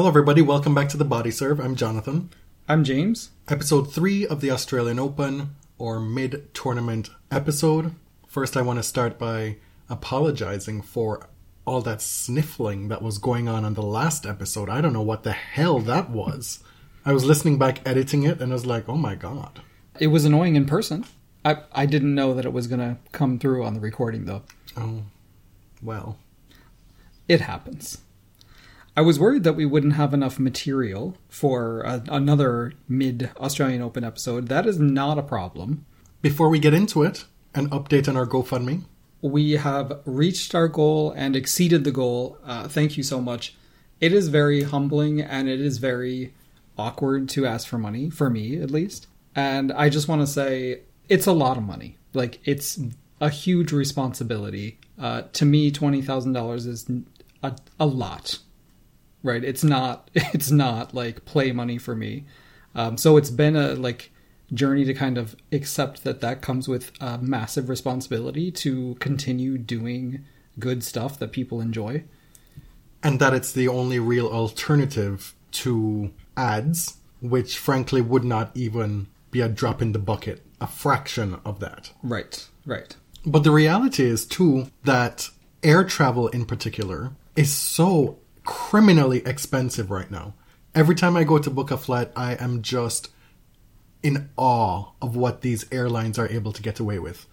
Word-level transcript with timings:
Hello, 0.00 0.08
everybody. 0.08 0.40
Welcome 0.40 0.74
back 0.74 0.88
to 0.88 0.96
the 0.96 1.04
Body 1.04 1.30
Serve. 1.30 1.60
I'm 1.60 1.76
Jonathan. 1.76 2.30
I'm 2.66 2.84
James. 2.84 3.32
Episode 3.48 3.92
three 3.92 4.26
of 4.26 4.40
the 4.40 4.50
Australian 4.50 4.98
Open, 4.98 5.56
or 5.76 6.00
mid 6.00 6.54
tournament 6.54 7.10
episode. 7.30 7.94
First, 8.26 8.56
I 8.56 8.62
want 8.62 8.78
to 8.78 8.82
start 8.82 9.18
by 9.18 9.58
apologizing 9.90 10.80
for 10.80 11.28
all 11.66 11.82
that 11.82 12.00
sniffling 12.00 12.88
that 12.88 13.02
was 13.02 13.18
going 13.18 13.46
on 13.46 13.66
on 13.66 13.74
the 13.74 13.82
last 13.82 14.24
episode. 14.24 14.70
I 14.70 14.80
don't 14.80 14.94
know 14.94 15.02
what 15.02 15.22
the 15.22 15.32
hell 15.32 15.80
that 15.80 16.08
was. 16.08 16.60
I 17.04 17.12
was 17.12 17.26
listening 17.26 17.58
back, 17.58 17.86
editing 17.86 18.22
it, 18.22 18.40
and 18.40 18.52
I 18.52 18.54
was 18.54 18.64
like, 18.64 18.88
oh 18.88 18.96
my 18.96 19.14
god. 19.14 19.60
It 19.98 20.06
was 20.06 20.24
annoying 20.24 20.56
in 20.56 20.64
person. 20.64 21.04
I 21.44 21.58
I 21.72 21.84
didn't 21.84 22.14
know 22.14 22.32
that 22.32 22.46
it 22.46 22.54
was 22.54 22.68
gonna 22.68 22.96
come 23.12 23.38
through 23.38 23.66
on 23.66 23.74
the 23.74 23.80
recording 23.80 24.24
though. 24.24 24.44
Oh, 24.78 25.02
well. 25.82 26.16
It 27.28 27.42
happens. 27.42 27.98
I 29.00 29.02
was 29.02 29.18
worried 29.18 29.44
that 29.44 29.54
we 29.54 29.64
wouldn't 29.64 29.94
have 29.94 30.12
enough 30.12 30.38
material 30.38 31.16
for 31.30 31.80
a, 31.80 32.04
another 32.10 32.74
mid 32.86 33.30
Australian 33.38 33.80
Open 33.80 34.04
episode. 34.04 34.48
That 34.48 34.66
is 34.66 34.78
not 34.78 35.16
a 35.16 35.22
problem. 35.22 35.86
Before 36.20 36.50
we 36.50 36.58
get 36.58 36.74
into 36.74 37.02
it, 37.02 37.24
an 37.54 37.70
update 37.70 38.08
on 38.08 38.16
our 38.18 38.26
GoFundMe. 38.26 38.84
We 39.22 39.52
have 39.52 40.00
reached 40.04 40.54
our 40.54 40.68
goal 40.68 41.12
and 41.12 41.34
exceeded 41.34 41.84
the 41.84 41.90
goal. 41.90 42.36
Uh, 42.44 42.68
thank 42.68 42.98
you 42.98 43.02
so 43.02 43.22
much. 43.22 43.54
It 44.02 44.12
is 44.12 44.28
very 44.28 44.64
humbling 44.64 45.22
and 45.22 45.48
it 45.48 45.62
is 45.62 45.78
very 45.78 46.34
awkward 46.76 47.30
to 47.30 47.46
ask 47.46 47.66
for 47.66 47.78
money, 47.78 48.10
for 48.10 48.28
me 48.28 48.60
at 48.60 48.70
least. 48.70 49.06
And 49.34 49.72
I 49.72 49.88
just 49.88 50.08
want 50.08 50.20
to 50.20 50.26
say 50.26 50.82
it's 51.08 51.26
a 51.26 51.32
lot 51.32 51.56
of 51.56 51.62
money. 51.62 51.96
Like, 52.12 52.38
it's 52.44 52.78
a 53.18 53.30
huge 53.30 53.72
responsibility. 53.72 54.78
Uh, 54.98 55.22
to 55.32 55.46
me, 55.46 55.72
$20,000 55.72 56.66
is 56.66 56.86
a, 57.42 57.56
a 57.78 57.86
lot 57.86 58.40
right? 59.22 59.42
It's 59.42 59.64
not 59.64 60.10
it's 60.14 60.50
not 60.50 60.94
like 60.94 61.24
play 61.24 61.52
money 61.52 61.78
for 61.78 61.94
me. 61.94 62.24
Um, 62.74 62.96
so 62.96 63.16
it's 63.16 63.30
been 63.30 63.56
a 63.56 63.74
like 63.74 64.12
journey 64.52 64.84
to 64.84 64.94
kind 64.94 65.16
of 65.16 65.36
accept 65.52 66.02
that 66.04 66.20
that 66.20 66.42
comes 66.42 66.68
with 66.68 66.92
a 67.00 67.18
massive 67.18 67.68
responsibility 67.68 68.50
to 68.50 68.96
continue 68.96 69.58
doing 69.58 70.24
good 70.58 70.82
stuff 70.82 71.18
that 71.18 71.32
people 71.32 71.60
enjoy. 71.60 72.04
And 73.02 73.18
that 73.20 73.32
it's 73.32 73.52
the 73.52 73.68
only 73.68 73.98
real 73.98 74.26
alternative 74.26 75.34
to 75.52 76.12
ads 76.36 76.96
which 77.20 77.58
frankly 77.58 78.00
would 78.00 78.24
not 78.24 78.50
even 78.54 79.06
be 79.30 79.40
a 79.40 79.48
drop 79.48 79.82
in 79.82 79.92
the 79.92 79.98
bucket 79.98 80.42
a 80.60 80.66
fraction 80.66 81.40
of 81.44 81.60
that. 81.60 81.90
Right 82.02 82.46
right. 82.66 82.96
But 83.24 83.44
the 83.44 83.50
reality 83.50 84.04
is 84.04 84.24
too 84.24 84.70
that 84.84 85.28
air 85.62 85.84
travel 85.84 86.28
in 86.28 86.46
particular 86.46 87.12
is 87.36 87.52
so 87.52 88.18
criminally 88.44 89.22
expensive 89.26 89.90
right 89.90 90.10
now. 90.10 90.34
Every 90.74 90.94
time 90.94 91.16
I 91.16 91.24
go 91.24 91.38
to 91.38 91.50
book 91.50 91.70
a 91.70 91.76
flight, 91.76 92.10
I 92.14 92.34
am 92.34 92.62
just 92.62 93.10
in 94.02 94.30
awe 94.36 94.92
of 95.02 95.16
what 95.16 95.42
these 95.42 95.66
airlines 95.72 96.18
are 96.18 96.28
able 96.28 96.52
to 96.52 96.62
get 96.62 96.80
away 96.80 96.98
with. 96.98 97.26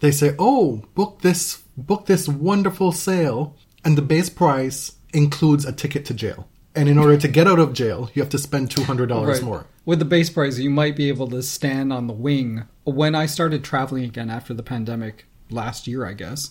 They 0.00 0.10
say, 0.10 0.34
"Oh, 0.38 0.82
book 0.94 1.20
this 1.22 1.62
book 1.76 2.06
this 2.06 2.28
wonderful 2.28 2.92
sale," 2.92 3.56
and 3.84 3.98
the 3.98 4.02
base 4.02 4.30
price 4.30 4.92
includes 5.12 5.64
a 5.64 5.72
ticket 5.72 6.04
to 6.06 6.14
jail. 6.14 6.48
And 6.74 6.88
in 6.88 6.98
order 6.98 7.16
to 7.16 7.28
get 7.28 7.46
out 7.46 7.60
of 7.60 7.72
jail, 7.72 8.10
you 8.14 8.22
have 8.22 8.30
to 8.30 8.38
spend 8.38 8.70
$200 8.70 9.26
right. 9.26 9.42
more. 9.42 9.66
With 9.84 10.00
the 10.00 10.04
base 10.04 10.28
price, 10.28 10.58
you 10.58 10.70
might 10.70 10.96
be 10.96 11.08
able 11.08 11.28
to 11.28 11.42
stand 11.42 11.92
on 11.92 12.08
the 12.08 12.12
wing. 12.12 12.64
When 12.82 13.14
I 13.14 13.26
started 13.26 13.62
traveling 13.62 14.04
again 14.04 14.28
after 14.28 14.52
the 14.52 14.62
pandemic 14.62 15.26
last 15.50 15.86
year, 15.86 16.04
I 16.04 16.14
guess, 16.14 16.50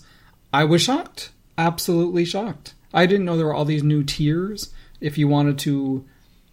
I 0.53 0.63
was 0.63 0.81
shocked. 0.81 1.31
Absolutely 1.57 2.23
shocked. 2.23 2.73
I 2.93 3.05
didn't 3.05 3.25
know 3.25 3.35
there 3.35 3.45
were 3.45 3.53
all 3.53 3.65
these 3.65 3.83
new 3.83 4.03
tiers. 4.03 4.71
If 5.01 5.17
you 5.17 5.27
wanted 5.27 5.57
to, 5.59 6.05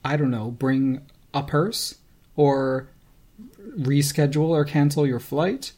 I 0.05 0.17
don't 0.17 0.31
know, 0.31 0.51
bring 0.51 1.07
a 1.35 1.43
purse 1.43 1.97
or 2.37 2.89
reschedule 3.79 4.49
or 4.49 4.65
cancel 4.65 5.07
your 5.07 5.21
flight. 5.21 5.73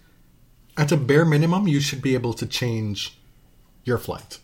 At 0.76 0.92
a 0.92 0.96
bare 0.96 1.24
minimum, 1.24 1.68
you 1.68 1.80
should 1.80 2.00
be 2.00 2.14
able 2.14 2.32
to 2.34 2.46
change 2.46 3.18
your 3.84 3.98
flight. 3.98 4.38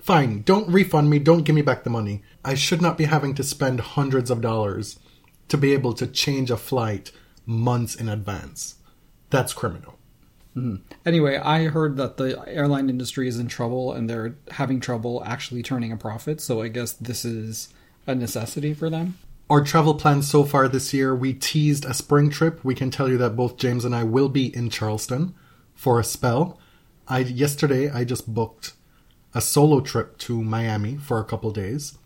Fine, 0.00 0.42
don't 0.42 0.68
refund 0.68 1.10
me, 1.10 1.18
don't 1.18 1.42
give 1.42 1.54
me 1.54 1.62
back 1.62 1.84
the 1.84 1.90
money. 1.90 2.22
I 2.44 2.54
should 2.54 2.80
not 2.80 2.96
be 2.96 3.04
having 3.04 3.34
to 3.34 3.42
spend 3.42 3.80
hundreds 3.80 4.30
of 4.30 4.40
dollars 4.40 4.98
to 5.48 5.58
be 5.58 5.72
able 5.72 5.92
to 5.94 6.06
change 6.06 6.50
a 6.50 6.56
flight 6.56 7.12
months 7.44 7.94
in 7.94 8.08
advance. 8.08 8.76
That's 9.28 9.52
criminal. 9.52 9.99
Mm-hmm. 10.56 10.76
Anyway, 11.06 11.36
I 11.36 11.68
heard 11.68 11.96
that 11.96 12.16
the 12.16 12.42
airline 12.46 12.90
industry 12.90 13.28
is 13.28 13.38
in 13.38 13.48
trouble 13.48 13.92
and 13.92 14.10
they're 14.10 14.36
having 14.50 14.80
trouble 14.80 15.22
actually 15.24 15.62
turning 15.62 15.92
a 15.92 15.96
profit. 15.96 16.40
So 16.40 16.62
I 16.62 16.68
guess 16.68 16.92
this 16.92 17.24
is 17.24 17.72
a 18.06 18.14
necessity 18.14 18.74
for 18.74 18.90
them. 18.90 19.18
Our 19.48 19.64
travel 19.64 19.94
plans 19.94 20.28
so 20.28 20.44
far 20.44 20.68
this 20.68 20.94
year, 20.94 21.14
we 21.14 21.34
teased 21.34 21.84
a 21.84 21.94
spring 21.94 22.30
trip. 22.30 22.64
We 22.64 22.74
can 22.74 22.90
tell 22.90 23.08
you 23.08 23.18
that 23.18 23.36
both 23.36 23.56
James 23.56 23.84
and 23.84 23.94
I 23.94 24.04
will 24.04 24.28
be 24.28 24.54
in 24.54 24.70
Charleston 24.70 25.34
for 25.74 25.98
a 25.98 26.04
spell. 26.04 26.58
I 27.08 27.20
yesterday 27.20 27.90
I 27.90 28.04
just 28.04 28.32
booked 28.32 28.74
a 29.34 29.40
solo 29.40 29.80
trip 29.80 30.18
to 30.18 30.42
Miami 30.42 30.96
for 30.96 31.18
a 31.18 31.24
couple 31.24 31.50
days. 31.50 31.98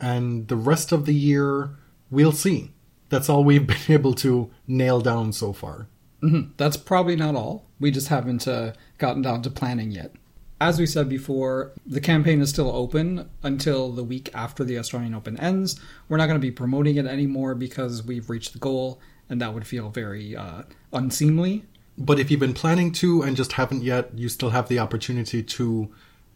And 0.00 0.48
the 0.48 0.56
rest 0.56 0.92
of 0.92 1.06
the 1.06 1.14
year 1.14 1.76
we'll 2.10 2.32
see. 2.32 2.72
That's 3.08 3.28
all 3.28 3.44
we've 3.44 3.66
been 3.66 3.76
able 3.88 4.14
to 4.16 4.50
nail 4.66 5.00
down 5.00 5.32
so 5.32 5.52
far. 5.52 5.88
Mm-hmm. 6.22 6.52
That's 6.56 6.76
probably 6.76 7.16
not 7.16 7.34
all. 7.34 7.66
We 7.80 7.90
just 7.90 8.08
haven't 8.08 8.46
uh, 8.46 8.72
gotten 8.98 9.22
down 9.22 9.42
to 9.42 9.50
planning 9.50 9.90
yet. 9.90 10.12
As 10.60 10.78
we 10.78 10.86
said 10.86 11.08
before, 11.08 11.72
the 11.84 12.00
campaign 12.00 12.40
is 12.40 12.50
still 12.50 12.70
open 12.70 13.28
until 13.42 13.90
the 13.90 14.04
week 14.04 14.30
after 14.32 14.62
the 14.62 14.78
Australian 14.78 15.12
Open 15.12 15.36
ends. 15.40 15.80
We're 16.08 16.18
not 16.18 16.26
going 16.26 16.40
to 16.40 16.46
be 16.46 16.52
promoting 16.52 16.96
it 16.96 17.06
anymore 17.06 17.56
because 17.56 18.04
we've 18.04 18.30
reached 18.30 18.52
the 18.52 18.60
goal, 18.60 19.00
and 19.28 19.40
that 19.40 19.54
would 19.54 19.66
feel 19.66 19.90
very 19.90 20.36
uh, 20.36 20.62
unseemly. 20.92 21.64
But 21.98 22.20
if 22.20 22.30
you've 22.30 22.38
been 22.38 22.54
planning 22.54 22.92
to 22.92 23.22
and 23.22 23.36
just 23.36 23.52
haven't 23.52 23.82
yet, 23.82 24.16
you 24.16 24.28
still 24.28 24.50
have 24.50 24.68
the 24.68 24.78
opportunity 24.78 25.42
to 25.42 25.92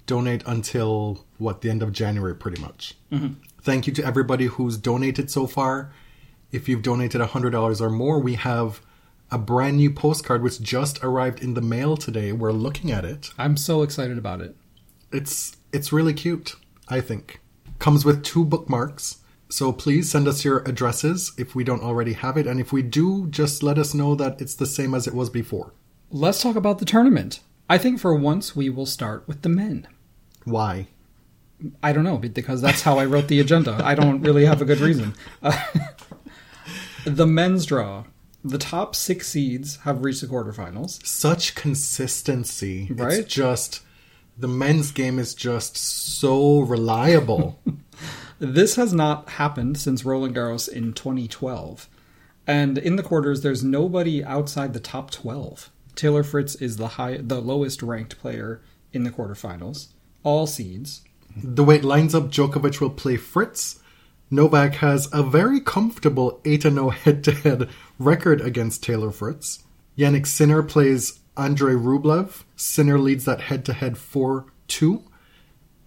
donate 0.07 0.43
until 0.45 1.25
what 1.39 1.61
the 1.61 1.71
end 1.71 1.83
of 1.83 1.93
January, 1.93 2.35
pretty 2.35 2.61
much. 2.61 2.95
Mm-hmm. 3.13 3.35
Thank 3.61 3.87
you 3.87 3.93
to 3.95 4.05
everybody 4.05 4.47
who's 4.47 4.77
donated 4.77 5.31
so 5.31 5.47
far. 5.47 5.93
If 6.51 6.69
you've 6.69 6.83
donated 6.83 7.21
$100 7.21 7.81
or 7.81 7.91
more, 7.91 8.19
we 8.19 8.35
have 8.35 8.81
a 9.31 9.39
brand 9.39 9.77
new 9.77 9.91
postcard 9.91 10.43
which 10.43 10.61
just 10.61 11.03
arrived 11.03 11.43
in 11.43 11.55
the 11.55 11.61
mail 11.61 11.97
today. 11.97 12.33
We're 12.33 12.53
looking 12.53 12.91
at 12.93 13.05
it. 13.05 13.31
I'm 13.39 13.57
so 13.57 13.83
excited 13.83 14.19
about 14.19 14.41
it. 14.41 14.57
It's 15.13 15.57
it's 15.73 15.93
really 15.93 16.15
cute, 16.15 16.55
I 16.89 17.01
think. 17.01 17.41
Comes 17.79 18.05
with 18.05 18.23
two 18.23 18.45
bookmarks. 18.45 19.19
So 19.49 19.73
please 19.73 20.11
send 20.11 20.27
us 20.27 20.45
your 20.45 20.59
addresses 20.61 21.33
if 21.39 21.55
we 21.55 21.63
don't 21.63 21.83
already 21.83 22.15
have 22.15 22.37
it 22.37 22.47
and 22.47 22.59
if 22.59 22.73
we 22.73 22.83
do, 22.83 23.29
just 23.29 23.63
let 23.63 23.79
us 23.79 23.95
know 23.95 24.15
that 24.17 24.41
it's 24.41 24.55
the 24.55 24.67
same 24.67 24.95
as 24.95 25.07
it 25.07 25.15
was 25.15 25.31
before. 25.31 25.73
Let's 26.11 26.43
talk 26.43 26.57
about 26.57 26.79
the 26.79 26.85
tournament. 26.85 27.41
I 27.69 27.79
think 27.79 28.01
for 28.01 28.15
once 28.15 28.57
we 28.57 28.71
will 28.71 28.87
start 28.87 29.27
with 29.27 29.43
the 29.43 29.49
men. 29.49 29.87
Why? 30.45 30.89
I 31.83 31.93
don't 31.93 32.05
know 32.05 32.19
because 32.19 32.61
that's 32.61 32.83
how 32.83 32.99
I 32.99 33.07
wrote 33.07 33.29
the 33.29 33.41
agenda. 33.41 33.81
I 33.83 33.95
don't 33.95 34.21
really 34.21 34.45
have 34.45 34.61
a 34.61 34.65
good 34.65 34.81
reason. 34.81 35.15
Uh, 35.43 35.57
the 37.05 37.27
men's 37.27 37.67
draw 37.67 38.05
the 38.51 38.59
top 38.59 38.95
six 38.95 39.29
seeds 39.29 39.77
have 39.79 40.05
reached 40.05 40.21
the 40.21 40.27
quarterfinals. 40.27 41.05
Such 41.07 41.55
consistency. 41.55 42.89
Right? 42.91 43.15
It's 43.15 43.35
just 43.35 43.83
the 44.39 44.49
men's 44.49 44.93
game 44.93 45.19
is 45.19 45.35
just 45.35 45.77
so 45.77 46.61
reliable. 46.61 47.59
this 48.39 48.77
has 48.77 48.93
not 48.93 49.31
happened 49.31 49.79
since 49.79 50.05
Roland 50.05 50.35
Garros 50.35 50.69
in 50.69 50.93
2012. 50.93 51.89
And 52.47 52.79
in 52.79 52.97
the 52.97 53.03
quarters, 53.03 53.43
there's 53.43 53.65
nobody 53.65 54.23
outside 54.23 54.73
the 54.73 54.81
top 54.81 55.11
12. 55.11 55.71
Taylor 55.97 56.23
Fritz 56.23 56.55
is 56.57 56.77
the 56.77 56.89
high, 56.89 57.17
the 57.17 57.41
lowest 57.41 57.83
ranked 57.83 58.19
player 58.19 58.61
in 58.93 59.03
the 59.03 59.11
quarterfinals. 59.11 59.89
All 60.23 60.47
seeds. 60.47 61.03
The 61.37 61.65
way 61.65 61.77
it 61.77 61.85
lines 61.85 62.15
up, 62.15 62.31
Djokovic 62.31 62.81
will 62.81 62.91
play 62.91 63.17
Fritz. 63.17 63.81
Novak 64.31 64.75
has 64.77 65.09
a 65.13 65.23
very 65.23 65.61
comfortable 65.61 66.41
8 66.45 66.63
0 66.63 66.91
head 66.91 67.25
to 67.25 67.33
head 67.33 67.69
record 67.99 68.41
against 68.41 68.83
Taylor 68.83 69.11
Fritz. 69.11 69.65
Jannik 69.97 70.27
Sinner 70.27 70.63
plays 70.63 71.21
Andrei 71.37 71.75
Rublev. 71.75 72.45
Sinner 72.57 72.99
leads 72.99 73.25
that 73.25 73.43
head 73.43 73.65
to 73.67 73.73
head 73.73 73.97
4 73.97 74.47
2. 74.69 75.03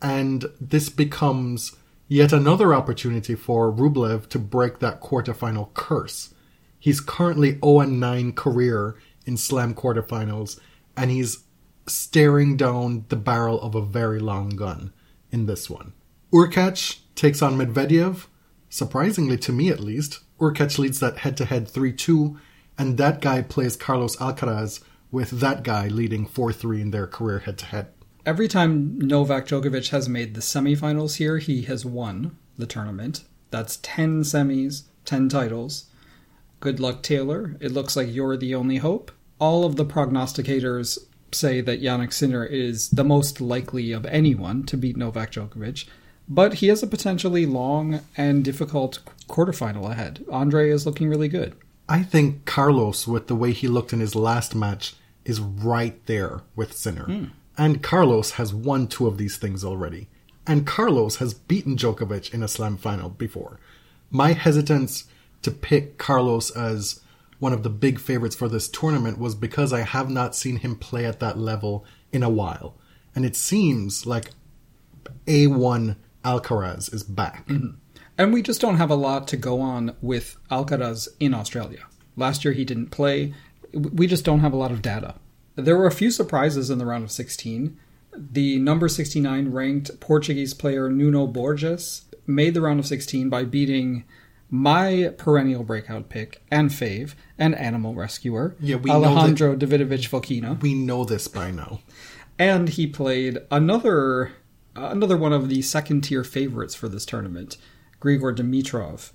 And 0.02 0.46
this 0.62 0.90
becomes 0.90 1.76
Yet 2.12 2.34
another 2.34 2.74
opportunity 2.74 3.36
for 3.36 3.72
Rublev 3.72 4.28
to 4.30 4.40
break 4.40 4.80
that 4.80 5.00
quarterfinal 5.00 5.72
curse. 5.76 6.34
He's 6.80 7.02
currently 7.02 7.60
0 7.64 7.82
9 7.82 8.32
career 8.34 8.98
in 9.28 9.38
slam 9.38 9.76
quarterfinals, 9.76 10.60
and 10.98 11.12
he's 11.12 11.44
staring 11.86 12.58
down 12.58 13.06
the 13.10 13.16
barrel 13.16 13.62
of 13.62 13.76
a 13.76 13.86
very 13.86 14.20
long 14.20 14.50
gun 14.50 14.92
in 15.32 15.46
this 15.46 15.70
one. 15.70 15.94
Hurkacz 16.34 16.98
takes 17.20 17.42
on 17.42 17.58
Medvedev. 17.58 18.28
Surprisingly 18.70 19.38
to 19.38 19.52
me 19.52 19.70
at 19.70 19.80
least, 19.80 20.20
Hurkacz 20.40 20.78
leads 20.78 21.00
that 21.00 21.20
head 21.20 21.36
to 21.38 21.46
head 21.46 21.68
3 21.68 21.92
2, 21.92 22.40
and 22.78 22.98
that 22.98 23.20
guy 23.20 23.42
plays 23.42 23.76
Carlos 23.76 24.16
Alcaraz 24.18 24.82
with 25.12 25.32
that 25.32 25.64
guy 25.64 25.88
leading 25.88 26.26
4 26.26 26.54
3 26.54 26.82
in 26.82 26.92
their 26.92 27.08
career 27.08 27.40
head 27.40 27.58
to 27.60 27.66
head. 27.66 27.88
Every 28.26 28.48
time 28.48 29.00
Novak 29.00 29.48
Djokovic 29.48 29.90
has 29.90 30.08
made 30.08 30.34
the 30.34 30.42
semifinals 30.42 31.18
here, 31.18 31.40
he 31.40 31.64
has 31.64 31.86
won 31.86 32.38
the 32.58 32.68
tournament. 32.68 33.24
That's 33.52 33.78
10 33.82 34.22
semis, 34.22 34.84
10 35.06 35.30
titles. 35.30 35.86
Good 36.60 36.80
luck, 36.80 37.02
Taylor. 37.02 37.56
It 37.60 37.72
looks 37.72 37.96
like 37.96 38.14
you're 38.14 38.38
the 38.38 38.54
only 38.54 38.78
hope. 38.78 39.12
All 39.40 39.66
of 39.66 39.78
the 39.78 39.86
prognosticators 39.86 41.00
say 41.32 41.62
that 41.62 41.82
Jannik 41.82 42.14
Sinner 42.14 42.46
is 42.46 42.90
the 42.90 43.04
most 43.04 43.40
likely 43.42 43.92
of 43.92 44.06
anyone 44.06 44.64
to 44.64 44.78
beat 44.78 44.98
Novak 44.98 45.32
Djokovic, 45.32 45.88
but 46.30 46.56
he 46.56 46.68
has 46.68 46.84
a 46.84 46.88
potentially 46.88 47.46
long 47.46 48.02
and 48.16 48.46
difficult 48.46 49.00
quarterfinal 49.28 49.90
ahead. 49.90 50.24
Andre 50.32 50.70
is 50.70 50.86
looking 50.86 51.10
really 51.10 51.28
good. 51.28 51.56
I 51.90 52.04
think 52.04 52.46
Carlos, 52.46 53.08
with 53.08 53.28
the 53.28 53.36
way 53.36 53.52
he 53.52 53.68
looked 53.68 53.94
in 53.94 54.00
his 54.00 54.16
last 54.16 54.54
match, 54.54 54.94
is 55.26 55.40
right 55.40 56.06
there 56.06 56.42
with 56.56 56.74
Sinner. 56.74 57.06
Hmm. 57.06 57.26
And 57.58 57.84
Carlos 57.84 58.32
has 58.32 58.54
won 58.54 58.88
two 58.88 59.08
of 59.08 59.18
these 59.18 59.38
things 59.38 59.66
already. 59.66 60.08
And 60.46 60.66
Carlos 60.66 61.18
has 61.18 61.34
beaten 61.34 61.76
Djokovic 61.76 62.34
in 62.34 62.44
a 62.44 62.48
slam 62.48 62.78
final 62.78 63.10
before. 63.10 63.60
My 64.12 64.34
hesitance 64.34 65.06
to 65.42 65.52
pick 65.52 65.98
Carlos 65.98 66.52
as 66.52 67.02
one 67.40 67.54
of 67.54 67.64
the 67.64 67.70
big 67.70 68.00
favorites 68.00 68.36
for 68.36 68.48
this 68.48 68.68
tournament 68.68 69.18
was 69.18 69.36
because 69.36 69.74
I 69.74 69.82
have 69.82 70.10
not 70.10 70.36
seen 70.36 70.58
him 70.58 70.76
play 70.76 71.06
at 71.06 71.20
that 71.20 71.38
level 71.38 71.86
in 72.12 72.24
a 72.24 72.30
while. 72.30 72.76
And 73.16 73.26
it 73.26 73.36
seems 73.36 74.06
like 74.06 74.32
A1 75.26 75.96
Alcaraz 76.24 76.94
is 76.94 77.04
back. 77.04 77.48
Mm-hmm. 77.48 77.76
And 78.18 78.34
we 78.34 78.42
just 78.42 78.60
don't 78.60 78.78
have 78.78 78.90
a 78.90 78.96
lot 78.96 79.28
to 79.30 79.38
go 79.38 79.62
on 79.62 79.96
with 80.02 80.38
Alcaraz 80.52 81.08
in 81.20 81.34
Australia. 81.34 81.86
Last 82.18 82.44
year 82.44 82.54
he 82.54 82.66
didn't 82.66 82.88
play. 82.92 83.34
We 83.74 84.08
just 84.08 84.26
don't 84.26 84.42
have 84.42 84.52
a 84.54 84.58
lot 84.58 84.72
of 84.72 84.82
data. 84.82 85.16
There 85.56 85.78
were 85.78 85.88
a 85.88 85.92
few 85.92 86.12
surprises 86.12 86.70
in 86.70 86.80
the 86.80 86.86
round 86.86 87.04
of 87.06 87.12
16. 87.12 87.78
The 88.18 88.60
number 88.60 88.90
69 88.90 89.52
ranked 89.52 90.00
Portuguese 90.00 90.54
player 90.54 90.90
Nuno 90.90 91.28
Borges 91.28 92.06
made 92.28 92.54
the 92.54 92.62
round 92.62 92.80
of 92.80 92.88
16 92.88 93.30
by 93.30 93.44
beating 93.46 94.04
my 94.50 95.14
perennial 95.18 95.64
breakout 95.64 96.10
pick 96.10 96.42
and 96.50 96.72
fave 96.72 97.14
and 97.38 97.56
animal 97.56 97.94
rescuer, 97.94 98.56
Yeah, 98.60 98.78
Alejandro 98.90 99.56
Davidovich 99.56 100.10
Fokina. 100.10 100.60
We 100.62 100.74
know 100.74 101.06
this 101.06 101.28
by 101.28 101.52
now. 101.52 101.82
and 102.40 102.68
he 102.70 102.88
played 102.88 103.38
another 103.52 104.32
another 104.76 105.18
one 105.18 105.34
of 105.34 105.50
the 105.50 105.62
second 105.62 106.02
tier 106.02 106.24
favorites 106.24 106.76
for 106.76 106.88
this 106.88 107.06
tournament, 107.06 107.58
Grigor 108.00 108.36
Dimitrov, 108.36 109.12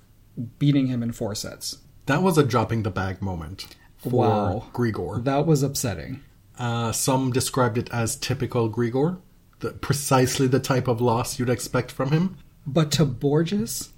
beating 0.59 0.87
him 0.87 1.01
in 1.03 1.11
four 1.11 1.35
sets. 1.35 1.79
That 2.05 2.21
was 2.21 2.37
a 2.37 2.43
dropping 2.43 2.83
the 2.83 2.91
bag 2.91 3.21
moment 3.21 3.75
for 3.97 4.09
Wow. 4.09 4.67
Grigor. 4.73 5.23
That 5.23 5.45
was 5.45 5.63
upsetting. 5.63 6.21
Uh, 6.57 6.91
some 6.91 7.31
described 7.31 7.77
it 7.77 7.89
as 7.91 8.15
typical 8.15 8.69
Grigor, 8.69 9.19
the, 9.59 9.71
precisely 9.71 10.47
the 10.47 10.59
type 10.59 10.87
of 10.87 11.01
loss 11.01 11.39
you'd 11.39 11.49
expect 11.49 11.91
from 11.91 12.11
him. 12.11 12.37
But 12.67 12.91
to 12.93 13.05
Borges, 13.05 13.91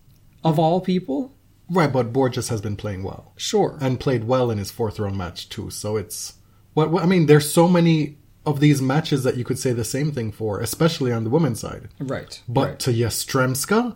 of 0.43 0.57
all 0.59 0.81
people, 0.81 1.33
Right, 1.69 1.91
but 1.91 2.13
Borges 2.13 2.47
has 2.47 2.61
been 2.61 2.77
playing 2.77 3.03
well 3.03 3.33
sure. 3.35 3.77
and 3.81 3.99
played 3.99 4.23
well 4.23 4.49
in 4.49 4.57
his 4.57 4.71
fourth 4.71 4.99
round 4.99 5.17
match 5.17 5.49
too. 5.49 5.69
So 5.69 5.97
it's 5.97 6.35
what, 6.73 6.91
what 6.91 7.03
I 7.03 7.05
mean. 7.07 7.25
There's 7.25 7.51
so 7.51 7.67
many 7.67 8.17
of 8.47 8.59
these 8.61 8.81
matches 8.81 9.23
that 9.23 9.35
you 9.37 9.43
could 9.43 9.59
say 9.59 9.73
the 9.73 9.83
same 9.83 10.11
thing 10.11 10.31
for, 10.31 10.59
especially 10.61 11.11
on 11.11 11.23
the 11.25 11.29
women's 11.29 11.59
side. 11.59 11.89
right. 11.99 12.41
But 12.47 12.67
right. 12.69 12.79
to 12.79 12.91
Yastremska, 12.91 13.95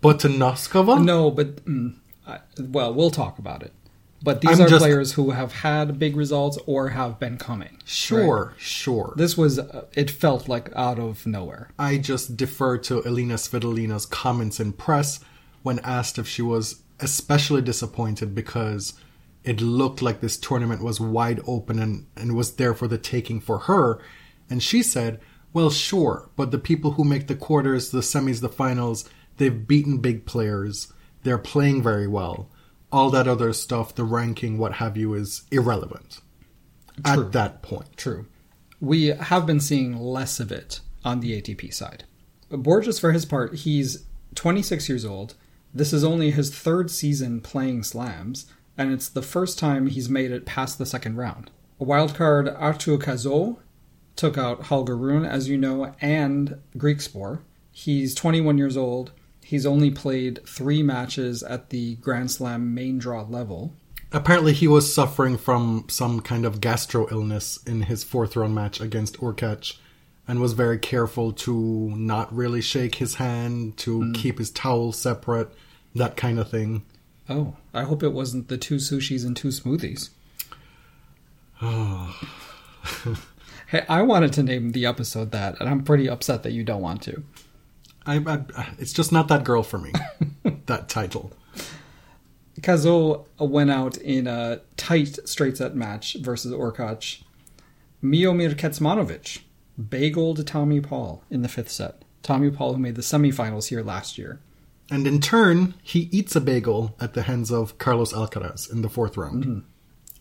but 0.00 0.20
to 0.20 0.28
Noskova, 0.28 1.02
no, 1.12 1.30
but 1.30 1.64
mm, 1.66 1.94
I, 2.26 2.38
well, 2.58 2.92
we'll 2.94 3.10
talk 3.10 3.38
about 3.38 3.62
it. 3.62 3.72
But 4.22 4.40
these 4.40 4.58
I'm 4.58 4.66
are 4.66 4.68
just- 4.68 4.82
players 4.82 5.12
who 5.12 5.30
have 5.30 5.52
had 5.52 5.98
big 5.98 6.16
results 6.16 6.58
or 6.66 6.88
have 6.88 7.20
been 7.20 7.36
coming. 7.36 7.78
sure, 7.84 8.54
sure. 8.56 9.12
This 9.16 9.36
was 9.36 9.58
uh, 9.58 9.84
it 9.94 10.10
felt 10.10 10.48
like 10.48 10.70
out 10.74 10.98
of 10.98 11.26
nowhere. 11.26 11.68
I 11.78 11.98
just 11.98 12.36
defer 12.36 12.78
to 12.78 13.04
Elena 13.04 13.34
Svitolina's 13.34 14.06
comments 14.06 14.58
in 14.58 14.72
press 14.72 15.20
when 15.62 15.78
asked 15.80 16.18
if 16.18 16.26
she 16.26 16.42
was 16.42 16.82
especially 17.00 17.60
disappointed 17.60 18.34
because 18.34 18.94
it 19.46 19.60
looked 19.60 20.02
like 20.02 20.20
this 20.20 20.36
tournament 20.36 20.82
was 20.82 21.00
wide 21.00 21.40
open 21.46 21.78
and, 21.78 22.06
and 22.16 22.34
was 22.36 22.56
there 22.56 22.74
for 22.74 22.88
the 22.88 22.98
taking 22.98 23.40
for 23.40 23.60
her. 23.60 24.00
And 24.50 24.60
she 24.60 24.82
said, 24.82 25.20
Well, 25.52 25.70
sure, 25.70 26.28
but 26.36 26.50
the 26.50 26.58
people 26.58 26.92
who 26.92 27.04
make 27.04 27.28
the 27.28 27.36
quarters, 27.36 27.90
the 27.90 28.00
semis, 28.00 28.40
the 28.40 28.48
finals, 28.48 29.08
they've 29.36 29.66
beaten 29.66 29.98
big 29.98 30.26
players. 30.26 30.92
They're 31.22 31.38
playing 31.38 31.82
very 31.82 32.08
well. 32.08 32.50
All 32.90 33.10
that 33.10 33.28
other 33.28 33.52
stuff, 33.52 33.94
the 33.94 34.04
ranking, 34.04 34.58
what 34.58 34.74
have 34.74 34.96
you, 34.96 35.14
is 35.14 35.42
irrelevant 35.52 36.20
True. 37.04 37.26
at 37.26 37.32
that 37.32 37.62
point. 37.62 37.96
True. 37.96 38.26
We 38.80 39.06
have 39.06 39.46
been 39.46 39.60
seeing 39.60 39.96
less 39.96 40.40
of 40.40 40.50
it 40.50 40.80
on 41.04 41.20
the 41.20 41.40
ATP 41.40 41.72
side. 41.72 42.04
Borges, 42.50 42.98
for 42.98 43.12
his 43.12 43.24
part, 43.24 43.54
he's 43.54 44.04
26 44.34 44.88
years 44.88 45.04
old. 45.04 45.34
This 45.72 45.92
is 45.92 46.04
only 46.04 46.30
his 46.30 46.54
third 46.54 46.90
season 46.90 47.40
playing 47.40 47.82
slams, 47.82 48.46
and 48.78 48.92
it's 48.92 49.08
the 49.08 49.22
first 49.22 49.58
time 49.58 49.86
he's 49.86 50.08
made 50.08 50.30
it 50.30 50.46
past 50.46 50.78
the 50.78 50.86
second 50.86 51.16
round. 51.16 51.50
A 51.80 51.84
Wildcard 51.84 52.54
Arthur 52.58 52.96
Cazaux 52.96 53.58
took 54.16 54.38
out 54.38 54.64
Holger 54.64 54.96
Rune, 54.96 55.24
as 55.24 55.48
you 55.48 55.58
know, 55.58 55.94
and 56.00 56.60
Greek 56.76 57.00
Spore. 57.00 57.42
He's 57.70 58.14
21 58.14 58.56
years 58.58 58.76
old. 58.76 59.12
He's 59.42 59.66
only 59.66 59.90
played 59.90 60.40
three 60.46 60.82
matches 60.82 61.42
at 61.42 61.70
the 61.70 61.96
Grand 61.96 62.30
Slam 62.30 62.74
main 62.74 62.98
draw 62.98 63.22
level. 63.22 63.74
Apparently, 64.12 64.52
he 64.52 64.66
was 64.66 64.92
suffering 64.92 65.36
from 65.36 65.84
some 65.88 66.20
kind 66.20 66.44
of 66.44 66.60
gastro 66.60 67.06
illness 67.10 67.58
in 67.66 67.82
his 67.82 68.02
fourth 68.02 68.34
round 68.36 68.54
match 68.54 68.80
against 68.80 69.18
Hurkacz 69.18 69.76
and 70.26 70.40
was 70.40 70.54
very 70.54 70.78
careful 70.78 71.32
to 71.32 71.54
not 71.96 72.34
really 72.34 72.60
shake 72.60 72.96
his 72.96 73.16
hand, 73.16 73.76
to 73.78 74.00
mm. 74.00 74.14
keep 74.14 74.38
his 74.38 74.50
towel 74.50 74.92
separate, 74.92 75.52
that 75.94 76.16
kind 76.16 76.38
of 76.38 76.50
thing. 76.50 76.84
Oh, 77.28 77.56
I 77.74 77.82
hope 77.82 78.02
it 78.02 78.12
wasn't 78.12 78.48
the 78.48 78.56
two 78.56 78.76
sushis 78.76 79.24
and 79.24 79.36
two 79.36 79.48
smoothies. 79.48 80.10
hey, 83.68 83.84
I 83.88 84.02
wanted 84.02 84.32
to 84.34 84.42
name 84.42 84.72
the 84.72 84.86
episode 84.86 85.32
that, 85.32 85.58
and 85.60 85.68
I'm 85.68 85.82
pretty 85.82 86.08
upset 86.08 86.42
that 86.44 86.52
you 86.52 86.62
don't 86.62 86.82
want 86.82 87.02
to. 87.02 87.24
I, 88.06 88.16
I, 88.18 88.68
it's 88.78 88.92
just 88.92 89.10
not 89.10 89.28
that 89.28 89.42
girl 89.44 89.62
for 89.62 89.78
me, 89.78 89.92
that 90.66 90.88
title. 90.88 91.32
Cazaux 92.62 93.26
went 93.38 93.70
out 93.70 93.96
in 93.98 94.26
a 94.26 94.60
tight 94.76 95.18
straight 95.28 95.56
set 95.56 95.74
match 95.74 96.16
versus 96.20 96.52
Hurkacz. 96.52 97.22
Miomir 98.02 98.54
Kecmanovic 98.54 99.40
bageled 99.80 100.46
Tommy 100.46 100.80
Paul 100.80 101.22
in 101.30 101.42
the 101.42 101.48
fifth 101.48 101.70
set. 101.70 102.02
Tommy 102.22 102.50
Paul, 102.50 102.74
who 102.74 102.80
made 102.80 102.94
the 102.94 103.02
semifinals 103.02 103.68
here 103.68 103.82
last 103.82 104.16
year. 104.16 104.40
And 104.90 105.06
in 105.06 105.20
turn, 105.20 105.74
he 105.82 106.08
eats 106.12 106.36
a 106.36 106.40
bagel 106.40 106.94
at 107.00 107.14
the 107.14 107.22
hands 107.22 107.50
of 107.50 107.76
Carlos 107.78 108.12
Alcaraz 108.12 108.70
in 108.70 108.82
the 108.82 108.88
fourth 108.88 109.16
round. 109.16 109.64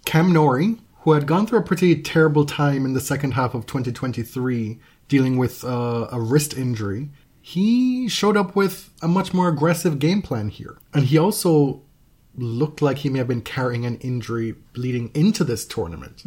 Cam 0.05 0.33
Norrie, 0.33 0.77
who 1.01 1.11
had 1.11 1.27
gone 1.27 1.45
through 1.45 1.59
a 1.59 1.63
pretty 1.63 2.01
terrible 2.01 2.45
time 2.45 2.85
in 2.85 2.93
the 2.93 2.99
second 2.99 3.31
half 3.31 3.53
of 3.53 3.65
2023, 3.67 4.79
dealing 5.07 5.37
with 5.37 5.63
uh, 5.63 6.07
a 6.11 6.19
wrist 6.19 6.55
injury, 6.57 7.09
he 7.41 8.07
showed 8.07 8.35
up 8.35 8.55
with 8.55 8.89
a 9.03 9.07
much 9.07 9.33
more 9.33 9.49
aggressive 9.49 9.99
game 9.99 10.21
plan 10.23 10.49
here. 10.49 10.77
And 10.93 11.05
he 11.05 11.17
also 11.17 11.83
looked 12.35 12.81
like 12.81 12.97
he 12.97 13.09
may 13.09 13.19
have 13.19 13.27
been 13.27 13.41
carrying 13.41 13.85
an 13.85 13.97
injury 13.99 14.55
leading 14.75 15.11
into 15.13 15.43
this 15.43 15.65
tournament, 15.65 16.23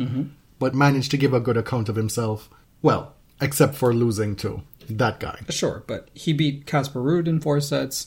but 0.61 0.75
managed 0.75 1.11
to 1.11 1.17
give 1.17 1.35
a 1.35 1.41
good 1.41 1.57
account 1.57 1.89
of 1.89 1.97
himself. 1.97 2.49
Well, 2.83 3.15
except 3.41 3.75
for 3.75 3.93
losing 3.93 4.37
to 4.37 4.63
that 4.89 5.21
guy. 5.21 5.41
Sure, 5.51 5.83
but 5.87 6.09
he 6.15 6.33
beat 6.33 6.67
Casper 6.67 7.01
Ruud 7.01 7.27
in 7.27 7.41
four 7.41 7.61
sets, 7.61 8.07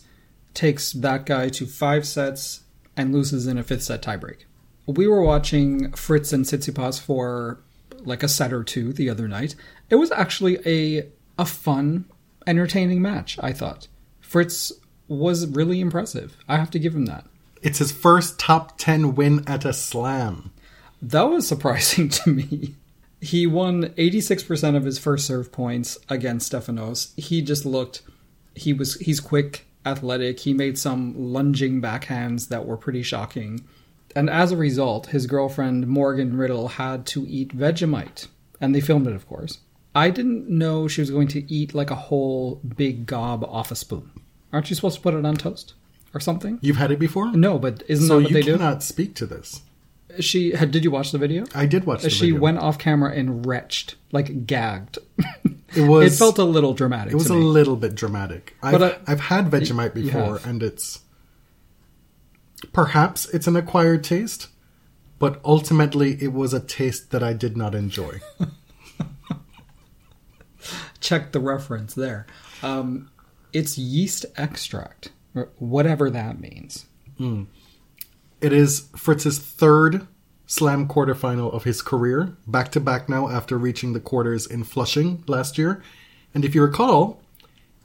takes 0.54 0.92
that 0.94 1.26
guy 1.26 1.50
to 1.50 1.66
five 1.66 2.06
sets, 2.06 2.62
and 2.96 3.14
loses 3.14 3.48
in 3.48 3.58
a 3.58 3.64
fifth 3.64 3.84
set 3.84 4.02
tiebreak. 4.02 4.46
We 4.86 5.08
were 5.08 5.22
watching 5.22 5.92
Fritz 5.94 6.34
and 6.34 6.46
Tsitsipas 6.46 7.00
for 7.00 7.62
like 8.04 8.24
a 8.24 8.28
set 8.28 8.52
or 8.52 8.64
two 8.64 8.94
the 8.94 9.10
other 9.10 9.28
night. 9.28 9.56
It 9.90 9.96
was 9.96 10.12
actually 10.12 10.60
a 10.66 11.08
a 11.38 11.46
fun, 11.46 12.06
entertaining 12.46 13.02
match. 13.02 13.38
I 13.42 13.54
thought 13.54 13.88
Fritz 14.20 14.72
was 15.08 15.48
really 15.48 15.80
impressive. 15.80 16.38
I 16.48 16.58
have 16.58 16.72
to 16.72 16.80
give 16.80 16.96
him 16.96 17.06
that. 17.06 17.26
It's 17.62 17.80
his 17.80 17.92
first 17.92 18.40
top 18.40 18.78
10 18.78 19.16
win 19.16 19.44
at 19.48 19.66
a 19.66 19.74
slam. 19.74 20.52
That 21.02 21.24
was 21.24 21.48
surprising 21.48 22.10
to 22.20 22.30
me. 22.30 22.76
He 23.20 23.46
won 23.46 23.90
86% 23.90 24.76
of 24.76 24.84
his 24.84 24.98
first 24.98 25.28
serve 25.28 25.52
points 25.52 25.98
against 26.10 26.52
Stefanos. 26.52 27.18
He 27.20 27.42
just 27.42 27.66
looked 27.66 28.02
He 28.56 28.74
was 28.74 28.96
he's 28.96 29.20
quick, 29.20 29.68
athletic. 29.86 30.40
He 30.42 30.54
made 30.54 30.78
some 30.78 31.14
lunging 31.18 31.82
backhands 31.82 32.50
that 32.50 32.66
were 32.66 32.78
pretty 32.78 33.04
shocking. 33.04 33.62
And 34.16 34.30
as 34.30 34.52
a 34.52 34.58
result, 34.58 35.08
his 35.08 35.26
girlfriend 35.26 35.88
Morgan 35.88 36.36
Riddle 36.36 36.68
had 36.70 37.06
to 37.08 37.26
eat 37.28 37.56
Vegemite, 37.58 38.28
and 38.60 38.76
they 38.76 38.82
filmed 38.82 39.08
it, 39.08 39.14
of 39.16 39.28
course. 39.28 39.60
I 39.96 40.10
didn't 40.10 40.50
know 40.50 40.88
she 40.88 41.02
was 41.02 41.12
going 41.12 41.28
to 41.30 41.52
eat 41.52 41.74
like 41.74 41.92
a 41.92 41.96
whole 41.96 42.56
big 42.76 43.06
gob 43.06 43.44
off 43.46 43.72
a 43.72 43.76
spoon. 43.76 44.12
Aren't 44.54 44.70
you 44.70 44.76
supposed 44.76 44.98
to 44.98 45.02
put 45.02 45.14
it 45.14 45.26
on 45.26 45.36
toast 45.36 45.74
or 46.14 46.20
something? 46.20 46.60
You've 46.62 46.78
had 46.78 46.92
it 46.92 47.00
before? 47.00 47.32
No, 47.32 47.58
but 47.58 47.84
isn't 47.88 48.08
So 48.08 48.18
that 48.18 48.24
what 48.24 48.30
you 48.32 48.34
they 48.36 48.42
do? 48.42 48.58
cannot 48.58 48.84
speak 48.84 49.16
to 49.16 49.26
this. 49.26 49.62
She 50.20 50.52
had. 50.52 50.72
Did 50.72 50.84
you 50.84 50.92
watch 50.92 51.12
the 51.12 51.18
video? 51.18 51.46
I 51.56 51.66
did 51.66 51.86
watch 51.86 52.04
the 52.04 52.10
she 52.10 52.28
video. 52.32 52.42
went 52.42 52.58
off 52.60 52.78
camera 52.78 53.14
and 53.14 53.46
retched, 53.46 53.96
like 54.12 54.46
gagged. 54.46 54.98
It 55.74 55.88
was 55.88 56.14
it 56.14 56.18
felt 56.18 56.38
a 56.38 56.44
little 56.44 56.74
dramatic. 56.74 57.14
it 57.14 57.16
was 57.16 57.30
a 57.30 57.34
little 57.34 57.78
bit 57.78 57.96
dramatic. 57.96 58.58
I've, 58.62 58.82
I- 58.82 58.98
I've 59.08 59.22
had 59.22 59.50
Vegemite 59.50 59.94
before, 59.94 60.42
and 60.44 60.62
it's 60.62 61.00
perhaps 62.74 63.26
it's 63.30 63.48
an 63.48 63.56
acquired 63.56 64.04
taste, 64.04 64.50
but 65.18 65.40
ultimately 65.46 66.22
it 66.22 66.34
was 66.34 66.54
a 66.54 66.60
taste 66.60 67.12
that 67.12 67.24
I 67.24 67.32
did 67.32 67.56
not 67.56 67.74
enjoy. 67.74 68.20
check 71.00 71.32
the 71.32 71.40
reference 71.40 71.94
there. 71.94 72.28
Um, 72.62 73.10
it's 73.54 73.78
yeast 73.78 74.26
extract, 74.38 75.12
whatever 75.58 76.10
that 76.10 76.40
means. 76.40 76.86
It 78.42 78.54
is 78.54 78.88
Fritz's 78.96 79.38
third 79.40 80.08
slam 80.48 80.88
quarterfinal 80.88 81.54
of 81.54 81.64
his 81.64 81.82
career, 81.82 82.36
back 82.48 82.72
to 82.74 82.80
back 82.80 83.08
now 83.08 83.30
after 83.30 83.58
reaching 83.58 83.94
the 83.94 84.00
quarters 84.00 84.46
in 84.46 84.64
Flushing 84.64 85.24
last 85.28 85.58
year. 85.58 85.82
And 86.34 86.44
if 86.44 86.54
you 86.56 86.62
recall, 86.62 87.22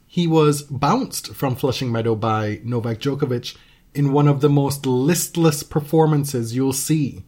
he 0.06 0.26
was 0.26 0.62
bounced 0.62 1.34
from 1.34 1.54
Flushing 1.56 1.92
Meadow 1.92 2.14
by 2.14 2.60
Novak 2.64 2.98
Djokovic 2.98 3.56
in 3.94 4.12
one 4.12 4.28
of 4.28 4.40
the 4.40 4.48
most 4.48 4.84
listless 4.86 5.62
performances 5.62 6.54
you'll 6.56 6.72
see 6.72 7.24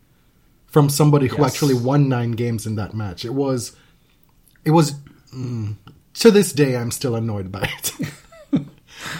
from 0.67 0.89
somebody 0.89 1.29
who 1.29 1.39
Yes. 1.39 1.53
actually 1.55 1.75
won 1.75 2.09
nine 2.09 2.33
games 2.33 2.67
in 2.67 2.77
that 2.77 2.95
match. 2.95 3.25
It 3.25 3.35
was, 3.35 3.73
it 4.65 4.71
was, 4.73 4.95
mm, 5.35 5.77
to 6.15 6.31
this 6.31 6.53
day, 6.53 6.77
I'm 6.77 6.91
still 6.91 7.15
annoyed 7.15 7.51
by 7.53 7.71
it. 7.79 7.93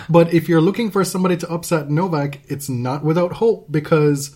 But 0.08 0.32
if 0.32 0.49
you're 0.49 0.61
looking 0.61 0.90
for 0.90 1.04
somebody 1.04 1.37
to 1.38 1.50
upset 1.50 1.90
Novak, 1.90 2.40
it's 2.49 2.68
not 2.68 3.04
without 3.04 3.35
hope 3.35 3.70
because 3.70 4.35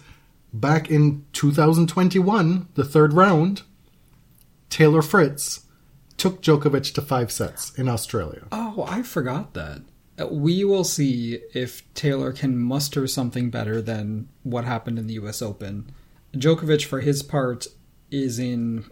back 0.52 0.90
in 0.90 1.24
2021, 1.32 2.68
the 2.74 2.84
third 2.84 3.12
round, 3.12 3.62
Taylor 4.70 5.02
Fritz 5.02 5.66
took 6.16 6.42
Djokovic 6.42 6.94
to 6.94 7.02
five 7.02 7.32
sets 7.32 7.76
in 7.78 7.88
Australia. 7.88 8.46
Oh, 8.52 8.84
I 8.88 9.02
forgot 9.02 9.54
that. 9.54 9.82
Uh, 10.18 10.26
We 10.28 10.64
will 10.64 10.84
see 10.84 11.40
if 11.54 11.82
Taylor 11.94 12.32
can 12.32 12.58
muster 12.58 13.06
something 13.06 13.50
better 13.50 13.82
than 13.82 14.28
what 14.42 14.64
happened 14.64 14.98
in 14.98 15.06
the 15.06 15.14
U.S. 15.14 15.42
Open. 15.42 15.90
Djokovic, 16.34 16.84
for 16.84 17.00
his 17.00 17.22
part, 17.22 17.66
is 18.10 18.38
in, 18.38 18.84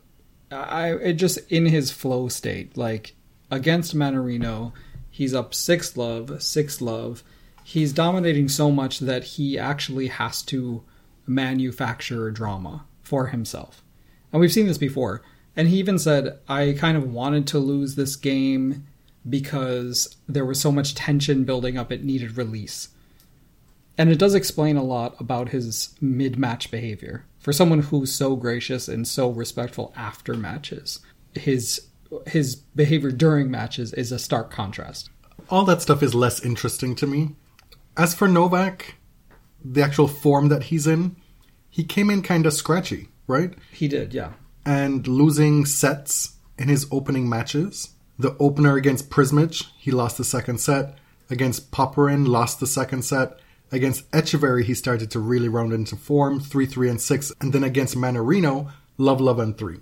I 0.51 0.93
it 0.95 1.13
just 1.15 1.39
in 1.51 1.67
his 1.67 1.91
flow 1.91 2.29
state. 2.29 2.77
Like 2.77 3.15
against 3.51 3.95
Mannarino, 3.95 4.73
he's 5.11 5.35
up 5.35 5.55
six 5.55 5.97
love, 5.97 6.43
six 6.43 6.81
love. 6.81 7.23
He's 7.65 7.93
dominating 7.93 8.49
so 8.49 8.71
much 8.71 9.01
that 9.01 9.25
he 9.25 9.59
actually 9.59 10.09
has 10.09 10.43
to 10.45 10.83
manufacture 11.27 12.31
drama 12.31 12.85
for 13.03 13.29
himself. 13.29 13.83
And 14.33 14.41
we've 14.41 14.53
seen 14.53 14.67
this 14.67 14.79
before. 14.79 15.23
And 15.57 15.69
he 15.69 15.79
even 15.79 15.99
said, 15.99 16.39
I 16.49 16.75
kind 16.79 16.97
of 16.97 17.13
wanted 17.13 17.47
to 17.49 17.59
lose 17.59 17.95
this 17.95 18.17
game 18.17 18.87
because 19.29 20.17
there 20.29 20.45
was 20.45 20.61
so 20.61 20.73
much 20.73 20.95
tension 20.95 21.45
building 21.45 21.77
up, 21.77 21.93
it 21.93 22.05
needed 22.05 22.37
release. 22.37 22.89
And 23.99 24.09
it 24.09 24.19
does 24.19 24.35
explain 24.35 24.77
a 24.77 24.83
lot 24.83 25.21
about 25.21 25.51
his 25.51 25.95
mid 26.01 26.39
match 26.39 26.71
behavior. 26.71 27.27
For 27.39 27.53
someone 27.53 27.83
who's 27.83 28.13
so 28.13 28.37
gracious 28.37 28.89
and 28.89 29.07
so 29.07 29.31
respectful 29.31 29.93
after 29.97 30.35
matches, 30.35 31.01
his 31.35 31.89
his 32.27 32.57
behavior 32.57 33.11
during 33.11 33.51
matches 33.51 33.93
is 33.93 34.13
a 34.13 34.19
stark 34.19 34.51
contrast. 34.51 35.11
All 35.49 35.65
that 35.65 35.83
stuff 35.83 36.03
is 36.03 36.15
less 36.15 36.45
interesting 36.45 36.95
to 36.97 37.07
me. 37.07 37.37
As 37.97 38.15
for 38.15 38.29
Novak, 38.29 38.97
the 39.65 39.83
actual 39.83 40.09
form 40.09 40.49
that 40.49 40.65
he's 40.65 40.87
in, 40.87 41.17
he 41.69 41.85
came 41.85 42.11
in 42.11 42.23
kind 42.23 42.47
of 42.47 42.53
scratchy, 42.53 43.09
right? 43.27 43.55
He 43.73 43.89
did, 43.89 44.15
yeah. 44.15 44.33
and 44.65 45.07
losing 45.07 45.65
sets 45.65 46.37
in 46.59 46.69
his 46.69 46.87
opening 46.91 47.29
matches. 47.29 47.91
The 48.19 48.37
opener 48.39 48.77
against 48.77 49.09
Prizmic, 49.09 49.65
he 49.79 49.91
lost 49.91 50.19
the 50.19 50.25
second 50.25 50.59
set. 50.61 50.99
Against 51.31 51.71
Popyrin, 51.71 52.27
lost 52.27 52.61
the 52.61 52.67
second 52.67 53.03
set. 53.03 53.39
Against 53.73 54.11
Etcheverry, 54.11 54.65
he 54.65 54.75
started 54.75 55.11
to 55.13 55.21
really 55.21 55.49
round 55.49 55.73
into 55.73 55.97
form, 55.97 56.41
3 56.41 56.67
3 56.67 56.91
and 56.91 57.01
6. 57.01 57.33
And 57.41 57.53
then 57.53 57.65
against 57.65 57.97
Mannarino, 57.97 58.73
love, 58.99 59.21
love, 59.21 59.39
and 59.39 59.57
3. 59.57 59.79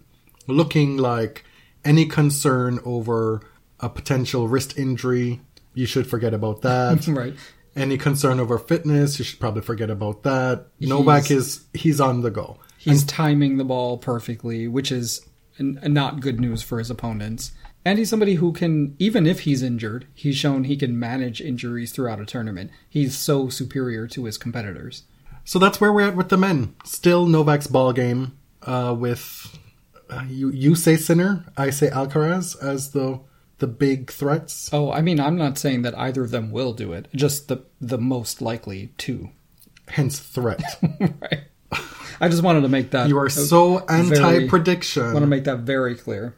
Looking 0.47 0.99
like 0.99 1.45
any 1.89 2.05
concern 2.05 2.79
over 2.85 3.41
a 3.81 3.89
potential 3.89 4.47
wrist 4.47 4.79
injury, 4.79 5.41
you 5.75 5.87
should 5.87 6.07
forget 6.07 6.35
about 6.35 6.63
that. 6.63 7.09
Right. 7.09 7.35
Any 7.75 7.97
concern 7.97 8.41
over 8.41 8.59
fitness, 8.59 9.19
you 9.19 9.25
should 9.25 9.39
probably 9.39 9.63
forget 9.63 9.89
about 9.89 10.25
that. 10.25 10.67
Novak 10.81 11.31
is, 11.31 11.65
he's 11.73 12.01
on 12.01 12.23
the 12.23 12.31
go. 12.31 12.59
He's 12.77 13.05
timing 13.05 13.57
the 13.57 13.65
ball 13.65 13.99
perfectly, 13.99 14.67
which 14.67 14.91
is 14.91 15.25
n- 15.61 15.79
not 15.85 16.19
good 16.21 16.41
news 16.41 16.61
for 16.61 16.79
his 16.81 16.91
opponents. 16.91 17.53
And 17.85 17.99
he's 17.99 18.11
somebody 18.11 18.35
who 18.35 18.53
can, 18.53 18.97
even 18.99 19.27
if 19.29 19.41
he's 19.41 19.63
injured, 19.63 20.09
he's 20.13 20.37
shown 20.37 20.65
he 20.65 20.77
can 20.77 20.99
manage 20.99 21.41
injuries 21.41 21.93
throughout 21.93 22.21
a 22.21 22.27
tournament. 22.27 22.73
He's 22.89 23.17
so 23.17 23.49
superior 23.49 24.09
to 24.09 24.25
his 24.25 24.39
competitors. 24.39 25.05
So 25.45 25.61
that's 25.61 25.81
where 25.81 25.93
we're 25.93 26.09
at 26.09 26.17
with 26.17 26.31
the 26.31 26.37
men. 26.37 26.75
Still 26.85 27.27
Novak's 27.27 27.69
ball 27.69 27.93
game 27.93 28.37
uh, 28.63 28.95
with 28.99 29.57
you. 30.29 30.51
You 30.51 30.75
say 30.75 30.97
Sinner, 30.97 31.45
I 31.57 31.71
say 31.71 31.89
Alcaraz 31.91 32.61
as 32.63 32.93
the 32.93 33.21
the 33.59 33.67
big 33.67 34.11
threats. 34.11 34.71
Oh, 34.73 34.93
I 34.93 35.03
mean, 35.03 35.21
I'm 35.21 35.37
not 35.37 35.59
saying 35.59 35.83
that 35.83 35.99
either 35.99 36.23
of 36.23 36.31
them 36.31 36.51
will 36.51 36.73
do 36.73 36.93
it, 36.93 37.09
just 37.15 37.49
the 37.49 37.65
the 37.81 37.99
most 37.99 38.41
likely 38.41 38.93
to. 38.99 39.31
Hence 39.89 40.19
threat. 40.19 40.63
right. 41.01 41.45
I 42.21 42.29
just 42.29 42.43
wanted 42.43 42.63
to 42.63 42.69
make 42.69 42.91
that. 42.91 43.09
You 43.09 43.19
are 43.19 43.29
so 43.29 43.79
anti-prediction. 43.87 45.03
I 45.03 45.13
want 45.13 45.23
to 45.23 45.29
make 45.29 45.45
that 45.45 45.61
very 45.61 45.95
clear. 45.95 46.35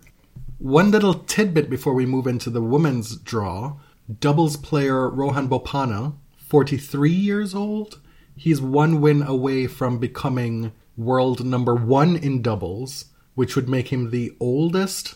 One 0.59 0.91
little 0.91 1.15
tidbit 1.15 1.71
before 1.71 1.95
we 1.95 2.07
move 2.07 2.27
into 2.27 2.51
the 2.51 2.63
women's 2.63 3.17
draw: 3.17 3.77
doubles 4.21 4.57
player 4.57 5.09
Rohan 5.09 5.49
Bopanna, 5.49 6.15
43 6.37 7.11
years 7.11 7.55
old. 7.55 8.01
He's 8.37 8.61
one 8.61 9.01
win 9.01 9.23
away 9.23 9.67
from 9.67 9.99
becoming 9.99 10.73
world 10.97 11.45
number 11.45 11.75
one 11.75 12.17
in 12.17 12.43
doubles, 12.43 13.07
which 13.35 13.57
would 13.57 13.69
make 13.69 13.89
him 13.93 14.11
the 14.11 14.33
oldest 14.41 15.15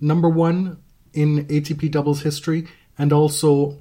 number 0.00 0.28
one 0.28 0.78
in 1.12 1.46
ATP 1.46 1.90
doubles 1.90 2.22
history, 2.22 2.66
and 2.98 3.12
also 3.12 3.78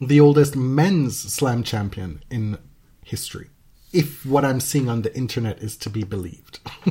the 0.00 0.20
oldest 0.20 0.56
men's 0.56 1.18
slam 1.18 1.62
champion 1.62 2.22
in 2.30 2.58
history. 3.04 3.48
If 3.92 4.26
what 4.26 4.44
I'm 4.44 4.60
seeing 4.60 4.88
on 4.88 5.02
the 5.02 5.16
internet 5.16 5.58
is 5.60 5.76
to 5.78 5.90
be 5.90 6.02
believed. 6.02 6.58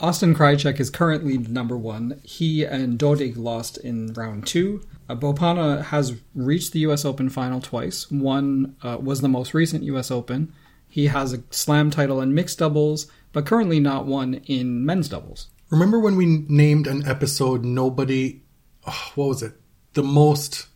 Austin 0.00 0.34
Krajicek 0.34 0.80
is 0.80 0.90
currently 0.90 1.38
number 1.38 1.76
one. 1.76 2.20
He 2.24 2.64
and 2.64 2.98
Dodig 2.98 3.36
lost 3.36 3.78
in 3.78 4.12
round 4.14 4.46
two. 4.46 4.82
Uh, 5.08 5.14
Bopanna 5.14 5.82
has 5.84 6.14
reached 6.34 6.72
the 6.72 6.80
U.S. 6.80 7.04
Open 7.04 7.28
final 7.28 7.60
twice. 7.60 8.10
One 8.10 8.76
uh, 8.82 8.98
was 9.00 9.20
the 9.20 9.28
most 9.28 9.54
recent 9.54 9.84
U.S. 9.84 10.10
Open. 10.10 10.52
He 10.94 11.08
has 11.08 11.32
a 11.32 11.42
slam 11.50 11.90
title 11.90 12.20
in 12.20 12.34
mixed 12.36 12.60
doubles, 12.60 13.08
but 13.32 13.44
currently 13.44 13.80
not 13.80 14.06
one 14.06 14.34
in 14.46 14.86
men's 14.86 15.08
doubles. 15.08 15.48
Remember 15.70 15.98
when 15.98 16.14
we 16.14 16.24
named 16.48 16.86
an 16.86 17.04
episode 17.04 17.64
nobody 17.64 18.42
oh, 18.86 19.10
what 19.16 19.26
was 19.26 19.42
it? 19.42 19.54
The 19.94 20.04
most 20.04 20.68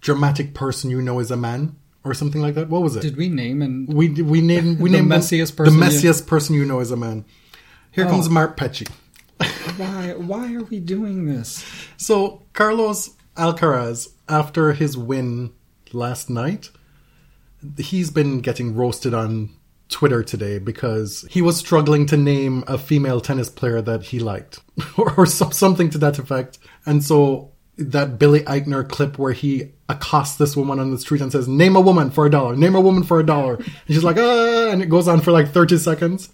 dramatic 0.00 0.54
person 0.54 0.88
you 0.88 1.02
know 1.02 1.18
is 1.18 1.30
a 1.30 1.36
man 1.36 1.76
or 2.04 2.14
something 2.14 2.40
like 2.40 2.54
that? 2.54 2.70
What 2.70 2.80
was 2.80 2.96
it? 2.96 3.02
Did 3.02 3.18
we 3.18 3.28
name 3.28 3.60
and 3.60 3.86
we 3.92 4.08
we 4.08 4.40
named 4.40 4.80
we 4.80 4.88
The 4.92 4.96
named 4.96 5.12
messiest 5.12 5.56
person 5.56 5.78
the 5.78 5.84
you- 5.84 5.92
messiest 5.92 6.26
person 6.26 6.54
you 6.54 6.64
know 6.64 6.80
is 6.80 6.90
a 6.90 6.96
man. 6.96 7.26
Here 7.90 8.06
Oh. 8.06 8.08
comes 8.08 8.30
Mark 8.30 8.56
Petchey. 8.56 8.88
why? 9.76 10.14
Why 10.16 10.54
are 10.54 10.64
we 10.64 10.80
doing 10.80 11.26
this? 11.26 11.62
So 11.98 12.44
Carlos 12.54 13.10
Alcaraz, 13.36 14.08
after 14.26 14.72
his 14.72 14.96
win 14.96 15.52
last 15.92 16.30
night, 16.30 16.70
he's 17.76 18.10
been 18.10 18.40
getting 18.40 18.74
roasted 18.74 19.12
on 19.12 19.50
Twitter 19.88 20.22
today 20.22 20.58
because 20.58 21.26
he 21.30 21.42
was 21.42 21.56
struggling 21.56 22.06
to 22.06 22.16
name 22.16 22.64
a 22.66 22.76
female 22.78 23.20
tennis 23.20 23.48
player 23.48 23.80
that 23.82 24.02
he 24.02 24.18
liked, 24.18 24.60
or, 24.96 25.14
or 25.14 25.26
some, 25.26 25.52
something 25.52 25.90
to 25.90 25.98
that 25.98 26.18
effect. 26.18 26.58
And 26.84 27.04
so 27.04 27.52
that 27.78 28.18
Billy 28.18 28.40
Eichner 28.40 28.88
clip 28.88 29.18
where 29.18 29.32
he 29.32 29.72
accosts 29.88 30.38
this 30.38 30.56
woman 30.56 30.80
on 30.80 30.90
the 30.90 30.98
street 30.98 31.20
and 31.20 31.30
says, 31.30 31.46
"Name 31.46 31.76
a 31.76 31.80
woman 31.80 32.10
for 32.10 32.26
a 32.26 32.30
dollar. 32.30 32.56
Name 32.56 32.74
a 32.74 32.80
woman 32.80 33.02
for 33.02 33.20
a 33.20 33.26
dollar." 33.26 33.56
And 33.56 33.66
she's 33.88 34.04
like, 34.04 34.16
"Ah," 34.18 34.70
and 34.70 34.82
it 34.82 34.88
goes 34.88 35.08
on 35.08 35.20
for 35.20 35.30
like 35.30 35.52
thirty 35.52 35.78
seconds. 35.78 36.30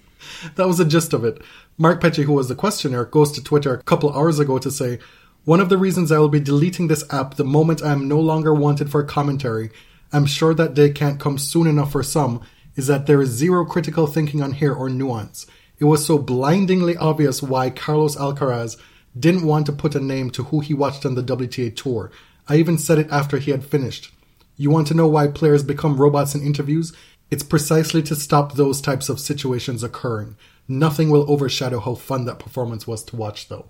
That 0.57 0.67
was 0.67 0.79
the 0.79 0.85
gist 0.85 1.13
of 1.13 1.25
it. 1.25 1.43
Mark 1.79 2.01
Petchey, 2.01 2.25
who 2.25 2.33
was 2.33 2.49
the 2.49 2.55
questioner, 2.55 3.05
goes 3.05 3.33
to 3.33 3.43
Twitter 3.43 3.75
a 3.75 3.83
couple 3.83 4.13
hours 4.13 4.39
ago 4.39 4.59
to 4.59 4.71
say, 4.71 4.99
One 5.45 5.61
of 5.61 5.69
the 5.69 5.79
reasons 5.79 6.13
I 6.13 6.19
will 6.19 6.29
be 6.29 6.41
deleting 6.41 6.89
this 6.89 7.05
app 7.11 7.35
the 7.35 7.45
moment 7.45 7.83
I 7.83 7.93
am 7.93 8.09
no 8.09 8.21
longer 8.21 8.55
wanted 8.55 8.91
for 8.91 9.03
commentary, 9.03 9.71
I'm 10.13 10.27
sure 10.27 10.55
that 10.55 10.75
day 10.75 10.91
can't 10.91 11.21
come 11.21 11.39
soon 11.39 11.67
enough 11.67 11.93
for 11.93 12.03
some, 12.03 12.43
is 12.77 12.87
that 12.87 13.07
there 13.07 13.21
is 13.21 13.31
zero 13.31 13.65
critical 13.65 14.07
thinking 14.07 14.43
on 14.43 14.53
here 14.53 14.73
or 14.73 14.89
nuance. 14.89 15.47
It 15.79 15.85
was 15.85 16.07
so 16.07 16.19
blindingly 16.19 16.97
obvious 16.97 17.43
why 17.43 17.71
Carlos 17.71 18.17
Alcaraz 18.17 18.77
didn't 19.19 19.45
want 19.47 19.67
to 19.67 19.73
put 19.73 19.95
a 19.95 20.01
name 20.01 20.31
to 20.31 20.45
who 20.45 20.61
he 20.61 20.73
watched 20.75 21.05
on 21.05 21.15
the 21.15 21.23
WTA 21.23 21.75
tour. 21.77 22.11
I 22.49 22.57
even 22.57 22.79
said 22.79 22.99
it 22.99 23.11
after 23.11 23.39
he 23.39 23.51
had 23.51 23.65
finished. 23.65 24.11
You 24.57 24.71
want 24.71 24.87
to 24.89 24.95
know 24.95 25.09
why 25.09 25.27
players 25.29 25.63
become 25.63 25.97
robots 25.97 26.35
in 26.35 26.43
interviews? 26.43 26.93
It's 27.31 27.43
precisely 27.43 28.03
to 28.05 28.15
stop 28.15 28.55
those 28.55 28.81
types 28.81 29.09
of 29.09 29.19
situations 29.21 29.83
occurring. 29.83 30.37
Nothing 30.69 31.11
will 31.11 31.31
overshadow 31.31 31.81
how 31.81 31.95
fun 31.95 32.25
that 32.27 32.39
performance 32.39 32.87
was 32.87 33.03
to 33.05 33.17
watch, 33.17 33.49
though. 33.49 33.67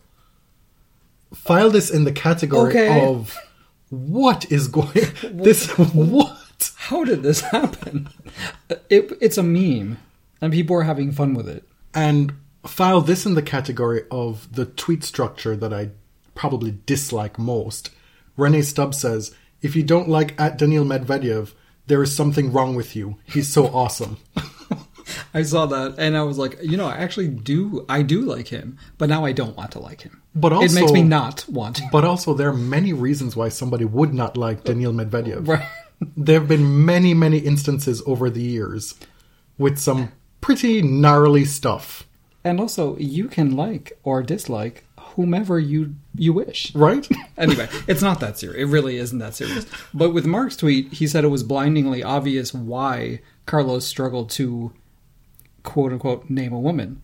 File 1.35 1.71
this 1.71 1.90
in 1.90 2.04
the 2.04 2.12
category 2.12 2.71
Okay. 2.71 3.06
of 3.06 3.37
what 3.88 4.50
is 4.50 4.68
going. 4.68 4.90
this 5.25 5.71
what? 5.78 6.38
How 6.92 7.04
did 7.04 7.22
this 7.22 7.40
happen? 7.56 8.11
It, 8.90 9.16
it's 9.18 9.38
a 9.38 9.42
meme, 9.42 9.96
and 10.42 10.52
people 10.52 10.76
are 10.76 10.82
having 10.82 11.11
fun 11.11 11.32
with 11.32 11.49
it. 11.49 11.66
And 11.94 12.34
file 12.66 13.00
this 13.00 13.25
in 13.25 13.32
the 13.34 13.40
category 13.42 14.02
of 14.11 14.46
the 14.54 14.66
tweet 14.66 15.02
structure 15.02 15.56
that 15.56 15.72
I 15.72 15.90
probably 16.34 16.76
dislike 16.84 17.38
most. 17.38 17.88
Rennae 18.37 18.62
Stubbs 18.62 18.99
says, 18.99 19.34
"If 19.62 19.75
you 19.75 19.82
don't 19.82 20.08
like 20.11 20.38
at 20.38 20.58
Daniil 20.58 20.84
Medvedev, 20.84 21.54
there 21.87 22.02
is 22.02 22.14
something 22.14 22.52
wrong 22.52 22.75
with 22.75 22.94
you. 22.94 23.16
He's 23.25 23.49
so 23.49 23.66
awesome." 23.82 24.18
I 25.34 25.42
saw 25.42 25.64
that, 25.66 25.94
and 25.99 26.14
I 26.14 26.22
was 26.22 26.37
like, 26.37 26.58
you 26.62 26.76
know, 26.76 26.87
I 26.87 26.96
actually 26.96 27.28
do. 27.28 27.87
I 27.88 28.02
do 28.02 28.20
like 28.20 28.49
him, 28.49 28.78
but 28.99 29.08
now 29.08 29.25
I 29.25 29.32
don't 29.32 29.56
want 29.56 29.72
to 29.72 29.78
like 29.78 30.02
him. 30.02 30.22
But 30.34 30.52
also 30.52 30.66
it 30.66 30.75
makes 30.80 30.92
me 30.92 31.02
not 31.02 31.49
want. 31.49 31.76
to. 31.76 31.88
But 31.90 32.04
also, 32.04 32.34
there 32.34 32.50
are 32.50 32.54
many 32.76 32.92
reasons 32.92 33.34
why 33.34 33.49
somebody 33.49 33.87
would 33.87 34.12
not 34.12 34.37
like 34.37 34.64
Daniil 34.64 34.92
Medvedev. 34.92 35.49
Right. 35.49 35.66
There 36.16 36.38
have 36.40 36.49
been 36.49 36.85
many, 36.85 37.14
many 37.14 37.38
instances 37.38 38.02
over 38.06 38.30
the 38.30 38.42
years 38.42 38.94
with 39.59 39.78
some 39.78 40.11
pretty 40.40 40.82
gnarly 40.82 41.44
stuff, 41.44 42.06
And 42.44 42.59
also, 42.61 42.97
you 42.99 43.28
can 43.28 43.54
like 43.56 43.92
or 44.02 44.23
dislike 44.23 44.85
whomever 45.14 45.59
you 45.61 45.94
you 46.16 46.32
wish. 46.32 46.75
right? 46.75 47.06
Anyway, 47.38 47.68
it's 47.87 48.02
not 48.02 48.21
that 48.21 48.38
serious. 48.38 48.61
It 48.62 48.66
really 48.73 48.97
isn't 48.97 49.18
that 49.18 49.35
serious. 49.35 49.66
But 49.94 50.12
with 50.14 50.26
Mark's 50.26 50.56
tweet, 50.56 50.92
he 50.92 51.06
said 51.06 51.25
it 51.25 51.28
was 51.28 51.42
blindingly 51.42 52.02
obvious 52.02 52.52
why 52.54 53.21
Carlos 53.47 53.87
struggled 53.87 54.30
to 54.30 54.73
quote 55.62 55.92
unquote 55.92 56.28
name 56.30 56.52
a 56.52 56.59
woman. 56.61 57.00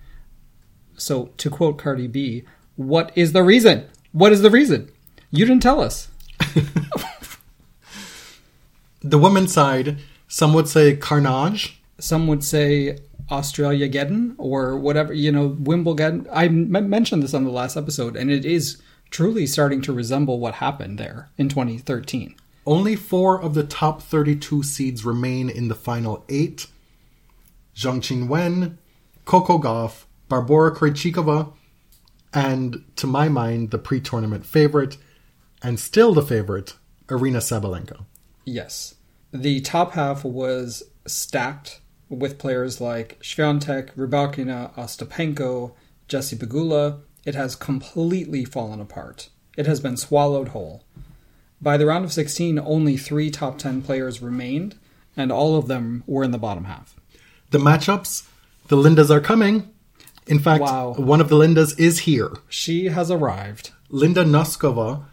So 0.96 1.26
to 1.36 1.50
quote 1.50 1.78
Cardi 1.78 2.06
B, 2.08 2.44
what 2.76 3.12
is 3.14 3.32
the 3.32 3.42
reason? 3.42 3.86
What 4.12 4.32
is 4.32 4.42
the 4.42 4.50
reason? 4.50 4.90
You 5.30 5.44
didn't 5.46 5.62
tell 5.62 5.80
us. 5.80 6.08
the 9.00 9.18
women's 9.18 9.52
side, 9.52 9.98
some 10.26 10.52
would 10.54 10.68
say 10.68 10.96
carnage. 10.96 11.80
Some 11.98 12.26
would 12.28 12.44
say 12.44 12.98
Australia 13.30 13.88
Geddon 13.88 14.34
or 14.38 14.76
whatever, 14.76 15.12
you 15.12 15.32
know, 15.32 15.56
Wimbledon. 15.58 16.26
I 16.32 16.46
m- 16.46 16.88
mentioned 16.88 17.22
this 17.22 17.34
on 17.34 17.44
the 17.44 17.50
last 17.50 17.76
episode, 17.76 18.16
and 18.16 18.30
it 18.30 18.44
is 18.44 18.80
truly 19.10 19.46
starting 19.46 19.80
to 19.82 19.92
resemble 19.92 20.38
what 20.38 20.54
happened 20.54 20.98
there 20.98 21.30
in 21.36 21.48
2013. 21.48 22.34
Only 22.66 22.96
four 22.96 23.40
of 23.40 23.54
the 23.54 23.64
top 23.64 24.02
32 24.02 24.62
seeds 24.62 25.04
remain 25.04 25.48
in 25.48 25.68
the 25.68 25.74
final 25.74 26.24
eight. 26.28 26.66
Zhang 27.74 28.00
Qinwen, 28.00 28.76
Coco 29.24 29.58
Gauff, 29.58 30.04
Barbora 30.28 30.74
Krejcikova, 30.74 31.52
and 32.34 32.84
to 32.96 33.06
my 33.06 33.28
mind, 33.28 33.70
the 33.70 33.78
pre-tournament 33.78 34.44
favorite, 34.44 34.98
and 35.62 35.80
still 35.80 36.12
the 36.12 36.22
favorite, 36.22 36.74
Aryna 37.06 37.38
Sabalenka. 37.38 38.04
Yes. 38.48 38.94
The 39.32 39.60
top 39.60 39.92
half 39.92 40.24
was 40.24 40.82
stacked 41.06 41.80
with 42.08 42.38
players 42.38 42.80
like 42.80 43.18
Swiatek, 43.20 43.92
Rybakina, 43.94 44.74
Ostapenko, 44.74 45.72
Jesse 46.08 46.36
Pegula. 46.36 47.00
It 47.26 47.34
has 47.34 47.54
completely 47.54 48.44
fallen 48.46 48.80
apart. 48.80 49.28
It 49.56 49.66
has 49.66 49.80
been 49.80 49.96
swallowed 49.98 50.48
whole. 50.48 50.84
By 51.60 51.76
the 51.76 51.84
round 51.86 52.04
of 52.06 52.12
16, 52.12 52.58
only 52.58 52.96
three 52.96 53.30
top 53.30 53.58
10 53.58 53.82
players 53.82 54.22
remained, 54.22 54.76
and 55.16 55.30
all 55.30 55.56
of 55.56 55.66
them 55.68 56.04
were 56.06 56.24
in 56.24 56.30
the 56.30 56.38
bottom 56.38 56.64
half. 56.64 56.96
The 57.50 57.58
matchups, 57.58 58.26
the 58.68 58.76
Lindas 58.76 59.10
are 59.10 59.20
coming. 59.20 59.68
In 60.26 60.38
fact, 60.38 60.62
Wow. 60.62 60.94
one 60.96 61.20
of 61.20 61.28
the 61.28 61.36
Lindas 61.36 61.78
is 61.78 62.00
here. 62.00 62.30
She 62.48 62.86
has 62.86 63.10
arrived. 63.10 63.72
Linda 63.90 64.24
Noskova 64.24 65.04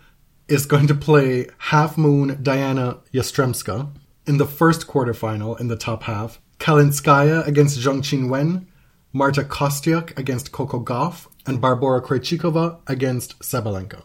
is 0.47 0.65
going 0.65 0.87
to 0.87 0.95
play 0.95 1.47
Half 1.57 1.97
Moon 1.97 2.39
Diana 2.41 2.99
Yastremska 3.13 3.89
in 4.27 4.37
the 4.37 4.45
first 4.45 4.87
quarterfinal 4.87 5.59
in 5.59 5.67
the 5.67 5.75
top 5.75 6.03
half. 6.03 6.39
Kalinskaya 6.59 7.45
against 7.47 7.79
Zhang 7.79 7.99
Qinwen, 7.99 8.65
Marta 9.11 9.43
Kostyuk 9.43 10.17
against 10.17 10.51
Coco 10.51 10.79
Gauff, 10.79 11.27
and 11.45 11.61
Barbora 11.61 12.01
Krejcikova 12.01 12.79
against 12.87 13.39
Sabalenka. 13.39 14.03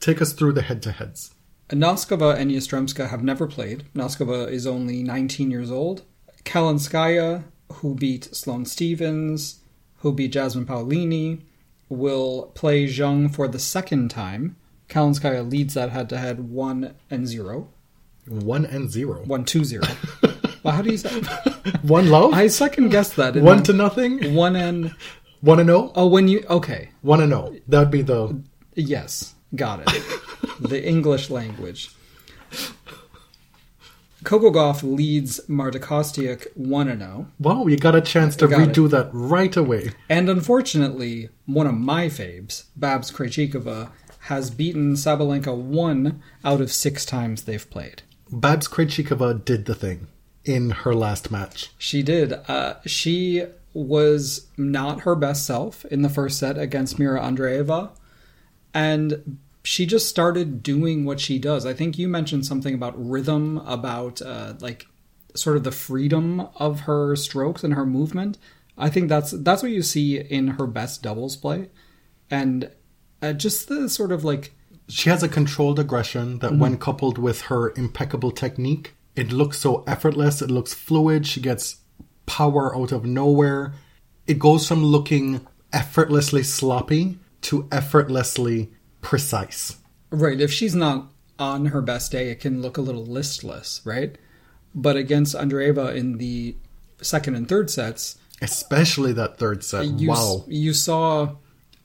Take 0.00 0.22
us 0.22 0.32
through 0.32 0.52
the 0.52 0.62
head-to-heads. 0.62 1.34
Noskova 1.70 2.36
and 2.36 2.50
Yastremska 2.50 3.08
have 3.08 3.24
never 3.24 3.46
played. 3.46 3.84
Noskova 3.94 4.48
is 4.48 4.66
only 4.66 5.02
19 5.02 5.50
years 5.50 5.70
old. 5.70 6.02
Kalinskaya, 6.44 7.44
who 7.72 7.96
beat 7.96 8.34
Sloane 8.34 8.66
Stevens, 8.66 9.60
who 9.96 10.12
beat 10.12 10.32
Jasmine 10.32 10.66
Paolini, 10.66 11.42
will 11.88 12.52
play 12.54 12.86
Zheng 12.86 13.34
for 13.34 13.48
the 13.48 13.58
second 13.58 14.10
time. 14.10 14.56
Kalinskaya 14.88 15.48
leads 15.50 15.74
that 15.74 15.90
head 15.90 16.08
to 16.10 16.18
head 16.18 16.48
1 16.50 16.94
and 17.10 17.26
0. 17.26 17.68
One 18.28 18.64
and 18.66 18.90
zero. 18.90 19.22
1 19.24 19.44
2 19.44 19.64
0. 19.64 19.82
well, 20.62 20.74
how 20.74 20.82
do 20.82 20.90
you 20.90 20.96
say 20.96 21.22
One 21.82 22.10
low. 22.10 22.32
I 22.32 22.48
second 22.48 22.88
guessed 22.88 23.16
that. 23.16 23.36
One 23.36 23.60
I? 23.60 23.62
to 23.62 23.72
nothing? 23.72 24.34
1 24.34 24.56
and. 24.56 24.94
One 25.40 25.60
and 25.60 25.70
oh? 25.70 25.92
Oh, 25.94 26.06
when 26.08 26.26
you. 26.28 26.44
Okay. 26.50 26.90
One 27.02 27.20
and 27.20 27.32
oh. 27.32 27.54
That'd 27.68 27.90
be 27.90 28.02
the 28.02 28.42
Yes, 28.74 29.34
got 29.54 29.80
it. 29.80 30.02
the 30.60 30.84
English 30.86 31.30
language. 31.30 31.90
Gauff 34.22 34.82
leads 34.82 35.40
Marta 35.48 35.78
Kostyuk 35.78 36.46
1 36.56 36.98
0. 36.98 37.26
Wow, 37.38 37.66
you 37.68 37.76
got 37.76 37.94
a 37.94 38.00
chance 38.00 38.34
to 38.36 38.48
Got 38.48 38.60
it. 38.60 38.68
redo 38.72 38.90
that 38.90 39.08
right 39.12 39.56
away. 39.56 39.90
And 40.08 40.28
unfortunately, 40.28 41.28
one 41.46 41.66
of 41.68 41.74
my 41.74 42.06
faves, 42.06 42.64
Babs 42.74 43.12
Krejcikova, 43.12 43.90
has 44.26 44.50
beaten 44.50 44.94
Sabalenka 44.94 45.56
one 45.56 46.22
out 46.44 46.60
of 46.60 46.72
six 46.72 47.04
times 47.04 47.44
they've 47.44 47.70
played. 47.70 48.02
Babs 48.30 48.66
Krejcikova 48.66 49.44
did 49.44 49.66
the 49.66 49.74
thing 49.74 50.08
in 50.44 50.70
her 50.70 50.94
last 50.94 51.30
match. 51.30 51.70
She 51.78 52.02
did. 52.02 52.32
Uh, 52.48 52.74
she 52.86 53.44
was 53.72 54.48
not 54.56 55.02
her 55.02 55.14
best 55.14 55.46
self 55.46 55.84
in 55.86 56.02
the 56.02 56.08
first 56.08 56.38
set 56.38 56.58
against 56.58 56.98
Mira 56.98 57.20
Andreeva, 57.20 57.90
and 58.74 59.38
she 59.62 59.86
just 59.86 60.08
started 60.08 60.62
doing 60.62 61.04
what 61.04 61.20
she 61.20 61.38
does. 61.38 61.66
I 61.66 61.72
think 61.74 61.98
you 61.98 62.08
mentioned 62.08 62.46
something 62.46 62.74
about 62.74 62.94
rhythm, 62.96 63.58
about 63.58 64.22
uh, 64.22 64.54
like 64.60 64.86
sort 65.34 65.56
of 65.56 65.64
the 65.64 65.72
freedom 65.72 66.48
of 66.56 66.80
her 66.80 67.14
strokes 67.16 67.62
and 67.62 67.74
her 67.74 67.86
movement. 67.86 68.38
I 68.78 68.90
think 68.90 69.08
that's 69.08 69.30
that's 69.30 69.62
what 69.62 69.72
you 69.72 69.82
see 69.82 70.18
in 70.18 70.48
her 70.48 70.66
best 70.66 71.02
doubles 71.02 71.36
play, 71.36 71.68
and 72.30 72.70
uh, 73.30 73.32
just 73.32 73.68
the 73.68 73.88
sort 73.88 74.12
of 74.12 74.24
like 74.24 74.52
She 74.88 75.10
has 75.10 75.22
a 75.22 75.28
controlled 75.28 75.78
aggression 75.78 76.38
that, 76.38 76.56
when 76.56 76.78
coupled 76.78 77.18
with 77.18 77.42
her 77.42 77.72
impeccable 77.76 78.30
technique, 78.30 78.94
it 79.14 79.32
looks 79.32 79.58
so 79.58 79.82
effortless. 79.86 80.42
It 80.42 80.50
looks 80.50 80.74
fluid. 80.74 81.26
She 81.26 81.40
gets 81.40 81.76
power 82.26 82.76
out 82.76 82.92
of 82.92 83.04
nowhere. 83.04 83.74
It 84.26 84.38
goes 84.38 84.66
from 84.66 84.84
looking 84.84 85.46
effortlessly 85.72 86.42
sloppy 86.42 87.18
to 87.42 87.68
effortlessly 87.70 88.70
precise. 89.00 89.76
Right. 90.10 90.40
If 90.40 90.52
she's 90.52 90.74
not 90.74 91.12
on 91.38 91.66
her 91.66 91.82
best 91.82 92.12
day, 92.12 92.30
it 92.30 92.40
can 92.40 92.62
look 92.62 92.76
a 92.76 92.80
little 92.80 93.04
listless, 93.04 93.80
right? 93.84 94.16
But 94.74 94.96
against 94.96 95.34
Andreeva 95.34 95.94
in 95.94 96.18
the 96.18 96.56
second 97.00 97.34
and 97.34 97.48
third 97.48 97.70
sets, 97.70 98.18
Especially 98.42 99.12
that 99.14 99.38
third 99.38 99.64
set. 99.64 99.86
you 99.86 100.10
wow. 100.10 100.44
you 100.46 100.74
saw 100.74 101.36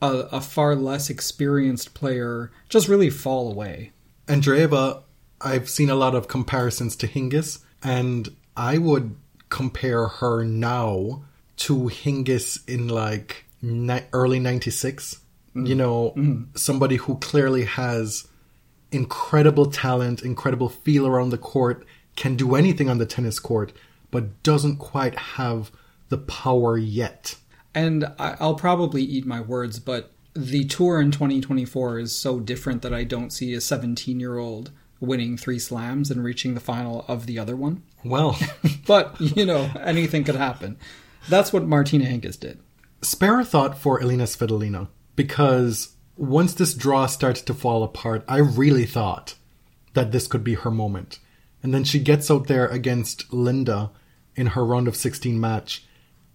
a, 0.02 0.28
a 0.32 0.42
far 0.42 0.76
less 0.76 1.10
experienced 1.10 1.94
player 1.94 2.52
just 2.70 2.88
really 2.88 3.10
fall 3.10 3.52
away. 3.52 3.92
Andreeva, 4.28 5.04
I've 5.40 5.70
seen 5.70 5.90
a 5.90 5.96
lot 5.96 6.16
of 6.16 6.28
comparisons 6.28 6.96
to 6.98 7.08
Hingis, 7.08 7.60
and 7.84 8.30
I 8.56 8.78
would 8.78 9.16
compare 9.50 10.08
her 10.08 10.44
now 10.44 11.24
to 11.58 11.90
Hingis 11.90 12.68
in 12.68 12.88
like 12.88 13.46
ni- 13.62 14.04
early 14.14 14.40
96. 14.40 15.16
Mm-hmm. 15.16 15.66
You 15.66 15.76
know, 15.76 16.12
mm-hmm. 16.12 16.44
somebody 16.56 16.96
who 16.96 17.18
clearly 17.18 17.66
has 17.66 18.28
incredible 18.92 19.68
talent, 19.68 20.22
incredible 20.22 20.70
feel 20.70 21.08
around 21.08 21.30
the 21.30 21.38
court, 21.38 21.86
can 22.16 22.36
do 22.36 22.56
anything 22.56 22.90
on 22.90 22.98
the 22.98 23.06
tennis 23.06 23.40
court, 23.40 23.74
but 24.12 24.44
doesn't 24.44 24.78
quite 24.78 25.18
have 25.18 25.72
the 26.10 26.18
power 26.18 26.78
yet. 26.78 27.36
And 27.74 28.06
I, 28.20 28.36
I'll 28.40 28.56
probably 28.56 29.04
eat 29.04 29.26
my 29.26 29.40
words, 29.42 29.80
but 29.80 30.12
the 30.34 30.66
tour 30.66 31.02
in 31.02 31.12
2024 31.12 32.00
is 32.00 32.16
so 32.16 32.40
different 32.40 32.82
that 32.82 32.94
I 32.94 33.04
don't 33.04 33.32
see 33.32 33.54
a 33.54 33.62
17 33.62 34.20
year 34.20 34.38
old 34.38 34.72
winning 35.00 35.36
three 35.38 35.60
slams 35.60 36.12
and 36.12 36.24
reaching 36.24 36.54
the 36.54 36.60
final 36.60 37.06
of 37.08 37.26
the 37.26 37.40
other 37.40 37.56
one. 37.56 37.84
Well, 38.06 38.38
But, 38.88 39.20
you 39.20 39.46
know, 39.46 39.70
anything 39.80 40.24
could 40.24 40.36
happen. 40.36 40.78
That's 41.30 41.52
what 41.54 41.66
Martina 41.66 42.06
Hingis 42.06 42.40
did. 42.40 42.60
spare 43.02 43.40
a 43.40 43.46
thought 43.46 43.78
for 43.78 44.02
Elena 44.02 44.24
Svitolina 44.26 44.88
because 45.16 45.96
once 46.18 46.54
this 46.54 46.74
draw 46.74 47.06
starts 47.08 47.42
to 47.44 47.54
fall 47.54 47.84
apart, 47.84 48.24
I 48.28 48.38
really 48.38 48.86
thought 48.86 49.36
that 49.94 50.12
this 50.12 50.28
could 50.28 50.44
be 50.44 50.54
her 50.56 50.72
moment. 50.72 51.20
And 51.64 51.74
then 51.74 51.84
she 51.84 52.00
gets 52.00 52.30
out 52.32 52.48
there 52.48 52.68
against 52.68 53.32
Linda 53.34 53.92
in 54.36 54.48
her 54.48 54.66
round 54.66 54.88
of 54.88 54.96
16 54.96 55.40
match 55.40 55.86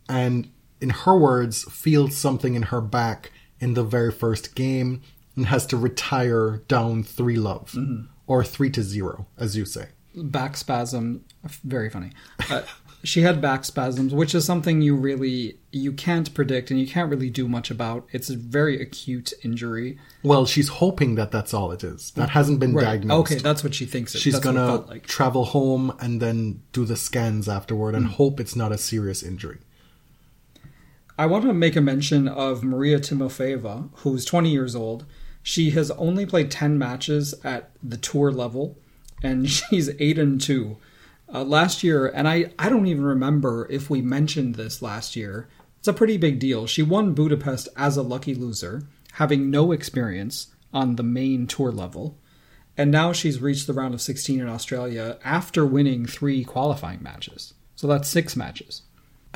and 0.09 0.51
in 0.81 0.91
her 0.91 1.17
words 1.17 1.65
feels 1.65 2.17
something 2.17 2.55
in 2.55 2.63
her 2.63 2.81
back 2.81 3.33
in 3.61 3.75
the 3.75 3.85
very 3.85 4.13
first 4.13 4.55
game 4.55 5.03
and 5.35 5.47
has 5.47 5.67
to 5.67 5.77
retire 5.77 6.63
down 6.69 7.03
3 7.03 7.37
love 7.37 7.77
or 8.27 8.45
3 8.45 8.71
to 8.71 8.83
0 8.83 9.27
as 9.39 9.57
you 9.57 9.65
say. 9.65 9.89
Back 10.15 10.57
spasm, 10.57 11.25
very 11.65 11.91
funny. 11.91 12.13
Uh, 12.51 12.63
she 13.05 13.23
had 13.23 13.41
back 13.41 13.65
spasms, 13.65 14.13
which 14.13 14.35
is 14.35 14.45
something 14.45 14.81
you 14.83 14.97
really 14.97 15.59
you 15.71 15.93
can't 15.93 16.33
predict 16.35 16.71
and 16.71 16.81
you 16.81 16.87
can't 16.87 17.11
really 17.11 17.31
do 17.31 17.47
much 17.49 17.71
about. 17.71 18.07
It's 18.13 18.31
a 18.31 18.37
very 18.37 18.81
acute 18.81 19.33
injury. 19.45 19.99
Well, 20.23 20.47
she's 20.47 20.69
hoping 20.69 21.15
that 21.17 21.31
that's 21.31 21.53
all 21.55 21.71
it 21.73 21.85
is. 21.85 22.11
That 22.13 22.31
hasn't 22.31 22.61
been 22.61 22.75
diagnosed. 22.75 23.33
Okay, 23.33 23.41
that's 23.41 23.63
what 23.63 23.75
she 23.75 23.87
thinks. 23.87 24.15
It, 24.15 24.21
she's 24.21 24.39
gonna 24.39 24.77
like. 24.77 25.07
travel 25.07 25.45
home 25.45 25.95
and 26.01 26.21
then 26.21 26.63
do 26.73 26.85
the 26.85 26.97
scans 26.97 27.49
afterward 27.49 27.95
and 27.95 28.07
hope 28.07 28.41
it's 28.41 28.57
not 28.57 28.73
a 28.73 28.79
serious 28.79 29.23
injury. 29.23 29.59
I 31.19 31.25
want 31.25 31.45
to 31.45 31.55
make 31.55 31.77
a 31.77 31.81
mention 31.81 32.29
of 32.29 32.63
Maria 32.63 32.99
Timofeeva, 32.99 33.89
who's 33.97 34.27
20 34.27 34.51
years 34.51 34.77
old. 34.77 35.07
She 35.43 35.71
has 35.71 35.91
only 35.93 36.27
played 36.27 36.51
10 36.51 36.77
matches 36.77 37.35
at 37.43 37.71
the 37.83 37.97
tour 37.97 38.31
level, 38.31 38.77
and 39.23 39.49
she's 39.51 39.89
8 39.99 40.19
and 40.19 40.41
2. 40.41 40.77
Uh, 41.33 41.43
last 41.43 41.83
year, 41.83 42.07
and 42.07 42.29
I, 42.29 42.53
I 42.59 42.69
don't 42.69 42.87
even 42.87 43.05
remember 43.05 43.67
if 43.71 43.89
we 43.89 44.03
mentioned 44.03 44.57
this 44.57 44.83
last 44.83 45.17
year, 45.17 45.49
it's 45.79 45.89
a 45.89 45.95
pretty 45.95 46.19
big 46.19 46.39
deal. 46.39 46.67
She 46.67 46.83
won 46.83 47.15
Budapest 47.15 47.69
as 47.77 47.97
a 47.97 48.03
lucky 48.03 48.35
loser, 48.35 48.87
having 49.13 49.51
no 49.51 49.73
experience 49.73 50.49
on 50.75 50.97
the 50.97 51.03
main 51.03 51.47
tour 51.47 51.73
level, 51.73 52.19
and 52.77 52.91
now 52.91 53.13
she's 53.13 53.41
reached 53.41 53.67
the 53.67 53.73
round 53.73 53.95
of 53.95 54.03
16 54.03 54.39
in 54.39 54.49
Australia 54.49 55.19
after 55.25 55.65
winning 55.65 56.05
three 56.05 56.45
qualifying 56.45 57.03
matches. 57.03 57.55
So 57.75 57.87
that's 57.87 58.09
six 58.09 58.37
matches. 58.37 58.83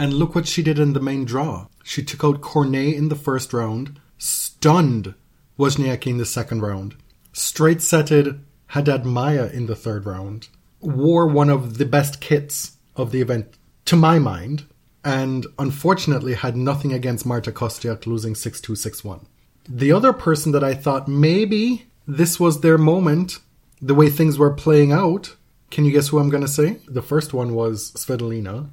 And 0.00 0.14
look 0.14 0.34
what 0.34 0.48
she 0.48 0.62
did 0.62 0.78
in 0.78 0.94
the 0.94 1.00
main 1.00 1.26
draw. 1.26 1.66
She 1.84 2.02
took 2.02 2.24
out 2.24 2.40
Cornet 2.40 2.94
in 2.94 3.10
the 3.10 3.14
first 3.14 3.52
round, 3.52 4.00
stunned 4.16 5.14
Wozniacki 5.58 6.06
in 6.06 6.16
the 6.16 6.24
second 6.24 6.62
round, 6.62 6.96
straight 7.34 7.82
setted 7.82 8.42
Haddad 8.68 9.04
Maya 9.04 9.50
in 9.52 9.66
the 9.66 9.76
third 9.76 10.06
round, 10.06 10.48
wore 10.80 11.26
one 11.26 11.50
of 11.50 11.76
the 11.76 11.84
best 11.84 12.22
kits 12.22 12.78
of 12.96 13.12
the 13.12 13.20
event, 13.20 13.58
to 13.84 13.94
my 13.94 14.18
mind, 14.18 14.64
and 15.04 15.46
unfortunately 15.58 16.32
had 16.32 16.56
nothing 16.56 16.94
against 16.94 17.26
Marta 17.26 17.52
Kostyuk 17.52 18.06
losing 18.06 18.34
6 18.34 18.58
2 18.58 18.74
6 18.74 19.04
1. 19.04 19.26
The 19.68 19.92
other 19.92 20.14
person 20.14 20.52
that 20.52 20.64
I 20.64 20.72
thought 20.72 21.08
maybe 21.08 21.88
this 22.08 22.40
was 22.40 22.62
their 22.62 22.78
moment, 22.78 23.38
the 23.82 23.94
way 23.94 24.08
things 24.08 24.38
were 24.38 24.54
playing 24.54 24.92
out. 24.92 25.36
Can 25.70 25.84
you 25.84 25.92
guess 25.92 26.08
who 26.08 26.18
I'm 26.18 26.30
going 26.30 26.42
to 26.42 26.48
say? 26.48 26.78
The 26.88 27.02
first 27.02 27.34
one 27.34 27.54
was 27.54 27.92
Svitolina. 27.92 28.70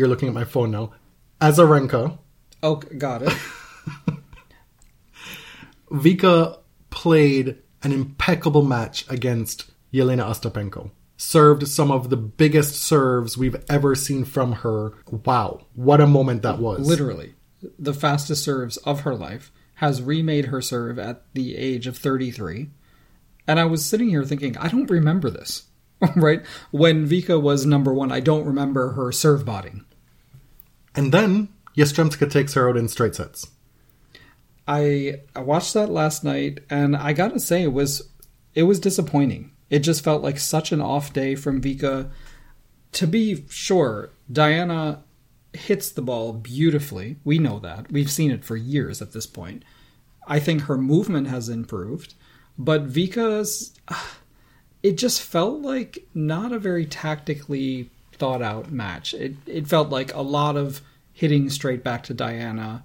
You're 0.00 0.08
looking 0.08 0.28
at 0.28 0.34
my 0.34 0.44
phone 0.44 0.70
now. 0.70 0.92
Azarenka. 1.42 2.16
Oh, 2.62 2.76
got 2.76 3.20
it. 3.20 3.28
Vika 5.92 6.58
played 6.88 7.58
an 7.82 7.92
impeccable 7.92 8.62
match 8.62 9.04
against 9.10 9.70
Yelena 9.92 10.24
Ostapenko. 10.24 10.90
Served 11.18 11.68
some 11.68 11.90
of 11.90 12.08
the 12.08 12.16
biggest 12.16 12.76
serves 12.76 13.36
we've 13.36 13.62
ever 13.68 13.94
seen 13.94 14.24
from 14.24 14.52
her. 14.52 14.94
Wow, 15.10 15.66
what 15.74 16.00
a 16.00 16.06
moment 16.06 16.40
that 16.44 16.58
was. 16.58 16.80
Literally, 16.80 17.34
the 17.78 17.92
fastest 17.92 18.42
serves 18.42 18.78
of 18.78 19.00
her 19.00 19.14
life 19.14 19.52
has 19.74 20.00
remade 20.00 20.46
her 20.46 20.62
serve 20.62 20.98
at 20.98 21.24
the 21.34 21.58
age 21.58 21.86
of 21.86 21.98
33. 21.98 22.70
And 23.46 23.60
I 23.60 23.66
was 23.66 23.84
sitting 23.84 24.08
here 24.08 24.24
thinking, 24.24 24.56
I 24.56 24.68
don't 24.68 24.88
remember 24.88 25.28
this. 25.28 25.66
right? 26.16 26.42
When 26.70 27.06
Vika 27.06 27.38
was 27.38 27.66
number 27.66 27.92
one, 27.92 28.10
I 28.10 28.20
don't 28.20 28.46
remember 28.46 28.92
her 28.92 29.12
serve 29.12 29.44
botting. 29.44 29.84
And 30.94 31.12
then 31.12 31.48
Yastremska 31.76 32.30
takes 32.30 32.54
her 32.54 32.68
out 32.68 32.76
in 32.76 32.88
straight 32.88 33.14
sets. 33.14 33.48
I 34.66 35.22
I 35.34 35.40
watched 35.40 35.74
that 35.74 35.90
last 35.90 36.22
night 36.24 36.60
and 36.68 36.96
I 36.96 37.12
got 37.12 37.32
to 37.32 37.40
say 37.40 37.62
it 37.62 37.72
was 37.72 38.08
it 38.54 38.64
was 38.64 38.80
disappointing. 38.80 39.52
It 39.68 39.80
just 39.80 40.04
felt 40.04 40.22
like 40.22 40.38
such 40.38 40.72
an 40.72 40.80
off 40.80 41.12
day 41.12 41.34
from 41.34 41.60
Vika. 41.60 42.10
To 42.92 43.06
be 43.06 43.44
sure, 43.48 44.10
Diana 44.30 45.04
hits 45.52 45.90
the 45.90 46.02
ball 46.02 46.32
beautifully. 46.32 47.16
We 47.24 47.38
know 47.38 47.58
that. 47.60 47.90
We've 47.90 48.10
seen 48.10 48.30
it 48.30 48.44
for 48.44 48.56
years 48.56 49.00
at 49.00 49.12
this 49.12 49.26
point. 49.26 49.64
I 50.26 50.38
think 50.38 50.62
her 50.62 50.76
movement 50.76 51.28
has 51.28 51.48
improved, 51.48 52.14
but 52.58 52.88
Vika's 52.88 53.72
uh, 53.88 54.04
it 54.82 54.98
just 54.98 55.22
felt 55.22 55.60
like 55.60 56.06
not 56.14 56.52
a 56.52 56.58
very 56.58 56.86
tactically 56.86 57.90
thought 58.20 58.42
out 58.42 58.70
match. 58.70 59.14
It 59.14 59.34
it 59.46 59.66
felt 59.66 59.88
like 59.88 60.14
a 60.14 60.20
lot 60.20 60.56
of 60.56 60.82
hitting 61.12 61.50
straight 61.50 61.82
back 61.82 62.04
to 62.04 62.14
Diana. 62.14 62.84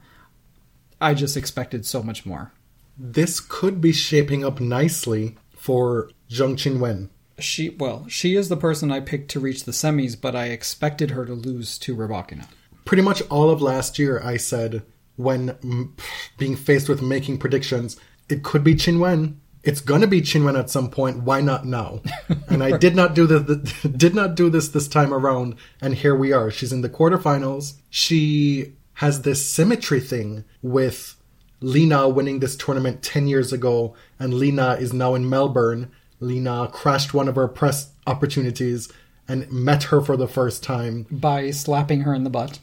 I 1.00 1.14
just 1.14 1.38
expected 1.38 1.86
so 1.86 2.02
much 2.02 2.26
more. 2.26 2.52
This 2.98 3.40
could 3.40 3.82
be 3.82 3.92
shaping 3.92 4.44
up 4.44 4.60
nicely 4.60 5.38
for 5.56 6.10
Zheng 6.30 6.56
Qinwen. 6.56 7.10
She 7.38 7.70
well, 7.70 8.08
she 8.08 8.36
is 8.36 8.50
the 8.50 8.58
person 8.58 8.92
I 8.92 9.02
picked 9.02 9.30
to 9.32 9.40
reach 9.40 9.66
the 9.66 9.74
semis, 9.74 10.20
but 10.20 10.36
I 10.36 10.46
expected 10.46 11.12
her 11.12 11.26
to 11.26 11.34
lose 11.34 11.78
to 11.80 11.96
Rybakina. 11.96 12.48
Pretty 12.86 13.04
much 13.04 13.22
all 13.30 13.50
of 13.50 13.62
last 13.62 14.00
year, 14.00 14.22
I 14.24 14.38
said 14.38 14.84
when 15.18 15.94
being 16.38 16.56
faced 16.56 16.88
with 16.88 17.02
making 17.02 17.40
predictions, 17.40 17.98
it 18.30 18.44
could 18.44 18.64
be 18.64 18.76
Qinwen. 18.76 19.36
It's 19.66 19.82
gonna 19.82 20.08
be 20.08 20.22
Qinwen 20.22 20.58
at 20.58 20.70
some 20.70 20.90
point. 20.90 21.24
Why 21.24 21.42
not 21.42 21.66
now? 21.66 22.02
And 22.48 22.64
I 22.64 22.78
did 22.78 22.96
not 22.96 23.16
do 23.16 23.28
this. 23.28 23.74
Did 23.82 24.16
not 24.16 24.36
do 24.36 24.50
this 24.50 24.70
this 24.70 24.88
time 24.88 25.14
around. 25.14 25.56
And 25.82 25.96
here 25.96 26.16
we 26.16 26.32
are. 26.32 26.50
She's 26.50 26.72
in 26.72 26.82
the 26.82 26.90
quarterfinals. 26.90 27.74
She 27.90 28.74
has 28.94 29.24
this 29.24 29.46
symmetry 29.46 30.00
thing 30.00 30.46
with 30.62 31.18
Lena 31.60 32.08
winning 32.08 32.40
this 32.40 32.56
tournament 32.56 33.02
10 33.02 33.28
years 33.28 33.52
ago, 33.52 33.96
and 34.20 34.34
Lena 34.34 34.74
is 34.76 34.94
now 34.94 35.16
in 35.16 35.30
Melbourne. 35.30 35.92
Lena 36.20 36.70
crashed 36.72 37.14
one 37.14 37.28
of 37.28 37.36
her 37.36 37.48
press 37.48 37.92
opportunities 38.08 38.92
and 39.28 39.52
met 39.52 39.84
her 39.84 40.00
for 40.00 40.16
the 40.16 40.28
first 40.28 40.64
time. 40.64 41.08
By 41.12 41.52
slapping 41.52 42.02
her 42.02 42.14
in 42.14 42.24
the 42.24 42.30
butt. 42.30 42.60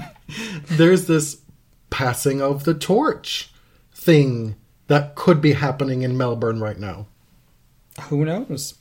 There's 0.68 1.06
this 1.06 1.40
passing 1.90 2.40
of 2.40 2.64
the 2.64 2.74
torch 2.74 3.50
thing 3.92 4.56
that 4.88 5.14
could 5.14 5.40
be 5.40 5.52
happening 5.52 6.02
in 6.02 6.16
Melbourne 6.16 6.60
right 6.60 6.78
now. 6.78 7.06
Who 8.08 8.24
knows? 8.24 8.74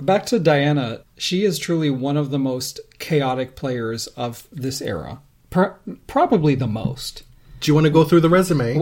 Back 0.00 0.26
to 0.26 0.38
Diana, 0.38 1.02
she 1.16 1.44
is 1.44 1.58
truly 1.58 1.90
one 1.90 2.16
of 2.16 2.30
the 2.30 2.38
most 2.38 2.80
chaotic 2.98 3.54
players 3.54 4.06
of 4.08 4.48
this 4.50 4.80
era. 4.80 5.20
Pro- 5.50 5.74
probably 6.06 6.54
the 6.54 6.66
most. 6.66 7.22
Do 7.60 7.70
you 7.70 7.74
want 7.74 7.84
to 7.86 7.90
go 7.90 8.04
through 8.04 8.20
the 8.20 8.28
resume? 8.28 8.80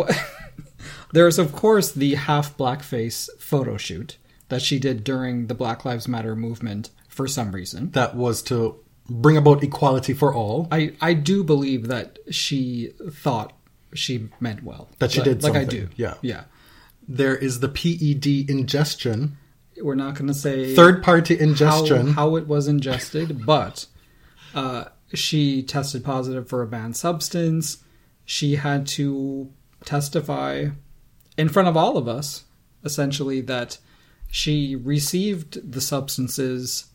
There's, 1.12 1.38
of 1.38 1.52
course, 1.52 1.90
the 1.90 2.14
half 2.14 2.56
blackface 2.56 3.28
photo 3.38 3.76
shoot 3.76 4.16
that 4.48 4.62
she 4.62 4.78
did 4.78 5.04
during 5.04 5.46
the 5.46 5.54
Black 5.54 5.84
Lives 5.84 6.06
Matter 6.06 6.36
movement 6.36 6.90
for 7.08 7.26
some 7.26 7.52
reason. 7.52 7.90
That 7.92 8.14
was 8.14 8.42
to 8.42 8.78
bring 9.08 9.36
about 9.36 9.62
equality 9.62 10.12
for 10.12 10.32
all. 10.34 10.68
I, 10.70 10.92
I 11.00 11.14
do 11.14 11.42
believe 11.42 11.88
that 11.88 12.18
she 12.30 12.92
thought 13.10 13.52
she 13.94 14.28
meant 14.40 14.62
well. 14.62 14.88
That 14.98 15.10
she 15.12 15.20
Like- 15.20 15.24
did 15.24 15.42
Like 15.42 15.54
I 15.56 15.64
do. 15.64 15.88
yeah. 15.96 16.14
Yeah. 16.22 16.44
There 17.06 17.36
is 17.36 17.60
the 17.60 17.68
PED 17.68 18.50
ingestion, 18.50 19.38
We're 19.80 19.94
not 19.94 20.14
going 20.14 20.26
to 20.28 20.34
say 20.34 20.74
third 20.74 21.02
party 21.02 21.36
how, 21.36 21.44
ingestion. 21.44 22.08
how 22.08 22.36
it 22.36 22.46
was 22.46 22.68
ingested, 22.68 23.46
but 23.46 23.86
uh, 24.54 24.84
she 25.14 25.62
tested 25.62 26.04
positive 26.04 26.48
for 26.48 26.62
a 26.62 26.66
banned 26.66 26.96
substance. 26.96 27.78
She 28.26 28.56
had 28.56 28.86
to 28.88 29.50
testify 29.84 30.66
in 31.38 31.48
front 31.48 31.68
of 31.68 31.76
all 31.76 31.96
of 31.96 32.06
us, 32.08 32.44
essentially, 32.84 33.40
that 33.42 33.78
she 34.30 34.76
received 34.76 35.72
the 35.72 35.80
substances. 35.80 36.86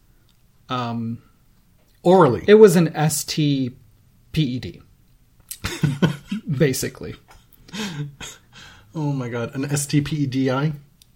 Um, 0.70 1.22
orally. 2.04 2.44
it 2.48 2.56
was 2.56 2.76
an 2.76 2.94
ST 3.10 3.74
PED, 4.32 4.82
basically. 6.58 7.15
oh 8.95 9.12
my 9.12 9.30
god, 9.30 9.56
an 9.56 9.63
STPEDI? 9.63 10.73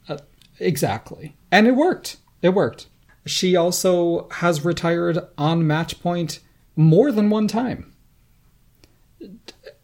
Uh, 0.07 0.17
exactly. 0.60 1.36
And 1.51 1.67
it 1.67 1.75
worked. 1.75 2.17
It 2.41 2.49
worked. 2.49 2.88
She 3.25 3.55
also 3.55 4.29
has 4.29 4.63
retired 4.63 5.19
on 5.38 5.67
match 5.67 5.99
point 5.99 6.39
more 6.75 7.12
than 7.12 7.29
one 7.29 7.47
time. 7.47 7.93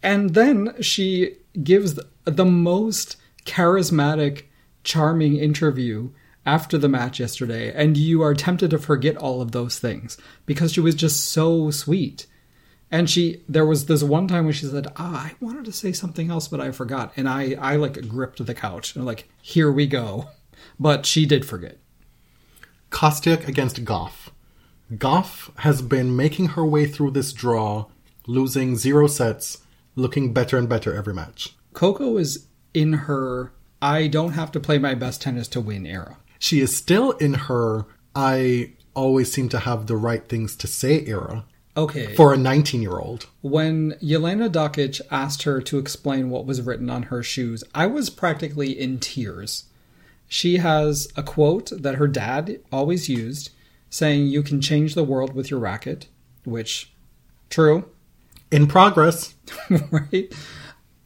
And 0.02 0.34
then 0.34 0.82
she 0.82 1.38
gives 1.62 2.00
the 2.26 2.46
most 2.46 3.18
charismatic, 3.46 4.44
charming 4.84 5.38
interview 5.38 6.10
after 6.46 6.78
the 6.78 6.90
match 6.90 7.20
yesterday, 7.20 7.74
and 7.74 7.96
you 7.96 8.22
are 8.22 8.34
tempted 8.34 8.70
to 8.72 8.78
forget 8.78 9.16
all 9.16 9.42
of 9.42 9.52
those 9.52 9.80
things 9.80 10.18
because 10.46 10.74
she 10.74 10.82
was 10.82 10.96
just 10.96 11.30
so 11.32 11.72
sweet. 11.72 12.28
And 12.92 13.10
she, 13.10 13.42
there 13.50 13.66
was 13.66 13.88
this 13.88 14.04
one 14.04 14.28
time 14.28 14.46
when 14.46 14.54
she 14.54 14.66
said, 14.66 14.88
"Ah, 14.98 15.28
I 15.28 15.36
wanted 15.40 15.66
to 15.66 15.72
say 15.72 15.92
something 15.92 16.30
else, 16.30 16.48
but 16.48 16.62
I 16.62 16.72
forgot," 16.72 17.12
and 17.18 17.28
I, 17.28 17.56
I 17.60 17.76
like 17.76 18.08
gripped 18.08 18.46
the 18.46 18.54
couch 18.54 18.96
and 18.96 19.06
like, 19.06 19.28
here 19.42 19.72
we 19.72 19.88
go. 19.88 20.30
But 20.80 21.06
she 21.06 21.26
did 21.26 21.46
forget. 21.46 21.78
Kostyuk 22.92 23.48
against 23.48 23.84
Gauff. 23.84 24.30
Gauff 24.94 25.56
has 25.60 25.82
been 25.82 26.16
making 26.16 26.50
her 26.50 26.66
way 26.66 26.86
through 26.86 27.12
this 27.12 27.34
draw, 27.34 27.88
losing 28.28 28.76
zero 28.76 29.08
sets, 29.08 29.64
looking 29.96 30.34
better 30.34 30.58
and 30.58 30.70
better 30.70 30.94
every 30.96 31.14
match. 31.14 31.56
Coco 31.74 32.18
is 32.18 32.48
in 32.74 32.94
her 32.94 33.52
I 33.82 34.08
don't 34.08 34.34
have 34.34 34.52
to 34.54 34.60
play 34.60 34.78
my 34.78 34.96
best 34.96 35.22
tennis 35.22 35.48
to 35.50 35.62
win 35.62 35.86
era. 35.86 36.18
She 36.40 36.62
is 36.62 36.76
still 36.76 37.12
in 37.12 37.34
her 37.34 37.86
I 38.16 38.74
always 38.94 39.32
seem 39.32 39.50
to 39.50 39.60
have 39.60 39.88
the 39.88 39.98
right 39.98 40.28
things 40.28 40.56
to 40.58 40.68
say 40.68 41.04
era 41.06 41.46
Okay. 41.76 42.16
for 42.16 42.34
a 42.34 42.38
19 42.38 42.82
year 42.82 43.00
old. 43.00 43.28
when 43.42 43.94
Yelena 43.94 44.50
Dokic 44.50 45.02
asked 45.10 45.44
her 45.44 45.60
to 45.62 45.80
explain 45.80 46.30
what 46.30 46.46
was 46.46 46.62
written 46.62 46.90
on 46.90 47.04
her 47.04 47.24
shoes, 47.24 47.64
I 47.74 47.88
was 47.88 48.10
practically 48.10 48.72
in 48.80 49.00
tears. 49.00 49.66
She 50.28 50.58
has 50.58 51.08
a 51.16 51.24
quote 51.24 51.72
that 51.76 51.96
her 51.96 52.08
dad 52.08 52.60
always 52.72 53.10
used 53.10 53.50
saying, 53.90 54.28
You 54.28 54.44
can 54.44 54.62
change 54.62 54.96
the 54.96 55.04
world 55.04 55.34
with 55.34 55.52
your 55.52 55.60
racket, 55.60 56.08
which, 56.44 56.92
true, 57.50 57.86
In 58.52 58.68
progress. 58.68 59.34
right? 59.92 60.34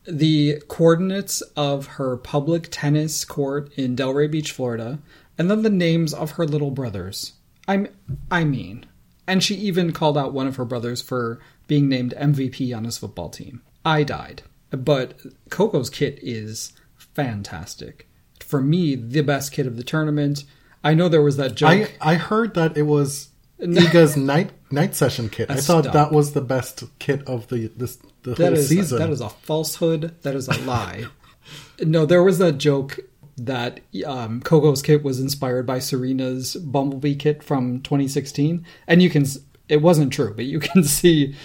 The 0.05 0.61
coordinates 0.69 1.41
of 1.55 1.87
her 1.97 2.15
public 2.15 2.69
tennis 2.71 3.25
court 3.25 3.71
in 3.77 3.95
Delray 3.95 4.31
Beach, 4.31 4.51
Florida, 4.51 4.99
and 5.37 5.51
then 5.51 5.63
the 5.63 5.69
names 5.69 6.13
of 6.13 6.31
her 6.31 6.45
little 6.45 6.71
brothers. 6.71 7.33
I'm, 7.67 7.89
I 8.31 8.45
mean, 8.45 8.85
and 9.27 9.43
she 9.43 9.55
even 9.55 9.91
called 9.91 10.17
out 10.17 10.33
one 10.33 10.47
of 10.47 10.55
her 10.55 10.65
brothers 10.65 11.01
for 11.01 11.39
being 11.67 11.89
named 11.89 12.13
MVP 12.17 12.75
on 12.75 12.85
his 12.85 12.97
football 12.97 13.29
team. 13.29 13.61
I 13.85 14.03
died, 14.03 14.43
but 14.71 15.19
Coco's 15.49 15.89
kit 15.89 16.19
is 16.21 16.73
fantastic. 16.97 18.07
For 18.39 18.61
me, 18.61 18.95
the 18.95 19.21
best 19.21 19.51
kit 19.51 19.67
of 19.67 19.75
the 19.75 19.83
tournament. 19.83 20.43
I 20.83 20.93
know 20.93 21.09
there 21.09 21.21
was 21.21 21.37
that 21.37 21.55
joke. 21.55 21.91
I, 22.01 22.11
I 22.13 22.15
heard 22.15 22.53
that 22.53 22.77
it 22.77 22.83
was 22.83 23.29
Iga's 23.59 24.15
night 24.15 24.51
night 24.71 24.95
session 24.95 25.29
kit. 25.29 25.49
I 25.49 25.55
thought 25.55 25.85
Stop. 25.85 25.93
that 25.93 26.11
was 26.11 26.33
the 26.33 26.41
best 26.41 26.83
kit 26.99 27.27
of 27.27 27.47
the 27.47 27.71
this 27.75 27.97
the 28.23 28.35
That 28.35 28.37
whole 28.49 28.53
is 28.53 28.69
season. 28.69 28.99
that 28.99 29.09
is 29.09 29.19
a 29.21 29.29
falsehood. 29.29 30.15
That 30.21 30.35
is 30.35 30.47
a 30.47 30.57
lie. 30.61 31.05
no, 31.81 32.05
there 32.05 32.23
was 32.23 32.37
that 32.37 32.53
joke 32.59 32.99
that 33.37 33.81
um, 34.05 34.41
Coco's 34.41 34.81
kit 34.81 35.03
was 35.03 35.19
inspired 35.19 35.65
by 35.65 35.79
Serena's 35.79 36.55
Bumblebee 36.55 37.15
kit 37.15 37.43
from 37.43 37.81
2016, 37.81 38.65
and 38.87 39.01
you 39.01 39.09
can 39.09 39.25
it 39.69 39.81
wasn't 39.81 40.13
true, 40.13 40.33
but 40.33 40.45
you 40.45 40.59
can 40.61 40.83
see 40.83 41.35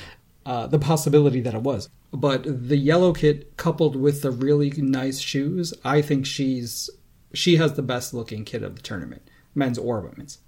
uh, 0.47 0.67
the 0.67 0.79
possibility 0.79 1.41
that 1.41 1.55
it 1.55 1.63
was. 1.63 1.89
But 2.13 2.69
the 2.69 2.77
yellow 2.77 3.13
kit 3.13 3.57
coupled 3.57 3.97
with 3.97 4.23
the 4.23 4.31
really 4.31 4.71
nice 4.71 5.19
shoes, 5.19 5.73
I 5.85 6.03
think 6.03 6.27
she's 6.27 6.91
she 7.35 7.57
has 7.57 7.75
the 7.75 7.83
best 7.83 8.13
looking 8.13 8.45
kit 8.45 8.63
of 8.63 8.77
the 8.77 8.83
tournament, 8.83 9.23
men's 9.55 9.79
or 9.79 10.01
women's. 10.01 10.39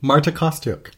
Marta 0.00 0.30
Kostyuk. 0.30 0.92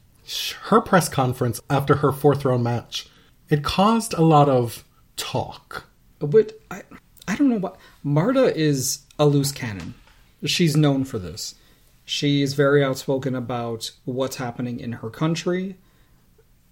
Her 0.65 0.81
press 0.81 1.09
conference 1.09 1.61
after 1.71 1.97
her 1.97 2.11
fourth 2.11 2.45
round 2.45 2.65
match, 2.65 3.09
it 3.49 3.63
caused 3.63 4.13
a 4.15 4.23
lot 4.23 4.49
of 4.49 4.85
talk. 5.17 5.87
But 6.19 6.53
I, 6.69 6.83
I 7.29 7.37
don't 7.37 7.49
know 7.49 7.59
what 7.59 7.79
Marta 8.03 8.57
is 8.57 9.06
a 9.19 9.27
loose 9.27 9.53
cannon. 9.53 9.95
She's 10.45 10.77
known 10.77 11.05
for 11.05 11.19
this. 11.19 11.55
She's 12.05 12.55
very 12.55 12.85
outspoken 12.85 13.35
about 13.35 13.91
what's 14.05 14.37
happening 14.37 14.79
in 14.79 14.93
her 14.93 15.11
country, 15.11 15.77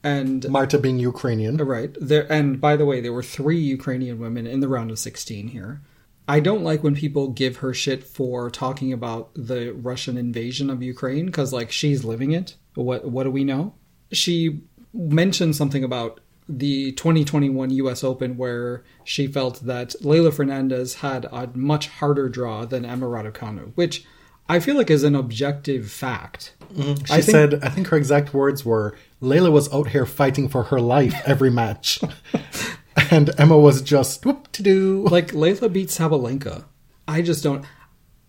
and 0.03 0.49
Marta 0.49 0.79
being 0.79 0.99
Ukrainian. 0.99 1.57
right 1.57 1.97
there. 2.01 2.31
And 2.31 2.61
by 2.61 2.77
the 2.77 2.85
way, 2.85 3.01
there 3.01 3.13
were 3.13 3.23
three 3.23 3.59
Ukrainian 3.59 4.19
women 4.19 4.47
in 4.47 4.61
the 4.61 4.69
round 4.69 4.91
of 4.91 4.99
sixteen 4.99 5.49
here. 5.49 5.81
I 6.29 6.41
don't 6.41 6.63
like 6.63 6.83
when 6.83 6.95
people 6.95 7.29
give 7.29 7.57
her 7.59 7.75
shit 7.75 8.05
for 8.05 8.49
talking 8.51 8.93
about 8.93 9.31
the 9.35 9.73
Russian 9.73 10.17
invasion 10.17 10.71
of 10.71 10.83
Ukraine 10.83 11.27
because, 11.27 11.53
like, 11.53 11.71
she's 11.71 12.05
living 12.05 12.33
it. 12.33 12.57
What 12.75 13.11
What 13.11 13.25
do 13.25 13.31
we 13.31 13.45
know? 13.45 13.75
She 14.13 14.61
mentioned 14.93 15.57
something 15.57 15.83
about 15.83 16.21
the 16.49 16.93
2021 16.93 17.71
U.S. 17.71 18.05
Open 18.05 18.37
where 18.37 18.83
she 19.03 19.27
felt 19.27 19.61
that 19.65 19.95
Leylah 20.03 20.33
Fernandez 20.35 20.97
had 20.97 21.25
a 21.27 21.49
much 21.55 21.89
harder 21.89 22.29
draw 22.29 22.65
than 22.65 22.85
Emma 22.85 23.07
Raducanu, 23.07 23.73
which 23.75 24.05
I 24.49 24.61
feel 24.61 24.77
like 24.77 24.91
is 24.91 25.05
an 25.05 25.15
objective 25.15 25.91
fact. 25.91 26.55
Mm-hmm. 26.75 27.05
She 27.05 27.13
I 27.13 27.21
think- 27.21 27.25
said, 27.25 27.65
I 27.65 27.69
think 27.71 27.87
her 27.89 27.97
exact 27.97 28.35
words 28.35 28.65
were, 28.65 28.97
Leylah 29.23 29.53
was 29.53 29.73
out 29.73 29.89
here 29.89 30.05
fighting 30.05 30.49
for 30.49 30.65
her 30.65 30.81
life 30.81 31.15
every 31.25 31.51
match. 31.51 32.01
and 33.11 33.31
Emma 33.39 33.57
was 33.59 33.81
just 33.81 34.25
whoop 34.27 34.53
to 34.53 34.63
do. 34.63 35.07
like 35.11 35.29
Leylah 35.29 35.73
beat 35.73 35.89
Sabalenka. 35.89 36.65
I 37.09 37.23
just 37.23 37.43
don't. 37.43 37.65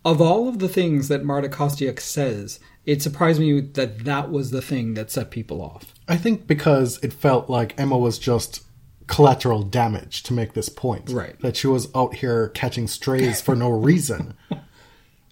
Of 0.04 0.20
all 0.20 0.48
of 0.48 0.58
the 0.60 0.68
things 0.68 1.08
that 1.08 1.24
Marta 1.24 1.48
Kostyuk 1.48 1.98
says, 2.00 2.60
it 2.86 3.02
surprised 3.02 3.40
me 3.40 3.60
that 3.60 4.04
that 4.04 4.30
was 4.30 4.50
the 4.50 4.62
thing 4.62 4.94
that 4.94 5.10
set 5.10 5.30
people 5.30 5.60
off. 5.60 5.92
I 6.08 6.16
think 6.16 6.46
because 6.46 6.98
it 7.02 7.12
felt 7.12 7.50
like 7.50 7.78
Emma 7.78 7.98
was 7.98 8.18
just 8.18 8.62
collateral 9.08 9.62
damage 9.62 10.22
to 10.24 10.32
make 10.32 10.54
this 10.54 10.68
point. 10.68 11.10
Right. 11.10 11.38
That 11.40 11.56
she 11.56 11.66
was 11.66 11.88
out 11.94 12.14
here 12.14 12.48
catching 12.50 12.86
strays 12.86 13.40
for 13.40 13.54
no 13.54 13.70
reason. 13.70 14.34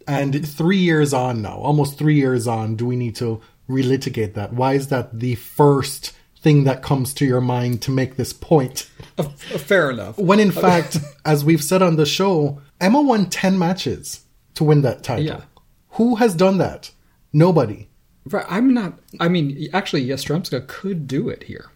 And 0.07 0.47
three 0.47 0.79
years 0.79 1.14
on 1.14 1.43
now, 1.43 1.57
almost 1.57 1.99
three 1.99 2.17
years 2.17 2.47
on, 2.47 2.77
do 2.77 2.85
we 2.87 2.97
need 2.97 3.17
to 3.17 3.40
relitigate 3.69 4.35
that? 4.35 4.53
Why 4.53 4.75
is 4.75 4.88
that 4.88 5.19
the 5.19 5.35
first 5.37 6.12
thing 6.38 6.64
that 6.64 6.83
comes 6.83 7.14
to 7.14 7.25
your 7.25 7.40
mind 7.40 7.81
to 7.83 7.90
make 7.90 8.17
this 8.17 8.33
point? 8.33 8.90
Fair 9.38 9.90
enough. 9.90 10.19
When 10.19 10.40
in 10.40 10.51
fact, 10.51 10.99
as 11.25 11.45
we've 11.45 11.64
said 11.64 11.81
on 11.81 11.97
the 11.97 12.05
show, 12.05 12.61
Emma 12.81 13.01
won 13.01 13.31
10 13.31 13.59
matches 13.59 14.25
to 14.55 14.64
win 14.64 14.83
that 14.83 15.03
title. 15.03 15.25
Yeah. 15.25 15.40
Who 15.93 16.17
has 16.17 16.35
done 16.35 16.59
that? 16.59 16.90
Nobody. 17.35 17.88
Right, 18.31 18.47
I'm 18.49 18.73
not. 18.73 18.99
I 19.20 19.29
mean, 19.29 19.68
actually, 19.75 20.07
Yastremska 20.07 20.66
could 20.66 21.07
do 21.07 21.29
it 21.29 21.42
here. 21.42 21.70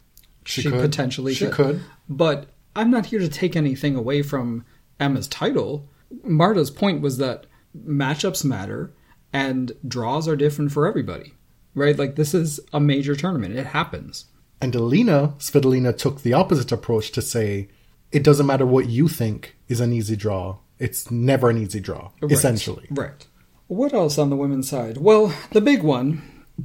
She 0.46 0.62
She, 0.62 0.70
could. 0.70 0.80
potentially 0.80 1.34
She 1.34 1.44
could. 1.46 1.54
could. 1.54 1.80
But 2.08 2.46
I'm 2.74 2.90
not 2.90 3.06
here 3.06 3.18
to 3.20 3.28
take 3.28 3.54
anything 3.54 3.94
away 3.96 4.22
from 4.22 4.64
Emma's 4.98 5.28
title. 5.28 5.90
Marta's 6.24 6.70
point 6.70 7.02
was 7.02 7.18
that 7.18 7.44
matchups 7.86 8.44
matter 8.46 8.94
and 9.30 9.72
draws 9.86 10.26
are 10.26 10.36
different 10.36 10.72
for 10.72 10.86
everybody. 10.86 11.34
Right? 11.74 11.98
Like, 11.98 12.16
this 12.16 12.32
is 12.32 12.60
a 12.72 12.80
major 12.80 13.14
tournament. 13.14 13.54
It 13.54 13.66
happens. 13.66 14.24
And 14.60 14.74
Alina 14.74 15.34
Svitolina 15.38 15.96
took 15.96 16.22
the 16.22 16.32
opposite 16.32 16.72
approach 16.72 17.12
to 17.12 17.20
say, 17.22 17.68
it 18.10 18.24
doesn't 18.24 18.46
matter 18.46 18.64
what 18.66 18.88
you 18.88 19.06
think 19.06 19.54
is 19.68 19.80
an 19.80 19.92
easy 19.92 20.16
draw. 20.16 20.56
It's 20.78 21.10
never 21.10 21.50
an 21.50 21.58
easy 21.58 21.78
draw, 21.78 22.10
Right. 22.22 22.32
essentially. 22.32 22.86
Right. 22.90 23.26
What 23.68 23.92
else 23.92 24.16
on 24.16 24.30
the 24.30 24.36
women's 24.36 24.68
side? 24.68 24.96
Well, 24.96 25.32
the 25.52 25.60
big 25.60 25.82
one, 25.82 26.22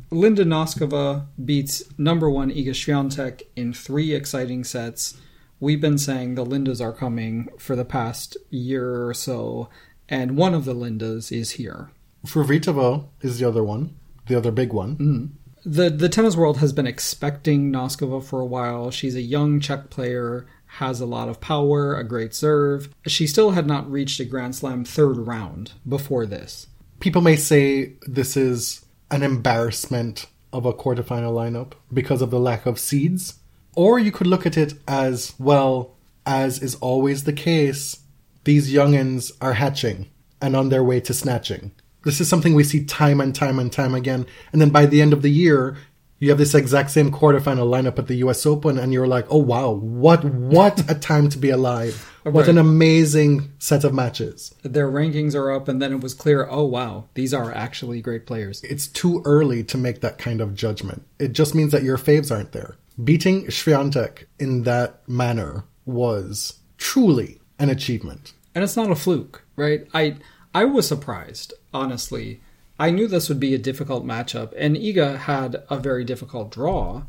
Linda 0.10 0.46
Noskova 0.46 1.28
beats 1.44 1.84
number 1.98 2.30
one 2.30 2.50
Iga 2.50 2.70
Swiatek 2.70 3.42
in 3.58 3.74
three 3.74 4.14
exciting 4.14 4.64
sets. 4.64 5.20
We've 5.60 5.82
been 5.82 5.98
saying 5.98 6.36
the 6.36 6.46
Lindas 6.46 6.82
are 6.82 6.94
coming 6.94 7.50
for 7.58 7.76
the 7.76 7.84
past 7.84 8.38
year 8.50 9.06
or 9.06 9.14
so, 9.14 9.70
and 10.08 10.38
one 10.38 10.54
of 10.54 10.64
the 10.64 10.74
Lindas 10.74 11.30
is 11.30 11.52
here. 11.52 11.92
Fruhvirtova 12.26 13.06
is 13.22 13.38
the 13.38 13.48
other 13.48 13.66
one, 13.66 13.96
the 14.28 14.36
other 14.36 14.52
big 14.52 14.72
one. 14.72 14.96
Mm-hmm. 14.96 15.26
The 15.66 15.90
the 15.90 16.10
tennis 16.10 16.38
world 16.38 16.58
has 16.58 16.74
been 16.74 16.88
expecting 16.88 17.72
Noskova 17.72 18.24
for 18.24 18.40
a 18.40 18.46
while. 18.46 18.92
She's 18.92 19.16
a 19.16 19.22
young 19.22 19.60
Czech 19.60 19.90
player, 19.90 20.46
has 20.78 21.00
a 21.00 21.06
lot 21.06 21.30
of 21.30 21.40
power, 21.40 21.96
a 21.96 22.04
great 22.04 22.34
serve. 22.34 22.90
She 23.08 23.28
still 23.28 23.52
had 23.52 23.68
not 23.68 23.90
reached 23.90 24.20
a 24.20 24.26
Grand 24.26 24.56
Slam 24.56 24.84
third 24.84 25.18
round 25.18 25.74
before 25.88 26.26
this. 26.26 26.68
People 27.00 27.22
may 27.22 27.36
say 27.36 27.94
this 28.04 28.38
is 28.38 28.86
an 29.12 29.24
embarrassment 29.24 30.26
of 30.52 30.66
a 30.66 30.74
quarterfinal 30.74 31.34
lineup 31.34 31.74
because 31.92 32.22
of 32.22 32.32
the 32.32 32.40
lack 32.40 32.66
of 32.66 32.80
seeds. 32.80 33.40
Or 33.76 33.98
you 34.00 34.12
could 34.12 34.28
look 34.28 34.46
at 34.46 34.58
it 34.58 34.76
as, 34.88 35.34
well, 35.40 35.96
as 36.26 36.62
is 36.62 36.76
always 36.76 37.24
the 37.24 37.34
case, 37.34 38.00
these 38.44 38.72
youngins 38.72 39.32
are 39.42 39.54
hatching 39.54 40.10
and 40.42 40.56
on 40.56 40.70
their 40.70 40.84
way 40.84 41.00
to 41.02 41.14
snatching. 41.14 41.72
This 42.04 42.20
is 42.20 42.28
something 42.28 42.54
we 42.54 42.64
see 42.64 42.84
time 42.84 43.22
and 43.22 43.34
time 43.34 43.60
and 43.60 43.72
time 43.72 43.96
again. 43.96 44.26
And 44.52 44.62
then 44.62 44.70
by 44.70 44.86
the 44.86 45.02
end 45.02 45.14
of 45.14 45.22
the 45.22 45.32
year, 45.32 45.78
you 46.20 46.30
have 46.30 46.38
this 46.38 46.56
exact 46.56 46.92
same 46.92 47.12
quarterfinal 47.12 47.68
lineup 47.70 48.00
at 48.00 48.08
the 48.08 48.16
US 48.26 48.46
Open, 48.46 48.78
and 48.80 48.94
you're 48.94 49.08
like, 49.08 49.26
oh 49.30 49.38
wow, 49.38 49.72
what 49.72 50.24
what 50.24 50.90
a 50.90 50.96
time 50.96 51.30
to 51.30 51.38
be 51.38 51.50
alive. 51.50 52.10
What 52.24 52.34
Right. 52.46 52.48
an 52.52 52.58
amazing 52.58 53.52
set 53.60 53.84
of 53.84 53.94
matches. 53.94 54.56
their 54.64 54.90
rankings 54.90 55.36
are 55.36 55.52
up 55.52 55.68
and 55.68 55.82
then 55.82 55.92
it 55.92 56.00
was 56.00 56.14
clear 56.14 56.48
oh 56.50 56.64
wow 56.64 57.04
these 57.16 57.34
are 57.34 57.52
actually 57.54 58.00
great 58.02 58.26
players 58.26 58.64
It's 58.64 58.88
too 58.88 59.22
early 59.26 59.62
to 59.66 59.78
make 59.78 60.00
that 60.00 60.18
kind 60.20 60.40
of 60.40 60.56
judgment. 60.56 61.04
It 61.20 61.34
just 61.34 61.54
means 61.54 61.74
that 61.74 61.84
your 61.84 61.98
faves 61.98 62.32
aren't 62.34 62.54
there. 62.54 62.78
Beating 63.04 63.48
Swiatek 63.48 64.24
in 64.40 64.64
that 64.64 65.02
manner 65.06 65.66
was 65.86 66.60
truly 66.78 67.42
an 67.60 67.70
achievement. 67.70 68.32
and 68.56 68.64
it's 68.64 68.78
not 68.78 68.90
a 68.90 68.96
fluke, 68.96 69.44
right? 69.58 69.86
I 69.94 70.16
I 70.56 70.64
was 70.64 70.88
surprised, 70.88 71.52
honestly. 71.74 72.40
I 72.80 72.90
knew 72.90 73.08
this 73.08 73.30
would 73.30 73.40
be 73.40 73.54
a 73.54 73.60
difficult 73.60 74.04
matchup, 74.04 74.52
and 74.58 74.76
Iga 74.76 75.20
had 75.20 75.64
a 75.70 75.78
very 75.78 76.04
difficult 76.04 76.52
draw, 76.52 77.04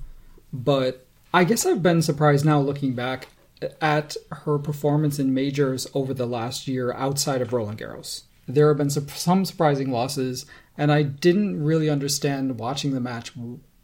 but 0.53 1.07
I 1.33 1.45
guess 1.45 1.65
I've 1.65 1.83
been 1.83 2.03
surprised 2.03 2.45
now 2.45 2.61
looking 2.61 2.93
back 2.95 3.29
at 3.81 4.17
her 4.31 4.59
performance 4.59 5.19
in 5.19 5.33
majors 5.33 5.87
over 5.95 6.13
the 6.13 6.27
last 6.27 6.69
year 6.69 6.93
outside 6.93 7.41
of 7.41 7.53
Roland 7.53 7.79
Garros. 7.79 8.25
There 8.47 8.69
have 8.69 8.77
been 8.77 8.91
some 8.91 9.45
surprising 9.47 9.91
losses, 9.91 10.45
and 10.77 10.93
I 10.93 11.03
didn't 11.03 11.65
really 11.65 11.89
understand 11.89 12.59
watching 12.59 12.93
the 12.93 13.01
match 13.01 13.33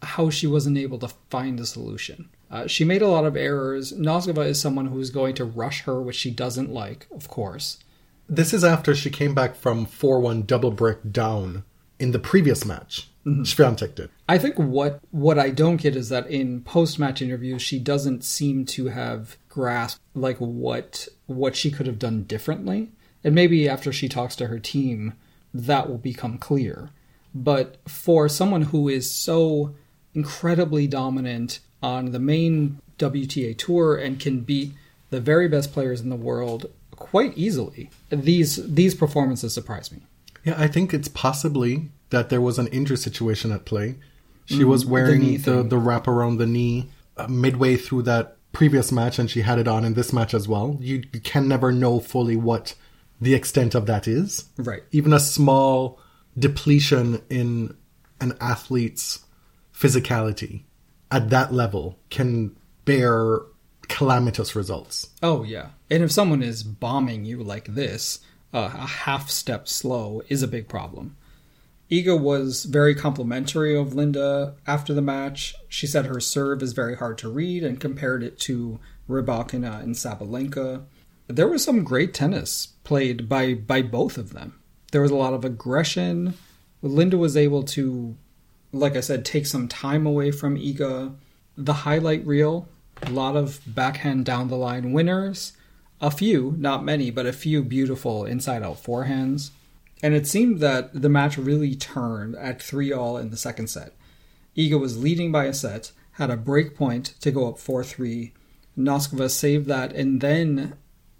how 0.02 0.28
she 0.28 0.46
wasn't 0.46 0.76
able 0.76 0.98
to 0.98 1.08
find 1.30 1.58
a 1.60 1.66
solution. 1.66 2.28
Uh, 2.50 2.66
she 2.66 2.84
made 2.84 3.00
a 3.00 3.08
lot 3.08 3.24
of 3.24 3.36
errors. 3.36 3.92
Noskova 3.92 4.44
is 4.44 4.60
someone 4.60 4.86
who's 4.86 5.10
going 5.10 5.34
to 5.36 5.44
rush 5.44 5.82
her, 5.82 6.00
which 6.00 6.16
she 6.16 6.30
doesn't 6.30 6.70
like, 6.70 7.06
of 7.10 7.28
course. 7.28 7.78
This 8.28 8.52
is 8.52 8.64
after 8.64 8.94
she 8.94 9.10
came 9.10 9.34
back 9.34 9.56
from 9.56 9.86
4 9.86 10.20
1 10.20 10.42
double 10.42 10.70
brick 10.70 10.98
down 11.10 11.64
in 12.00 12.12
the 12.12 12.18
previous 12.18 12.64
match. 12.64 13.08
Mm-hmm. 13.26 13.42
Swiatek 13.42 13.94
did. 13.94 14.10
I 14.28 14.38
think 14.38 14.58
what 14.58 15.00
what 15.10 15.38
I 15.38 15.50
don't 15.50 15.76
get 15.76 15.94
is 15.94 16.08
that 16.08 16.28
in 16.28 16.62
post 16.62 16.98
match 16.98 17.20
interviews 17.20 17.60
she 17.60 17.78
doesn't 17.78 18.24
seem 18.24 18.64
to 18.66 18.86
have 18.88 19.36
grasped 19.48 20.00
like 20.14 20.38
what 20.38 21.06
what 21.26 21.54
she 21.54 21.70
could 21.70 21.86
have 21.86 21.98
done 21.98 22.24
differently. 22.24 22.88
And 23.22 23.34
maybe 23.34 23.68
after 23.68 23.92
she 23.92 24.08
talks 24.08 24.34
to 24.36 24.46
her 24.46 24.58
team 24.58 25.12
that 25.52 25.88
will 25.88 25.98
become 25.98 26.38
clear. 26.38 26.90
But 27.34 27.76
for 27.86 28.28
someone 28.28 28.62
who 28.62 28.88
is 28.88 29.10
so 29.10 29.74
incredibly 30.14 30.86
dominant 30.86 31.60
on 31.82 32.12
the 32.12 32.18
main 32.18 32.80
WTA 32.98 33.56
tour 33.56 33.96
and 33.96 34.18
can 34.18 34.40
beat 34.40 34.72
the 35.10 35.20
very 35.20 35.48
best 35.48 35.72
players 35.72 36.00
in 36.00 36.08
the 36.08 36.16
world 36.16 36.66
quite 36.96 37.36
easily, 37.36 37.90
these 38.08 38.56
these 38.74 38.94
performances 38.94 39.52
surprise 39.52 39.92
me. 39.92 40.00
Yeah, 40.44 40.55
I 40.57 40.68
think 40.68 40.94
it's 40.94 41.09
possibly 41.09 41.90
that 42.11 42.29
there 42.29 42.40
was 42.40 42.59
an 42.59 42.66
injury 42.68 42.96
situation 42.96 43.53
at 43.53 43.64
play. 43.64 43.96
She 44.46 44.64
was 44.64 44.85
wearing 44.85 45.20
knee 45.20 45.37
the, 45.37 45.62
the, 45.62 45.79
wrap 45.79 46.09
around 46.09 46.38
the 46.38 46.46
knee 46.46 46.90
uh, 47.16 47.29
midway 47.29 47.76
through 47.76 48.03
that 48.03 48.37
previous 48.53 48.90
match, 48.90 49.20
and 49.20 49.31
she 49.31 49.42
had 49.42 49.61
it 49.61 49.68
on 49.68 49.85
in 49.85 49.94
this 49.94 50.12
match 50.12 50.35
as 50.35 50.48
well. 50.48 50.76
You, 50.81 51.05
you 51.12 51.20
can 51.20 51.46
never 51.46 51.70
know 51.70 52.00
fully 52.00 52.35
what 52.35 52.74
the 53.20 53.35
extent 53.35 53.76
of 53.76 53.87
that 53.87 54.09
is. 54.09 54.46
Right. 54.59 54.83
Even 54.90 55.12
a 55.12 55.20
small 55.20 56.00
depletion 56.37 57.22
in 57.31 57.76
an 58.20 58.37
athlete's 58.40 59.20
physicality 59.72 60.64
at 61.11 61.31
that 61.31 61.53
level 61.53 61.98
can 62.11 62.57
bear 62.85 63.40
calamitous 63.88 64.55
results. 64.55 65.11
Oh 65.22 65.42
yeah, 65.42 65.70
and 65.90 66.03
if 66.03 66.12
someone 66.12 66.42
is 66.42 66.62
bombing 66.62 67.24
you 67.24 67.42
like 67.42 67.66
this, 67.66 68.20
uh, 68.52 68.70
a 68.74 68.86
half 68.86 69.30
step 69.30 69.68
slow 69.68 70.22
is 70.28 70.42
a 70.42 70.48
big 70.48 70.68
problem. 70.68 71.16
Iga 71.90 72.18
was 72.20 72.64
very 72.64 72.94
complimentary 72.94 73.76
of 73.76 73.94
Linda 73.94 74.54
after 74.66 74.94
the 74.94 75.02
match. 75.02 75.54
She 75.68 75.88
said 75.88 76.06
her 76.06 76.20
serve 76.20 76.62
is 76.62 76.72
very 76.72 76.96
hard 76.96 77.18
to 77.18 77.28
read 77.28 77.64
and 77.64 77.80
compared 77.80 78.22
it 78.22 78.38
to 78.40 78.78
Rybakina 79.08 79.82
and 79.82 79.96
Sabalenka. 79.96 80.84
There 81.26 81.48
was 81.48 81.64
some 81.64 81.82
great 81.82 82.14
tennis 82.14 82.68
played 82.84 83.28
by 83.28 83.54
by 83.54 83.82
both 83.82 84.18
of 84.18 84.32
them. 84.32 84.60
There 84.92 85.02
was 85.02 85.10
a 85.10 85.16
lot 85.16 85.34
of 85.34 85.44
aggression. 85.44 86.34
Linda 86.82 87.18
was 87.18 87.36
able 87.36 87.64
to, 87.64 88.16
like 88.72 88.96
I 88.96 89.00
said, 89.00 89.24
take 89.24 89.46
some 89.46 89.68
time 89.68 90.06
away 90.06 90.30
from 90.30 90.56
Iga. 90.56 91.14
The 91.56 91.72
highlight 91.72 92.24
reel, 92.26 92.68
a 93.02 93.10
lot 93.10 93.36
of 93.36 93.60
backhand 93.66 94.24
down 94.24 94.48
the 94.48 94.56
line 94.56 94.92
winners, 94.92 95.52
a 96.00 96.10
few, 96.10 96.54
not 96.58 96.84
many, 96.84 97.10
but 97.10 97.26
a 97.26 97.32
few 97.32 97.62
beautiful 97.62 98.24
inside 98.24 98.62
out 98.62 98.82
forehands. 98.82 99.50
And 100.02 100.14
it 100.14 100.26
seemed 100.26 100.60
that 100.60 101.02
the 101.02 101.08
match 101.08 101.36
really 101.36 101.74
turned 101.74 102.34
at 102.36 102.62
3 102.62 102.92
all 102.92 103.18
in 103.18 103.30
the 103.30 103.36
second 103.36 103.68
set. 103.68 103.92
Iga 104.56 104.80
was 104.80 105.02
leading 105.02 105.30
by 105.30 105.44
a 105.44 105.52
set, 105.52 105.92
had 106.12 106.30
a 106.30 106.36
break 106.36 106.74
point 106.74 107.14
to 107.20 107.30
go 107.30 107.48
up 107.48 107.58
4 107.58 107.84
3. 107.84 108.32
Noskova 108.78 109.30
saved 109.30 109.66
that 109.66 109.92
and 109.92 110.20
then 110.20 110.74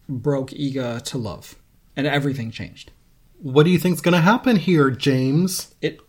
broke 0.09 0.51
Iga 0.51 1.03
to 1.03 1.19
love. 1.19 1.57
And 1.97 2.07
everything 2.07 2.51
changed. 2.51 2.93
What 3.39 3.65
do 3.65 3.71
you 3.71 3.79
think's 3.79 4.01
going 4.01 4.15
to 4.15 4.21
happen 4.21 4.57
here, 4.57 4.91
James? 4.91 5.75
It 5.81 6.01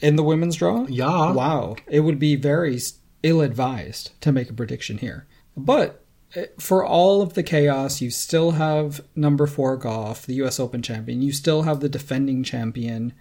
in 0.00 0.16
the 0.16 0.22
women's 0.22 0.56
draw? 0.56 0.86
Yeah. 0.88 1.32
Wow. 1.32 1.76
It 1.86 2.00
would 2.00 2.18
be 2.18 2.36
very 2.36 2.78
ill 3.22 3.40
advised 3.40 4.10
to 4.20 4.32
make 4.32 4.50
a 4.50 4.54
prediction 4.54 4.98
here. 4.98 5.26
But 5.56 6.01
for 6.58 6.84
all 6.84 7.22
of 7.22 7.34
the 7.34 7.42
chaos, 7.42 8.00
you 8.00 8.10
still 8.10 8.52
have 8.52 9.00
number 9.14 9.46
four 9.46 9.78
Gauff, 9.78 10.24
the 10.26 10.34
US 10.42 10.58
Open 10.58 10.82
champion. 10.82 11.22
You 11.22 11.32
still 11.32 11.62
have 11.62 11.80
the 11.80 11.88
defending 11.88 12.42
champion. 12.44 13.12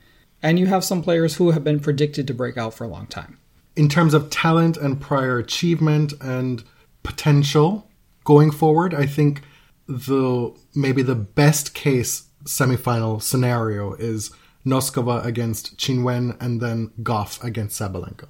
And 0.43 0.58
you 0.58 0.65
have 0.67 0.84
some 0.84 1.04
players 1.04 1.36
who 1.36 1.52
have 1.52 1.63
been 1.63 1.80
predicted 1.80 2.26
to 2.28 2.34
break 2.34 2.58
out 2.58 2.74
for 2.74 2.84
a 2.84 2.88
long 2.88 3.08
time. 3.08 3.38
in 3.76 3.88
terms 3.88 4.13
of 4.13 4.30
talent 4.30 4.76
and 4.76 5.00
prior 5.00 5.38
achievement 5.38 6.13
and 6.19 6.63
potential 7.04 7.88
going 8.26 8.52
forward, 8.52 8.93
I 8.93 9.06
think 9.06 9.41
the 9.88 10.52
maybe 10.76 11.02
the 11.04 11.15
best 11.15 11.74
case 11.74 12.24
semifinal 12.45 13.21
scenario 13.21 13.93
is 13.93 14.32
Noskova 14.65 15.24
against 15.26 15.78
Qinwen 15.78 16.36
and 16.41 16.60
then 16.62 16.91
Gauff 17.02 17.43
against 17.43 17.80
Sabalenka. 17.80 18.28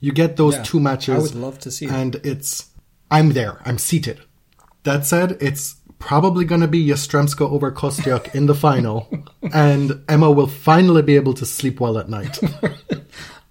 You 0.00 0.12
get 0.12 0.36
those 0.36 0.54
Yeah, 0.56 0.62
two 0.62 0.80
matches. 0.80 1.14
I 1.14 1.18
would 1.18 1.34
love 1.34 1.58
to 1.60 1.70
see 1.70 1.86
it. 1.86 1.90
And 1.92 2.16
it's 2.24 2.66
I'm 3.10 3.32
there. 3.32 3.60
I'm 3.64 3.78
seated. 3.78 4.20
That 4.84 5.06
said, 5.06 5.38
it's 5.40 5.76
probably 5.98 6.44
going 6.44 6.60
to 6.60 6.68
be 6.68 6.86
Yastremska 6.86 7.50
over 7.50 7.72
Kostyuk 7.72 8.34
in 8.34 8.46
the 8.46 8.54
final, 8.54 9.08
and 9.54 10.04
Emma 10.08 10.30
will 10.30 10.46
finally 10.46 11.02
be 11.02 11.16
able 11.16 11.34
to 11.34 11.46
sleep 11.46 11.80
well 11.80 11.98
at 11.98 12.08
night. 12.08 12.38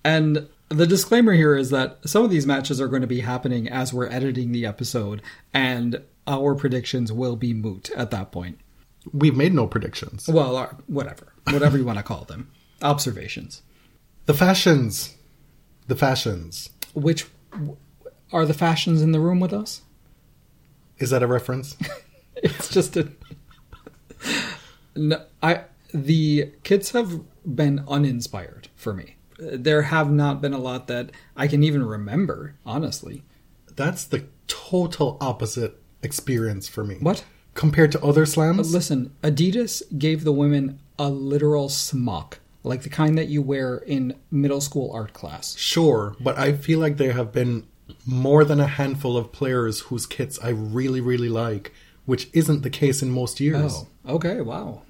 And 0.03 0.49
the 0.69 0.87
disclaimer 0.87 1.33
here 1.33 1.55
is 1.55 1.69
that 1.69 1.99
some 2.05 2.23
of 2.23 2.29
these 2.29 2.45
matches 2.45 2.81
are 2.81 2.87
going 2.87 3.01
to 3.01 3.07
be 3.07 3.21
happening 3.21 3.69
as 3.69 3.93
we're 3.93 4.09
editing 4.09 4.51
the 4.51 4.65
episode, 4.65 5.21
and 5.53 6.03
our 6.27 6.55
predictions 6.55 7.11
will 7.11 7.35
be 7.35 7.53
moot 7.53 7.89
at 7.91 8.11
that 8.11 8.31
point. 8.31 8.59
We've 9.11 9.35
made 9.35 9.53
no 9.53 9.67
predictions. 9.67 10.27
Well, 10.27 10.55
uh, 10.55 10.69
whatever. 10.87 11.33
Whatever 11.49 11.77
you 11.77 11.85
want 11.85 11.97
to 11.97 12.03
call 12.03 12.23
them. 12.23 12.51
Observations. 12.81 13.61
The 14.25 14.33
fashions. 14.33 15.17
The 15.87 15.95
fashions. 15.95 16.69
Which 16.93 17.27
are 18.33 18.45
the 18.45 18.53
fashions 18.53 19.01
in 19.01 19.11
the 19.11 19.19
room 19.19 19.39
with 19.39 19.53
us? 19.53 19.83
Is 20.97 21.11
that 21.11 21.23
a 21.23 21.27
reference? 21.27 21.77
It's 22.35 22.67
just 22.67 22.97
a. 22.97 23.09
No, 24.95 25.23
I 25.41 25.65
the 25.93 26.51
kids 26.63 26.91
have 26.91 27.21
been 27.45 27.85
uninspired 27.87 28.69
for 28.75 28.93
me. 28.93 29.15
There 29.37 29.83
have 29.83 30.11
not 30.11 30.41
been 30.41 30.53
a 30.53 30.57
lot 30.57 30.87
that 30.87 31.11
I 31.37 31.47
can 31.47 31.63
even 31.63 31.85
remember, 31.85 32.55
honestly. 32.65 33.23
That's 33.75 34.03
the 34.03 34.25
total 34.47 35.17
opposite 35.21 35.81
experience 36.01 36.67
for 36.67 36.83
me. 36.83 36.95
What? 36.99 37.23
Compared 37.53 37.91
to 37.93 38.03
other 38.03 38.25
slams? 38.25 38.73
Uh, 38.73 38.77
listen, 38.77 39.15
Adidas 39.21 39.83
gave 39.97 40.23
the 40.23 40.33
women 40.33 40.79
a 40.99 41.09
literal 41.09 41.69
smock, 41.69 42.39
like 42.63 42.81
the 42.81 42.89
kind 42.89 43.17
that 43.17 43.27
you 43.27 43.41
wear 43.41 43.77
in 43.77 44.15
middle 44.31 44.61
school 44.61 44.91
art 44.91 45.13
class. 45.13 45.55
Sure, 45.55 46.15
but 46.19 46.37
I 46.37 46.53
feel 46.53 46.79
like 46.79 46.97
there 46.97 47.13
have 47.13 47.31
been 47.31 47.67
more 48.05 48.43
than 48.43 48.59
a 48.59 48.67
handful 48.67 49.17
of 49.17 49.31
players 49.31 49.81
whose 49.81 50.05
kits 50.05 50.39
I 50.43 50.49
really, 50.49 51.01
really 51.01 51.29
like, 51.29 51.73
which 52.05 52.29
isn't 52.33 52.61
the 52.61 52.69
case 52.69 53.01
in 53.01 53.09
most 53.09 53.39
years. 53.39 53.85
Oh, 54.05 54.15
okay, 54.15 54.41
wow. 54.41 54.83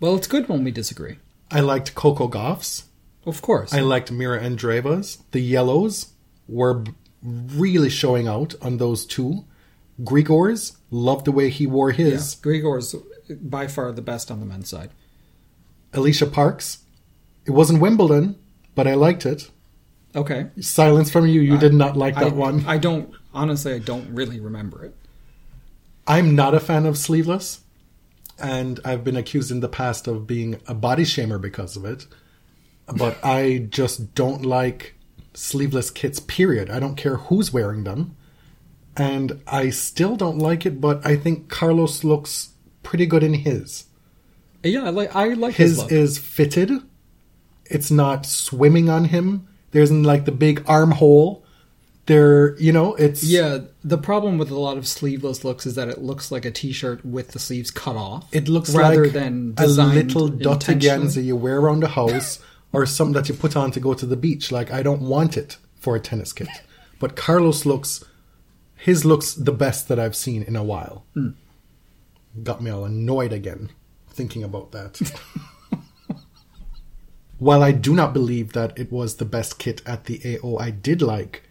Well, 0.00 0.16
it's 0.16 0.26
good 0.26 0.48
when 0.48 0.64
we 0.64 0.70
disagree. 0.70 1.18
I 1.50 1.60
liked 1.60 1.94
Coco 1.94 2.28
Gauff's. 2.28 2.84
Of 3.24 3.42
course. 3.42 3.72
I 3.72 3.80
liked 3.80 4.12
Mira 4.12 4.40
Andreeva's. 4.40 5.18
The 5.32 5.40
yellows 5.40 6.12
were 6.48 6.84
really 7.22 7.90
showing 7.90 8.28
out 8.28 8.54
on 8.60 8.76
those 8.76 9.04
two. 9.04 9.44
Grigor's, 10.04 10.76
loved 10.90 11.24
the 11.24 11.32
way 11.32 11.48
he 11.48 11.66
wore 11.66 11.90
yeah, 11.90 12.06
his. 12.06 12.34
Grigor's 12.36 12.94
by 13.30 13.66
far 13.66 13.90
the 13.92 14.02
best 14.02 14.30
on 14.30 14.40
the 14.40 14.46
men's 14.46 14.68
side. 14.68 14.90
Alicia 15.92 16.26
Parks. 16.26 16.78
It 17.46 17.52
wasn't 17.52 17.80
Wimbledon, 17.80 18.38
but 18.74 18.86
I 18.86 18.94
liked 18.94 19.24
it. 19.24 19.50
Okay. 20.16 20.46
Silence 20.60 21.10
from 21.10 21.26
you. 21.26 21.42
You 21.42 21.58
did 21.58 21.74
not 21.74 21.96
like 21.96 22.14
that 22.14 22.24
I, 22.24 22.28
one. 22.28 22.64
I 22.66 22.78
don't 22.78 23.14
honestly. 23.34 23.74
I 23.74 23.78
don't 23.78 24.08
really 24.14 24.40
remember 24.40 24.84
it. 24.84 24.96
I'm 26.06 26.34
not 26.34 26.54
a 26.54 26.60
fan 26.60 26.86
of 26.86 26.96
sleeveless, 26.96 27.60
and 28.38 28.80
I've 28.84 29.04
been 29.04 29.16
accused 29.16 29.50
in 29.50 29.60
the 29.60 29.68
past 29.68 30.06
of 30.06 30.26
being 30.26 30.60
a 30.66 30.74
body 30.74 31.04
shamer 31.04 31.40
because 31.40 31.76
of 31.76 31.84
it. 31.84 32.06
But 32.86 33.18
I 33.24 33.66
just 33.68 34.14
don't 34.14 34.42
like 34.42 34.94
sleeveless 35.34 35.90
kits, 35.90 36.18
period. 36.18 36.70
I 36.70 36.80
don't 36.80 36.96
care 36.96 37.16
who's 37.16 37.52
wearing 37.52 37.84
them. 37.84 38.16
And 38.96 39.42
I 39.46 39.68
still 39.68 40.16
don't 40.16 40.38
like 40.38 40.64
it, 40.64 40.80
but 40.80 41.04
I 41.04 41.16
think 41.16 41.50
Carlos 41.50 42.02
looks 42.02 42.52
pretty 42.82 43.04
good 43.04 43.22
in 43.22 43.34
his. 43.34 43.84
Yeah, 44.62 44.84
I 44.84 44.90
like. 44.90 45.14
I 45.14 45.28
like 45.34 45.54
his, 45.54 45.82
His 45.82 45.92
is 45.92 46.18
fitted, 46.18 46.70
it's 47.66 47.90
not 47.90 48.26
swimming 48.26 48.88
on 48.88 49.06
him. 49.06 49.48
There 49.76 49.82
isn't 49.82 50.04
like 50.04 50.24
the 50.24 50.32
big 50.32 50.64
armhole. 50.66 51.44
They're, 52.06 52.58
you 52.58 52.72
know, 52.72 52.94
it's 52.94 53.22
Yeah, 53.22 53.58
the 53.84 53.98
problem 53.98 54.38
with 54.38 54.50
a 54.50 54.58
lot 54.58 54.78
of 54.78 54.88
sleeveless 54.88 55.44
looks 55.44 55.66
is 55.66 55.74
that 55.74 55.86
it 55.88 55.98
looks 56.00 56.32
like 56.32 56.46
a 56.46 56.50
t-shirt 56.50 57.04
with 57.04 57.32
the 57.32 57.38
sleeves 57.38 57.70
cut 57.70 57.94
off. 57.94 58.26
It 58.32 58.48
looks 58.48 58.74
rather 58.74 59.04
like 59.04 59.12
than 59.12 59.52
a 59.58 59.66
little 59.66 60.28
dirty 60.28 60.72
intentionally. 60.72 60.80
ganza 60.80 61.22
you 61.22 61.36
wear 61.36 61.58
around 61.58 61.80
the 61.80 61.88
house 61.88 62.38
or 62.72 62.86
something 62.86 63.12
that 63.12 63.28
you 63.28 63.34
put 63.34 63.54
on 63.54 63.70
to 63.72 63.78
go 63.78 63.92
to 63.92 64.06
the 64.06 64.16
beach. 64.16 64.50
Like 64.50 64.70
I 64.72 64.82
don't 64.82 65.02
want 65.02 65.36
it 65.36 65.58
for 65.74 65.94
a 65.94 66.00
tennis 66.00 66.32
kit. 66.32 66.48
But 66.98 67.14
Carlos 67.14 67.66
looks 67.66 68.02
his 68.76 69.04
looks 69.04 69.34
the 69.34 69.52
best 69.52 69.88
that 69.88 69.98
I've 69.98 70.16
seen 70.16 70.42
in 70.42 70.56
a 70.56 70.64
while. 70.64 71.04
Hmm. 71.12 71.32
Got 72.42 72.62
me 72.62 72.70
all 72.70 72.86
annoyed 72.86 73.34
again 73.34 73.72
thinking 74.08 74.42
about 74.42 74.72
that. 74.72 75.12
While 77.38 77.62
I 77.62 77.72
do 77.72 77.94
not 77.94 78.12
believe 78.14 78.52
that 78.52 78.78
it 78.78 78.90
was 78.90 79.16
the 79.16 79.24
best 79.24 79.58
kit 79.58 79.82
at 79.84 80.04
the 80.04 80.20
AO, 80.42 80.56
I 80.58 80.70
did 80.70 81.02
like 81.02 81.42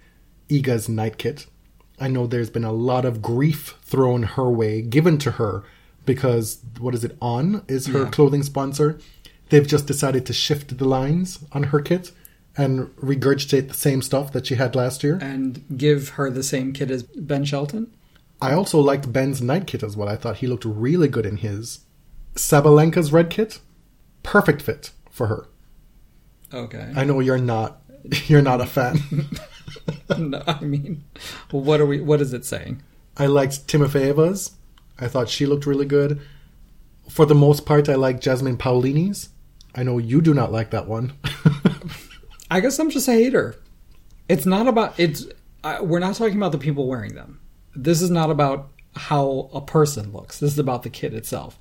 Iga's 0.50 0.90
night 0.90 1.18
kit. 1.18 1.46
I 2.00 2.08
know 2.08 2.26
there's 2.28 2.50
been 2.50 2.64
a 2.64 2.72
lot 2.72 3.06
of 3.06 3.22
grief 3.22 3.76
thrown 3.84 4.24
her 4.24 4.50
way, 4.50 4.82
given 4.82 5.18
to 5.20 5.32
her, 5.32 5.64
because 6.06 6.60
what 6.80 6.96
is 6.96 7.04
it, 7.04 7.16
On 7.22 7.64
is 7.68 7.88
her 7.88 8.04
Yeah. 8.04 8.10
clothing 8.10 8.44
sponsor. 8.44 8.98
They've 9.50 9.68
just 9.68 9.86
decided 9.86 10.26
to 10.26 10.34
shift 10.34 10.78
the 10.78 10.86
lines 10.88 11.40
on 11.52 11.64
her 11.64 11.80
kit 11.80 12.12
and 12.58 12.88
regurgitate 12.98 13.68
the 13.68 13.74
same 13.76 14.02
stuff 14.02 14.32
that 14.34 14.48
she 14.48 14.56
had 14.56 14.76
last 14.76 15.04
year. 15.04 15.20
and 15.22 15.64
give 15.78 16.10
her 16.10 16.30
the 16.32 16.44
same 16.44 16.74
kit 16.74 16.90
as 16.90 17.04
Ben 17.04 17.46
Shelton. 17.46 17.88
I 18.42 18.54
also 18.54 18.80
liked 18.80 19.14
Ben's 19.14 19.42
night 19.42 19.68
kit 19.68 19.84
as 19.84 19.96
well. 19.96 20.10
I 20.10 20.16
thought 20.16 20.38
he 20.38 20.48
looked 20.48 20.66
really 20.66 21.08
good 21.08 21.26
in 21.26 21.38
his. 21.38 21.80
Sabalenka's 22.36 23.12
red 23.14 23.30
kit, 23.30 23.60
perfect 24.24 24.62
fit 24.62 24.92
for 25.10 25.28
her. 25.28 25.48
Okay. 26.54 26.92
I 26.96 27.04
know 27.04 27.20
you're 27.20 27.38
not 27.38 27.82
you're 28.28 28.42
not 28.42 28.62
a 28.62 28.66
fan. 28.66 29.00
no, 30.18 30.42
I 30.48 30.62
mean, 30.62 31.04
what 31.52 31.82
are 31.82 31.86
we? 31.86 32.02
What 32.02 32.22
is 32.22 32.34
it 32.34 32.46
saying? 32.46 32.82
I 33.18 33.28
liked 33.28 33.68
Timofeeva's. 33.68 34.52
I 35.00 35.08
thought 35.08 35.30
she 35.30 35.46
looked 35.46 35.66
really 35.66 35.86
good. 35.86 36.22
For 37.10 37.26
the 37.26 37.36
most 37.36 37.66
part, 37.66 37.90
I 37.90 37.96
like 37.96 38.22
Jasmine 38.22 38.58
Paolini's. 38.58 39.30
I 39.74 39.84
know 39.84 39.98
you 39.98 40.22
do 40.22 40.34
not 40.34 40.52
like 40.52 40.72
that 40.72 40.88
one. 40.88 41.14
I 42.52 42.60
guess 42.60 42.80
I'm 42.80 42.90
just 42.90 43.08
a 43.08 43.14
hater. 43.14 43.56
It's 44.30 44.46
not 44.46 44.68
about 44.68 45.00
it's. 45.00 45.26
We're 45.82 46.00
not 46.00 46.16
talking 46.16 46.38
about 46.38 46.52
the 46.52 46.58
people 46.58 46.88
wearing 46.88 47.16
them. 47.16 47.40
This 47.76 48.02
is 48.02 48.10
not 48.10 48.30
about 48.30 48.70
how 48.96 49.50
a 49.54 49.62
person 49.62 50.14
looks. 50.14 50.40
This 50.40 50.54
is 50.54 50.60
about 50.60 50.84
the 50.84 50.90
kit 50.90 51.14
itself. 51.14 51.60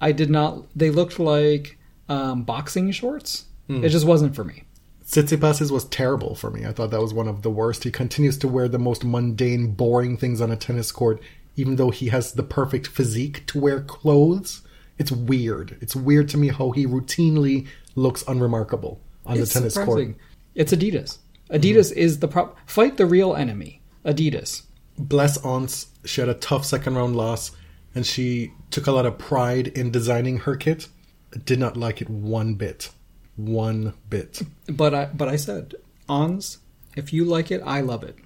I 0.00 0.12
did 0.12 0.30
not. 0.30 0.66
They 0.76 0.90
looked 0.90 1.18
like 1.18 1.78
um, 2.08 2.42
boxing 2.42 2.90
shorts. 2.92 3.46
Hmm. 3.66 3.84
It 3.84 3.90
just 3.90 4.06
wasn't 4.06 4.34
for 4.34 4.44
me. 4.44 4.64
Tsitsipas's 5.04 5.70
was 5.70 5.84
terrible 5.84 6.34
for 6.34 6.50
me. 6.50 6.66
I 6.66 6.72
thought 6.72 6.90
that 6.90 7.00
was 7.00 7.14
one 7.14 7.28
of 7.28 7.42
the 7.42 7.50
worst. 7.50 7.84
He 7.84 7.90
continues 7.90 8.36
to 8.38 8.48
wear 8.48 8.68
the 8.68 8.78
most 8.78 9.04
mundane, 9.04 9.72
boring 9.72 10.16
things 10.16 10.40
on 10.40 10.50
a 10.50 10.56
tennis 10.56 10.90
court, 10.90 11.22
even 11.54 11.76
though 11.76 11.90
he 11.90 12.08
has 12.08 12.32
the 12.32 12.42
perfect 12.42 12.88
physique 12.88 13.46
to 13.46 13.60
wear 13.60 13.80
clothes. 13.82 14.62
It's 14.98 15.12
weird. 15.12 15.76
It's 15.80 15.94
weird 15.94 16.28
to 16.30 16.38
me 16.38 16.48
how 16.48 16.72
he 16.72 16.86
routinely 16.86 17.68
looks 17.94 18.24
unremarkable 18.26 19.00
on 19.24 19.38
It's 19.38 19.52
the 19.52 19.60
tennis 19.60 19.74
surprising. 19.74 20.14
court. 20.14 20.24
It's 20.54 20.72
Adidas. 20.72 21.18
Adidas 21.50 21.90
mm-hmm. 21.90 21.98
is 21.98 22.18
the 22.18 22.28
prop. 22.28 22.58
Fight 22.66 22.96
the 22.96 23.06
real 23.06 23.36
enemy. 23.36 23.82
Adidas. 24.04 24.62
Bless 24.98 25.36
Ons, 25.44 25.86
she 26.04 26.20
had 26.20 26.30
a 26.30 26.34
tough 26.34 26.64
second 26.64 26.94
round 26.96 27.14
loss, 27.14 27.52
and 27.94 28.06
she 28.06 28.52
took 28.70 28.86
a 28.86 28.92
lot 28.92 29.06
of 29.06 29.18
pride 29.18 29.68
in 29.68 29.90
designing 29.90 30.38
her 30.38 30.56
kit. 30.56 30.88
I 31.34 31.38
did 31.38 31.58
not 31.58 31.76
like 31.76 32.00
it 32.00 32.08
one 32.08 32.54
bit. 32.54 32.90
One 33.36 33.92
bit. 34.08 34.42
But 34.66 34.94
I. 34.94 35.04
But 35.06 35.28
I 35.28 35.36
said, 35.36 35.74
Ons, 36.08 36.58
if 36.96 37.12
you 37.12 37.24
like 37.24 37.50
it, 37.50 37.62
I 37.64 37.80
love 37.80 38.02
it. 38.02 38.16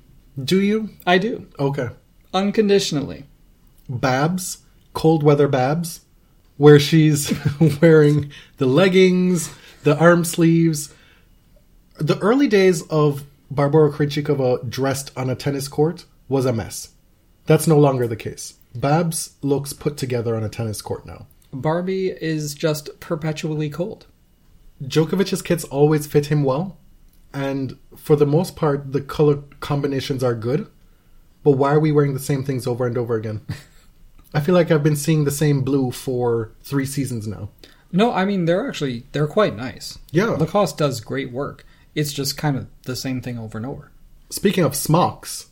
Do 0.42 0.60
you? 0.60 0.90
I 1.06 1.18
do 1.18 1.46
Okay. 1.58 1.88
unconditionally. 2.32 3.24
Babs, 3.88 4.58
cold 4.94 5.22
weather 5.22 5.48
Babs, 5.48 6.00
where 6.56 6.78
she's 6.78 7.32
wearing 7.82 8.30
the 8.58 8.66
leggings, 8.66 9.52
the 9.82 9.96
arm 9.98 10.24
sleeves. 10.24 10.94
The 11.98 12.18
early 12.20 12.46
days 12.48 12.82
of 12.88 13.24
Barbara 13.50 13.90
Krejcikova 13.90 14.70
dressed 14.70 15.10
on 15.16 15.28
a 15.28 15.34
tennis 15.34 15.66
court 15.68 16.04
was 16.28 16.46
a 16.46 16.52
mess. 16.52 16.90
That's 17.46 17.66
no 17.66 17.78
longer 17.78 18.06
the 18.06 18.16
case. 18.16 18.54
Babs 18.74 19.34
looks 19.42 19.72
put 19.72 19.96
together 19.96 20.36
on 20.36 20.44
a 20.44 20.48
tennis 20.48 20.80
court 20.80 21.04
now. 21.04 21.26
Barbie 21.52 22.10
is 22.10 22.54
just 22.54 23.00
perpetually 23.00 23.68
cold. 23.68 24.06
Djokovic's 24.82 25.42
kits 25.42 25.64
always 25.64 26.06
fit 26.06 26.26
him 26.26 26.42
well, 26.42 26.78
and 27.32 27.78
for 27.96 28.16
the 28.16 28.26
most 28.26 28.56
part, 28.56 28.92
the 28.92 29.00
color 29.00 29.42
combinations 29.60 30.24
are 30.24 30.34
good. 30.34 30.66
But 31.42 31.52
why 31.52 31.72
are 31.72 31.80
we 31.80 31.92
wearing 31.92 32.14
the 32.14 32.20
same 32.20 32.44
things 32.44 32.66
over 32.66 32.86
and 32.86 32.98
over 32.98 33.14
again? 33.14 33.40
I 34.34 34.40
feel 34.40 34.54
like 34.54 34.70
I've 34.70 34.82
been 34.82 34.96
seeing 34.96 35.24
the 35.24 35.30
same 35.30 35.62
blue 35.62 35.90
for 35.90 36.52
three 36.62 36.86
seasons 36.86 37.26
now. 37.26 37.50
No, 37.92 38.12
I 38.12 38.24
mean 38.24 38.44
they're 38.44 38.68
actually 38.68 39.04
they're 39.12 39.26
quite 39.26 39.56
nice. 39.56 39.98
Yeah. 40.12 40.26
Lacoste 40.26 40.78
does 40.78 41.00
great 41.00 41.32
work. 41.32 41.66
It's 41.94 42.12
just 42.12 42.36
kind 42.36 42.56
of 42.56 42.68
the 42.84 42.94
same 42.94 43.20
thing 43.20 43.38
over 43.38 43.58
and 43.58 43.66
over. 43.66 43.90
Speaking 44.30 44.62
of 44.62 44.76
smocks, 44.76 45.50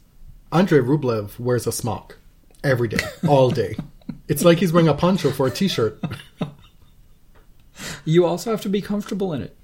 Andrei 0.52 0.78
Rublev 0.78 1.38
wears 1.40 1.66
a 1.66 1.72
smock 1.72 2.16
every 2.62 2.88
day, 2.88 3.04
all 3.26 3.50
day. 3.50 3.76
It's 4.26 4.42
like 4.44 4.58
he's 4.58 4.72
wearing 4.72 4.88
a 4.88 4.94
poncho 4.94 5.30
for 5.30 5.46
a 5.46 5.50
t-shirt. 5.50 6.02
You 8.04 8.26
also 8.26 8.50
have 8.50 8.62
to 8.62 8.68
be 8.68 8.80
comfortable 8.80 9.32
in 9.32 9.42
it. 9.42 9.56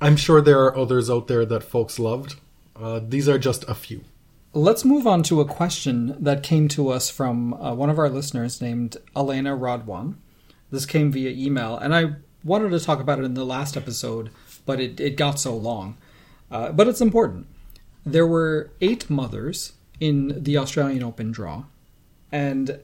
I'm 0.00 0.16
sure 0.16 0.40
there 0.40 0.62
are 0.64 0.76
others 0.76 1.08
out 1.08 1.28
there 1.28 1.44
that 1.46 1.62
folks 1.62 1.98
loved. 1.98 2.36
Uh, 2.76 3.00
these 3.02 3.28
are 3.28 3.38
just 3.38 3.64
a 3.68 3.74
few. 3.74 4.02
Let's 4.52 4.84
move 4.84 5.06
on 5.06 5.22
to 5.24 5.40
a 5.40 5.44
question 5.44 6.16
that 6.22 6.42
came 6.42 6.68
to 6.68 6.90
us 6.90 7.10
from 7.10 7.54
uh, 7.54 7.74
one 7.74 7.90
of 7.90 7.98
our 7.98 8.08
listeners 8.08 8.60
named 8.60 8.96
Elena 9.16 9.56
Rodwan. 9.56 10.14
This 10.70 10.86
came 10.86 11.10
via 11.10 11.30
email, 11.30 11.76
and 11.76 11.94
I 11.94 12.16
wanted 12.44 12.70
to 12.70 12.80
talk 12.80 13.00
about 13.00 13.18
it 13.18 13.24
in 13.24 13.34
the 13.34 13.44
last 13.44 13.76
episode, 13.76 14.30
but 14.66 14.80
it, 14.80 15.00
it 15.00 15.16
got 15.16 15.40
so 15.40 15.56
long. 15.56 15.96
Uh, 16.50 16.70
but 16.70 16.86
it's 16.86 17.00
important. 17.00 17.46
There 18.04 18.26
were 18.26 18.70
eight 18.80 19.08
mothers 19.08 19.72
in 19.98 20.42
the 20.42 20.58
Australian 20.58 21.02
Open 21.02 21.32
draw, 21.32 21.64
and 22.30 22.80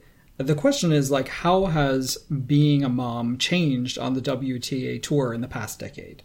the 0.47 0.55
question 0.55 0.93
is 0.93 1.11
like, 1.11 1.29
how 1.29 1.67
has 1.67 2.17
being 2.17 2.83
a 2.83 2.89
mom 2.89 3.37
changed 3.39 3.99
on 3.99 4.15
the 4.15 4.21
WTA 4.21 5.03
tour 5.03 5.35
in 5.35 5.41
the 5.41 5.49
past 5.49 5.79
decade? 5.79 6.23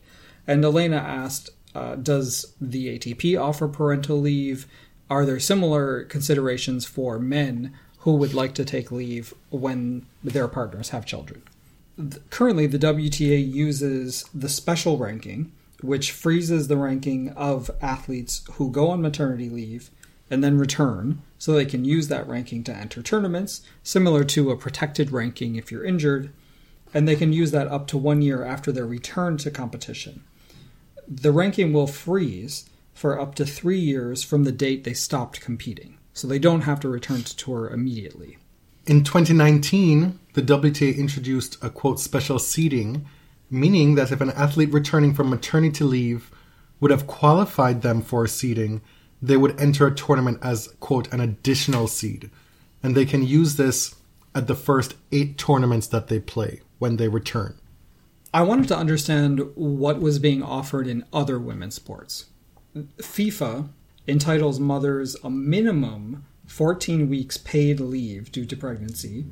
And 0.48 0.64
Elena 0.64 0.98
asked, 0.98 1.50
uh, 1.74 1.96
does 1.96 2.54
the 2.62 2.98
ATP 2.98 3.40
offer 3.40 3.68
parental 3.68 4.20
leave? 4.20 4.68
Are 5.10 5.26
there 5.26 5.40
similar 5.40 6.04
considerations 6.06 6.86
for 6.86 7.20
men 7.20 7.74
who 8.00 8.16
would 8.16 8.34
like 8.34 8.54
to 8.56 8.66
take 8.66 8.92
leave 8.92 9.34
when 9.50 10.06
their 10.24 10.48
partners 10.48 10.90
have 10.90 11.06
children? 11.06 11.44
Currently, 12.30 12.68
the 12.68 12.80
WTA 12.80 13.54
uses 13.54 14.26
the 14.34 14.50
special 14.50 14.98
ranking, 14.98 15.52
which 15.82 16.12
freezes 16.12 16.68
the 16.68 16.78
ranking 16.78 17.30
of 17.32 17.72
athletes 17.82 18.44
who 18.54 18.72
go 18.72 18.90
on 18.90 19.02
maternity 19.02 19.50
leave 19.50 19.90
and 20.30 20.44
then 20.44 20.58
return 20.58 21.22
so 21.46 21.54
they 21.54 21.64
can 21.64 21.86
use 21.86 22.08
that 22.08 22.28
ranking 22.28 22.64
to 22.64 22.76
enter 22.76 23.04
tournaments, 23.04 23.62
similar 23.84 24.24
to 24.24 24.50
a 24.50 24.58
protected 24.58 25.12
ranking 25.12 25.56
if 25.56 25.72
you're 25.72 25.86
injured, 25.86 26.34
and 26.92 27.08
they 27.08 27.16
can 27.16 27.32
use 27.32 27.52
that 27.52 27.68
up 27.68 27.86
to 27.86 28.00
one 28.00 28.24
year 28.24 28.44
after 28.44 28.72
their 28.72 28.88
return 28.88 29.38
to 29.38 29.52
competition. 29.52 30.24
The 31.08 31.32
ranking 31.32 31.72
will 31.72 31.86
freeze 31.86 32.68
for 32.96 33.22
up 33.22 33.36
to 33.36 33.46
three 33.46 33.78
years 33.78 34.24
from 34.24 34.44
the 34.44 34.52
date 34.52 34.86
they 34.86 34.96
stopped 34.96 35.40
competing, 35.40 36.00
so 36.14 36.28
they 36.28 36.40
don't 36.40 36.62
have 36.62 36.80
to 36.80 36.90
return 36.90 37.22
to 37.22 37.38
tour 37.38 37.70
immediately. 37.70 38.40
In 38.88 39.04
2019, 39.04 40.18
the 40.34 40.42
WTA 40.42 40.98
introduced 40.98 41.64
a 41.64 41.70
quote 41.70 42.00
special 42.00 42.40
seeding, 42.40 43.06
meaning 43.52 43.94
that 43.94 44.12
if 44.12 44.20
an 44.20 44.32
athlete 44.32 44.74
returning 44.74 45.14
from 45.14 45.30
maternity 45.30 45.84
leave 45.84 46.32
would 46.80 46.90
have 46.90 47.06
qualified 47.06 47.84
them 47.84 48.02
for 48.02 48.24
a 48.24 48.28
seeding, 48.28 48.82
they 49.28 49.38
would 49.38 49.60
enter 49.60 49.88
a 49.88 49.96
tournament 49.96 50.40
as 50.42 50.74
quote 50.80 51.12
an 51.14 51.20
additional 51.20 51.88
seed. 51.88 52.30
And 52.84 52.96
they 52.96 53.06
can 53.06 53.26
use 53.26 53.56
this 53.56 53.96
at 54.34 54.48
the 54.48 54.56
first 54.56 54.96
eight 55.12 55.38
tournaments 55.38 55.88
that 55.88 56.08
they 56.08 56.20
play 56.20 56.62
when 56.78 56.98
they 56.98 57.08
return. 57.08 57.56
I 58.34 58.42
wanted 58.42 58.68
to 58.68 58.78
understand 58.78 59.42
what 59.56 60.02
was 60.02 60.20
being 60.20 60.44
offered 60.44 60.88
in 60.88 61.06
other 61.14 61.40
women's 61.40 61.76
sports. 61.76 62.26
FIFA 62.98 63.70
entitles 64.08 64.60
mothers 64.60 65.16
a 65.24 65.30
minimum 65.30 66.26
14 66.46 67.10
weeks 67.10 67.38
paid 67.38 67.80
leave 67.80 68.32
due 68.32 68.46
to 68.46 68.56
pregnancy, 68.56 69.26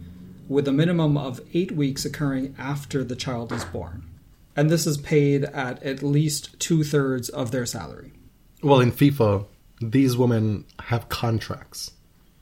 with 0.47 0.67
a 0.67 0.71
minimum 0.71 1.17
of 1.17 1.41
8 1.53 1.73
weeks 1.73 2.05
occurring 2.05 2.55
after 2.57 3.03
the 3.03 3.15
child 3.15 3.51
is 3.51 3.65
born. 3.65 4.09
And 4.55 4.69
this 4.69 4.87
is 4.87 4.97
paid 4.97 5.45
at 5.45 5.81
at 5.83 6.01
least 6.01 6.59
two 6.59 6.83
thirds 6.83 7.29
of 7.29 7.51
their 7.51 7.65
salary. 7.65 8.13
Well, 8.61 8.79
in 8.79 8.91
FIFA, 8.91 9.45
these 9.91 10.15
women 10.17 10.65
have 10.79 11.09
contracts. 11.09 11.91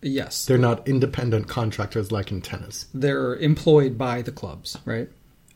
Yes, 0.04 0.46
They're 0.46 0.58
not 0.58 0.88
independent 0.88 1.48
contractors 1.48 2.12
like 2.12 2.32
in 2.32 2.42
tennis. 2.42 2.88
they're 2.94 3.36
employed 3.36 3.98
by 3.98 4.22
the 4.24 4.32
clubs, 4.32 4.78
right? 4.84 5.10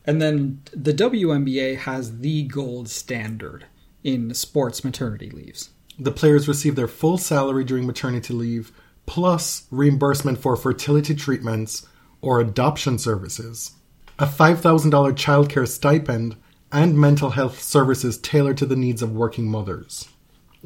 And 0.04 0.22
then 0.22 0.62
the 0.72 0.92
WNBA 0.94 1.78
has 1.78 2.18
the 2.20 2.44
gold 2.44 2.88
standard 2.88 3.66
in 4.04 4.34
sports 4.34 4.84
maternity 4.84 5.30
leaves. 5.30 5.70
the 5.98 6.12
players 6.12 6.46
receive 6.46 6.76
their 6.76 6.86
full 6.86 7.18
salary 7.18 7.64
during 7.64 7.86
maternity 7.86 8.32
leave, 8.34 8.70
plus 9.06 9.66
reimbursement 9.70 10.38
for 10.38 10.54
fertility 10.56 11.14
treatments 11.14 11.86
or 12.20 12.38
adoption 12.38 12.98
services, 12.98 13.72
a 14.18 14.26
$5,000 14.26 14.90
childcare 15.14 15.66
stipend, 15.66 16.36
and 16.70 16.96
mental 16.98 17.30
health 17.30 17.60
services 17.60 18.16
tailored 18.18 18.56
to 18.58 18.66
the 18.66 18.76
needs 18.76 19.02
of 19.02 19.10
working 19.12 19.48
mothers. 19.48 20.08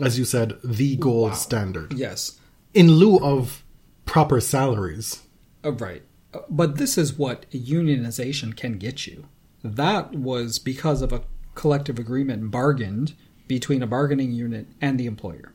As 0.02 0.18
you 0.18 0.24
said, 0.24 0.58
the 0.62 0.96
gold 0.96 1.34
standard. 1.34 1.92
Yes. 1.92 2.38
In 2.74 2.92
lieu 2.92 3.18
of 3.18 3.64
proper 4.04 4.40
salaries. 4.40 5.22
Uh, 5.64 5.72
right. 5.72 6.02
Uh, 6.32 6.40
But 6.48 6.76
this 6.76 6.96
is 6.96 7.18
what 7.18 7.50
unionization 7.50 8.56
can 8.56 8.78
get 8.78 9.06
you. 9.06 9.26
That 9.62 10.12
was 10.14 10.58
because 10.58 11.02
of 11.02 11.12
a 11.12 11.22
collective 11.54 11.98
agreement 11.98 12.50
bargained 12.50 13.14
between 13.46 13.82
a 13.82 13.86
bargaining 13.86 14.32
unit 14.32 14.66
and 14.80 14.98
the 14.98 15.06
employer. 15.06 15.52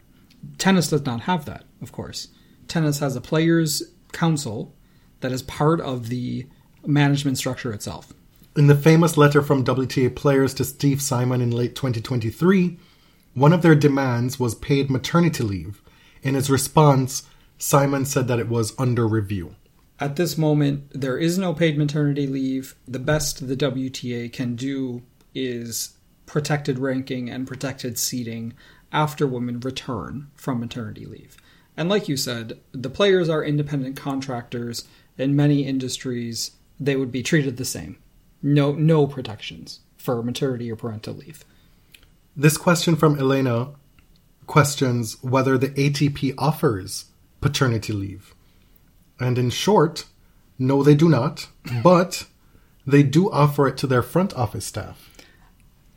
Tennis 0.57 0.89
does 0.89 1.05
not 1.05 1.21
have 1.21 1.45
that, 1.45 1.63
of 1.81 1.91
course. 1.91 2.27
Tennis 2.67 2.99
has 2.99 3.15
a 3.15 3.21
players' 3.21 3.81
council 4.11 4.75
that 5.21 5.31
is 5.31 5.41
part 5.41 5.81
of 5.81 6.09
the 6.09 6.45
management 6.85 7.37
structure 7.37 7.73
itself. 7.73 8.13
In 8.55 8.67
the 8.67 8.75
famous 8.75 9.17
letter 9.17 9.41
from 9.41 9.65
WTA 9.65 10.15
players 10.15 10.53
to 10.55 10.63
Steve 10.63 11.01
Simon 11.01 11.41
in 11.41 11.51
late 11.51 11.75
2023, 11.75 12.77
one 13.35 13.53
of 13.53 13.61
their 13.61 13.75
demands 13.75 14.39
was 14.39 14.55
paid 14.55 14.89
maternity 14.89 15.43
leave. 15.43 15.81
In 16.23 16.35
his 16.35 16.49
response, 16.49 17.23
Simon 17.57 18.05
said 18.05 18.27
that 18.27 18.39
it 18.39 18.49
was 18.49 18.73
under 18.79 19.05
review. 19.07 19.55
At 19.99 20.15
this 20.15 20.37
moment, 20.37 20.87
there 20.91 21.17
is 21.17 21.37
no 21.37 21.53
paid 21.53 21.77
maternity 21.77 22.27
leave. 22.27 22.75
The 22.87 22.99
best 22.99 23.47
the 23.47 23.55
WTA 23.55 24.31
can 24.31 24.55
do 24.55 25.03
is 25.33 25.97
protected 26.25 26.79
ranking 26.79 27.29
and 27.29 27.47
protected 27.47 27.99
seating 27.99 28.53
after 28.91 29.27
women 29.27 29.59
return 29.59 30.31
from 30.35 30.61
maternity 30.61 31.05
leave. 31.05 31.37
And 31.77 31.89
like 31.89 32.07
you 32.07 32.15
said, 32.15 32.59
the 32.71 32.89
players 32.89 33.27
are 33.27 33.43
independent 33.43 33.97
contractors. 33.97 34.85
In 35.17 35.35
many 35.35 35.65
industries, 35.65 36.51
they 36.79 36.95
would 36.95 37.11
be 37.11 37.21
treated 37.21 37.57
the 37.57 37.65
same. 37.65 37.97
No, 38.41 38.71
no 38.71 39.07
protections 39.07 39.81
for 39.97 40.23
maternity 40.23 40.71
or 40.71 40.77
parental 40.77 41.15
leave. 41.15 41.43
This 42.35 42.57
question 42.57 42.95
from 42.95 43.17
Elena 43.17 43.71
questions 44.45 45.17
whether 45.23 45.57
the 45.57 45.69
ATP 45.69 46.33
offers 46.37 47.05
paternity 47.41 47.93
leave. 47.93 48.35
And 49.19 49.37
in 49.37 49.49
short, 49.49 50.05
no, 50.59 50.83
they 50.83 50.95
do 50.95 51.07
not, 51.07 51.47
but 51.81 52.25
they 52.85 53.03
do 53.03 53.31
offer 53.31 53.67
it 53.67 53.77
to 53.77 53.87
their 53.87 54.03
front 54.03 54.33
office 54.33 54.65
staff. 54.65 55.09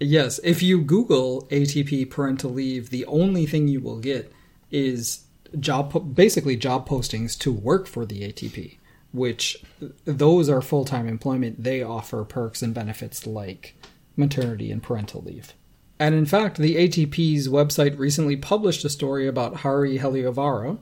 Yes, 0.01 0.39
if 0.45 0.63
you 0.63 0.81
Google 0.81 1.49
ATP 1.51 2.09
parental 2.09 2.53
leave, 2.53 2.91
the 2.91 3.05
only 3.07 3.45
thing 3.45 3.67
you 3.67 3.81
will 3.81 3.99
get 3.99 4.33
is 4.71 5.25
job 5.59 6.15
basically 6.15 6.57
job 6.57 6.89
postings 6.89 7.37
to 7.41 7.51
work 7.51 7.89
for 7.89 8.07
the 8.07 8.21
ATP, 8.21 8.79
which 9.11 9.65
those 10.05 10.49
are 10.49 10.63
full-time 10.63 11.09
employment. 11.09 11.65
They 11.65 11.83
offer 11.83 12.23
perks 12.25 12.63
and 12.63 12.73
benefits 12.73 13.27
like 13.27 13.75
maternity 14.17 14.71
and 14.71 14.81
parental 14.81 15.23
leave. 15.23 15.53
And 15.99 16.15
in 16.15 16.27
fact, 16.27 16.59
the 16.59 16.77
ATP's 16.77 17.49
website 17.49 17.99
recently 17.99 18.37
published 18.37 18.85
a 18.85 18.91
story 18.91 19.27
about 19.27 19.57
Harri 19.57 19.99
Heliövaara, 19.99 20.79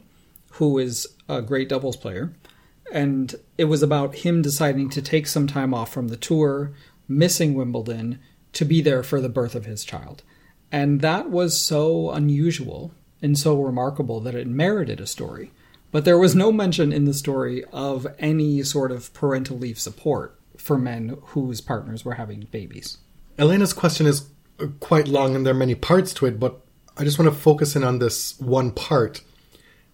who 0.52 0.78
is 0.78 1.06
a 1.28 1.40
great 1.42 1.68
doubles 1.68 1.96
player, 1.96 2.34
and 2.92 3.34
it 3.58 3.64
was 3.64 3.82
about 3.82 4.16
him 4.16 4.42
deciding 4.42 4.90
to 4.90 5.02
take 5.02 5.26
some 5.26 5.46
time 5.46 5.72
off 5.74 5.92
from 5.92 6.08
the 6.08 6.16
tour, 6.16 6.72
missing 7.08 7.54
Wimbledon, 7.54 8.20
to 8.52 8.64
be 8.64 8.80
there 8.80 9.02
for 9.02 9.20
the 9.20 9.28
birth 9.28 9.54
of 9.54 9.64
his 9.64 9.84
child. 9.84 10.22
And 10.70 11.00
that 11.00 11.30
was 11.30 11.58
so 11.58 12.10
unusual 12.10 12.92
and 13.22 13.38
so 13.38 13.60
remarkable 13.60 14.20
that 14.20 14.34
it 14.34 14.46
merited 14.46 15.00
a 15.00 15.06
story. 15.06 15.52
But 15.90 16.04
there 16.04 16.18
was 16.18 16.34
no 16.34 16.52
mention 16.52 16.92
in 16.92 17.04
the 17.04 17.14
story 17.14 17.64
of 17.72 18.06
any 18.18 18.62
sort 18.62 18.92
of 18.92 19.12
parental 19.14 19.56
leave 19.56 19.78
support 19.78 20.38
for 20.56 20.76
men 20.76 21.16
whose 21.26 21.60
partners 21.60 22.04
were 22.04 22.14
having 22.14 22.48
babies. 22.50 22.98
Elena's 23.38 23.72
question 23.72 24.06
is 24.06 24.28
quite 24.80 25.08
long 25.08 25.34
and 25.34 25.44
there 25.44 25.54
are 25.54 25.58
many 25.58 25.74
parts 25.74 26.12
to 26.14 26.26
it, 26.26 26.38
but 26.40 26.60
I 26.96 27.04
just 27.04 27.18
want 27.18 27.32
to 27.32 27.38
focus 27.38 27.76
in 27.76 27.84
on 27.84 27.98
this 27.98 28.38
one 28.40 28.70
part. 28.70 29.22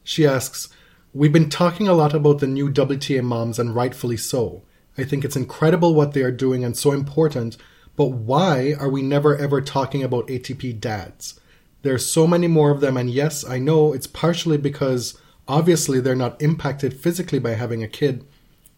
She 0.05 0.27
asks, 0.27 0.69
We've 1.15 1.33
been 1.33 1.51
talking 1.51 1.89
a 1.89 1.95
lot 1.95 2.15
about 2.15 2.39
the 2.39 2.47
new 2.47 2.71
WTA 2.71 3.23
moms, 3.23 3.59
and 3.59 3.75
rightfully 3.75 4.17
so. 4.17 4.63
I 4.97 5.05
think 5.05 5.25
it's 5.25 5.37
incredible 5.37 5.95
what 5.95 6.13
they 6.13 6.23
are 6.23 6.31
doing 6.31 6.65
and 6.65 6.77
so 6.77 6.93
important, 6.93 7.59
but 7.97 8.07
why 8.07 8.75
are 8.79 8.89
we 8.89 9.03
never 9.03 9.37
ever 9.37 9.61
talking 9.61 10.03
about 10.03 10.29
ATP 10.29 10.81
dads? 10.81 11.39
There's 11.83 12.07
so 12.07 12.27
many 12.27 12.47
more 12.47 12.71
of 12.71 12.81
them, 12.81 12.97
and 12.97 13.11
yes, 13.11 13.45
I 13.45 13.59
know 13.59 13.93
it's 13.93 14.07
partially 14.07 14.57
because 14.57 15.19
obviously 15.47 16.01
they're 16.01 16.15
not 16.15 16.41
impacted 16.41 16.99
physically 16.99 17.39
by 17.39 17.55
having 17.55 17.83
a 17.83 17.89
kid, 17.89 18.25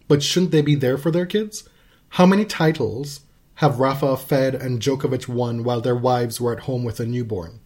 but 0.08 0.22
shouldn't 0.22 0.50
they 0.50 0.62
be 0.62 0.74
there 0.74 0.98
for 0.98 1.12
their 1.12 1.26
kids? 1.26 1.68
How 2.10 2.26
many 2.26 2.44
titles 2.44 3.20
have 3.56 3.78
Rafa, 3.78 4.16
Fed, 4.16 4.54
and 4.54 4.80
Djokovic 4.80 5.28
won 5.28 5.64
while 5.64 5.80
their 5.80 5.96
wives 5.96 6.40
were 6.40 6.52
at 6.52 6.64
home 6.64 6.84
with 6.84 7.00
a 7.00 7.06
newborn? 7.06 7.60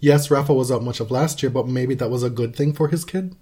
Yes, 0.00 0.30
Rafa 0.30 0.54
was 0.54 0.70
out 0.70 0.82
much 0.82 1.00
of 1.00 1.10
last 1.10 1.42
year, 1.42 1.50
but 1.50 1.66
maybe 1.66 1.94
that 1.94 2.10
was 2.10 2.22
a 2.22 2.30
good 2.30 2.54
thing 2.54 2.72
for 2.72 2.88
his 2.88 3.04
kid? 3.04 3.34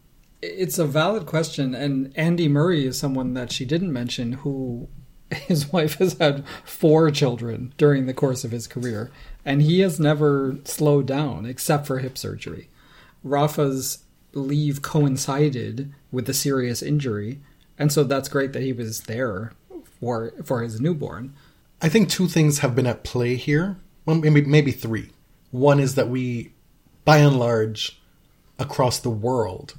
It's 0.43 0.79
a 0.79 0.87
valid 0.87 1.27
question, 1.27 1.75
and 1.75 2.13
Andy 2.17 2.49
Murray 2.49 2.87
is 2.87 2.99
someone 2.99 3.35
that 3.35 3.53
she 3.53 3.65
didn't 3.65 3.93
mention 3.93 4.33
who 4.35 4.89
his 5.31 5.73
wife 5.73 5.95
has 5.95 6.15
had 6.15 6.45
four 6.65 7.11
children 7.11 7.75
during 7.77 8.07
the 8.07 8.15
course 8.15 8.45
of 8.45 8.53
his 8.53 8.67
career, 8.67 9.11
and 9.45 9.63
he 9.63 9.81
has 9.81 9.99
never 9.99 10.57
slowed 10.65 11.07
down 11.07 11.47
except 11.47 11.87
for 11.87 11.99
hip 11.99 12.17
surgery. 12.17 12.69
Rafa's 13.23 14.05
leave 14.33 14.83
coincided 14.83 15.93
with 16.13 16.29
a 16.29 16.35
serious 16.35 16.83
injury, 16.83 17.41
and 17.79 17.93
so 17.93 18.05
that's 18.05 18.29
great 18.29 18.53
that 18.53 18.63
he 18.63 18.73
was 18.73 19.03
there 19.03 19.53
for 20.01 20.33
for 20.45 20.63
his 20.63 20.81
newborn. 20.81 21.35
I 21.87 21.89
think 21.89 22.09
two 22.09 22.27
things 22.27 22.59
have 22.59 22.75
been 22.75 22.89
at 22.89 23.05
play 23.05 23.37
here. 23.37 23.77
Well, 24.05 24.17
maybe 24.17 24.43
maybe 24.43 24.73
three. 24.73 25.11
One 25.53 25.79
is 25.79 25.95
that 25.95 26.09
we, 26.09 26.53
by 27.05 27.19
and 27.19 27.39
large, 27.39 28.03
across 28.59 28.99
the 28.99 29.09
world, 29.09 29.77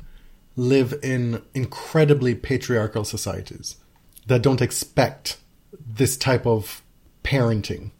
live 0.56 0.98
in 1.04 1.42
incredibly 1.54 2.34
patriarchal 2.34 3.04
societies 3.04 3.76
that 4.26 4.42
don't 4.42 4.62
expect 4.62 5.38
this 5.86 6.16
type 6.16 6.48
of 6.48 6.82
parenting 7.26 7.92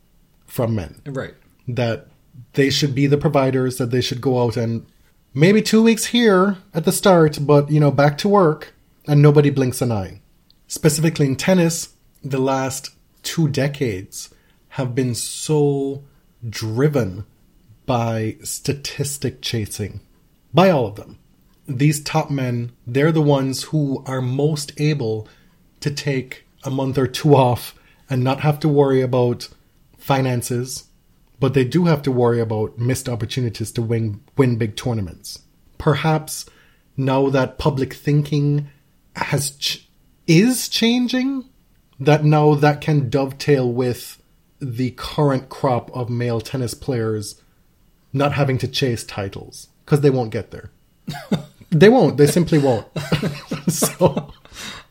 from 0.46 0.74
men. 0.74 1.02
Right. 1.06 1.34
That 1.68 2.08
they 2.54 2.70
should 2.70 2.96
be 2.96 3.08
the 3.08 3.18
providers, 3.18 3.78
that 3.78 3.92
they 3.92 4.00
should 4.00 4.22
go 4.22 4.42
out 4.42 4.56
and 4.56 4.86
maybe 5.34 5.62
two 5.62 5.84
weeks 5.84 6.06
here 6.06 6.56
at 6.74 6.86
the 6.86 6.94
start, 6.94 7.40
but 7.42 7.70
you 7.70 7.82
know, 7.82 7.92
back 7.92 8.18
to 8.20 8.30
work, 8.30 8.74
and 9.06 9.22
nobody 9.22 9.50
blinks 9.50 9.82
an 9.82 9.92
eye. 9.92 10.22
Specifically 10.68 11.26
in 11.26 11.36
tennis, 11.36 11.90
the 12.24 12.40
last 12.40 12.92
two 13.28 13.50
decades 13.50 14.34
have 14.70 14.96
been 14.96 15.14
so 15.14 16.02
driven 16.48 17.26
by 17.86 18.38
statistic 18.42 19.42
chasing. 19.42 20.00
By 20.54 20.70
all 20.70 20.88
of 20.88 20.96
them. 20.96 21.20
These 21.68 22.02
top 22.02 22.32
men, 22.32 22.72
they're 22.86 23.12
the 23.12 23.22
ones 23.22 23.64
who 23.64 24.02
are 24.06 24.22
most 24.22 24.72
able 24.80 25.28
to 25.82 25.92
take 25.92 26.46
a 26.64 26.72
month 26.72 26.98
or 26.98 27.06
two 27.06 27.36
off 27.36 27.76
and 28.10 28.24
not 28.24 28.40
have 28.40 28.62
to 28.62 28.70
worry 28.70 29.02
about 29.02 29.50
finances, 29.98 30.86
but 31.42 31.54
they 31.54 31.66
do 31.66 31.84
have 31.84 32.02
to 32.04 32.12
worry 32.12 32.40
about 32.40 32.80
missed 32.80 33.10
opportunities 33.10 33.74
to 33.74 33.82
win 33.82 34.22
win 34.38 34.58
big 34.58 34.78
tournaments. 34.78 35.40
Perhaps 35.78 36.46
now 36.96 37.30
that 37.30 37.60
public 37.60 37.94
thinking 37.94 38.70
has 39.18 39.52
ch- 39.52 39.90
is 40.28 40.70
changing, 40.70 41.44
that 42.00 42.24
now 42.24 42.56
that 42.56 42.82
can 42.82 43.10
dovetail 43.10 43.72
with 43.72 44.22
the 44.60 44.92
current 44.92 45.50
crop 45.50 45.96
of 45.96 46.10
male 46.10 46.42
tennis 46.42 46.74
players 46.74 47.42
not 48.14 48.34
having 48.34 48.58
to 48.60 48.68
chase 48.68 49.04
titles 49.04 49.68
because 49.86 50.02
they 50.02 50.10
won't 50.10 50.32
get 50.32 50.52
there. 50.52 50.72
they 51.70 51.90
won't. 51.90 52.18
They 52.18 52.28
simply 52.28 52.58
won't. 52.58 52.88
so 53.68 54.32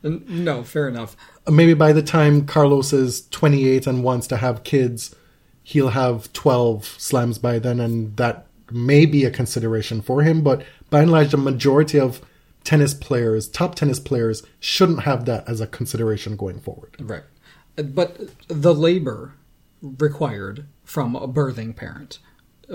No, 0.03 0.63
fair 0.63 0.89
enough. 0.89 1.17
maybe 1.51 1.75
by 1.75 1.93
the 1.93 2.03
time 2.03 2.47
Carlos 2.47 2.93
is 2.93 3.27
28 3.29 3.87
and 3.87 4.05
wants 4.05 4.27
to 4.29 4.37
have 4.37 4.65
kids, 4.65 5.15
he'll 5.63 5.89
have 5.91 6.33
12 6.33 6.85
slams 6.99 7.39
by 7.39 7.59
then, 7.59 7.81
and 7.81 8.17
that 8.17 8.47
may 8.71 9.07
be 9.07 9.25
a 9.25 9.31
consideration 9.31 10.01
for 10.03 10.23
him. 10.23 10.43
But 10.43 10.63
by 10.91 11.03
and 11.03 11.11
large, 11.11 11.31
the 11.31 11.37
majority 11.37 11.99
of 11.99 12.21
tennis 12.67 12.95
players, 12.95 13.49
top 13.49 13.77
tennis 13.77 14.01
players, 14.01 14.43
shouldn't 14.59 15.05
have 15.05 15.25
that 15.25 15.49
as 15.49 15.61
a 15.61 15.69
consideration 15.69 16.37
going 16.37 16.61
forward. 16.61 16.97
Right. 16.99 17.23
But 17.77 18.19
the 18.49 18.75
labor 18.75 19.35
required 19.81 20.67
from 20.83 21.15
a 21.15 21.29
birthing 21.29 21.77
parent, 21.77 22.19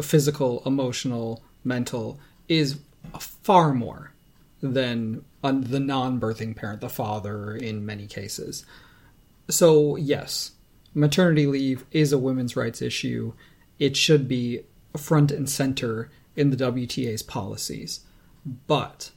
physical, 0.02 0.64
emotional, 0.66 1.44
mental, 1.66 2.20
is 2.48 2.80
far 3.20 3.74
more 3.74 4.14
than 4.62 5.26
the 5.42 5.80
non 5.80 6.22
birthing 6.22 6.56
parent, 6.56 6.80
the 6.80 6.90
father, 6.90 7.54
in 7.54 7.86
many 7.86 8.08
cases. 8.08 8.66
So, 9.50 9.98
yes, 9.98 10.52
maternity 10.94 11.48
leave 11.48 11.84
is 11.92 12.14
a 12.14 12.18
women's 12.18 12.56
rights 12.56 12.82
issue. 12.82 13.34
It 13.78 13.98
should 13.98 14.30
be 14.30 14.62
front 14.96 15.32
and 15.32 15.50
center 15.50 16.10
in 16.38 16.50
the 16.50 16.56
WTA's 16.56 17.24
policies. 17.24 18.06
But 18.68 19.12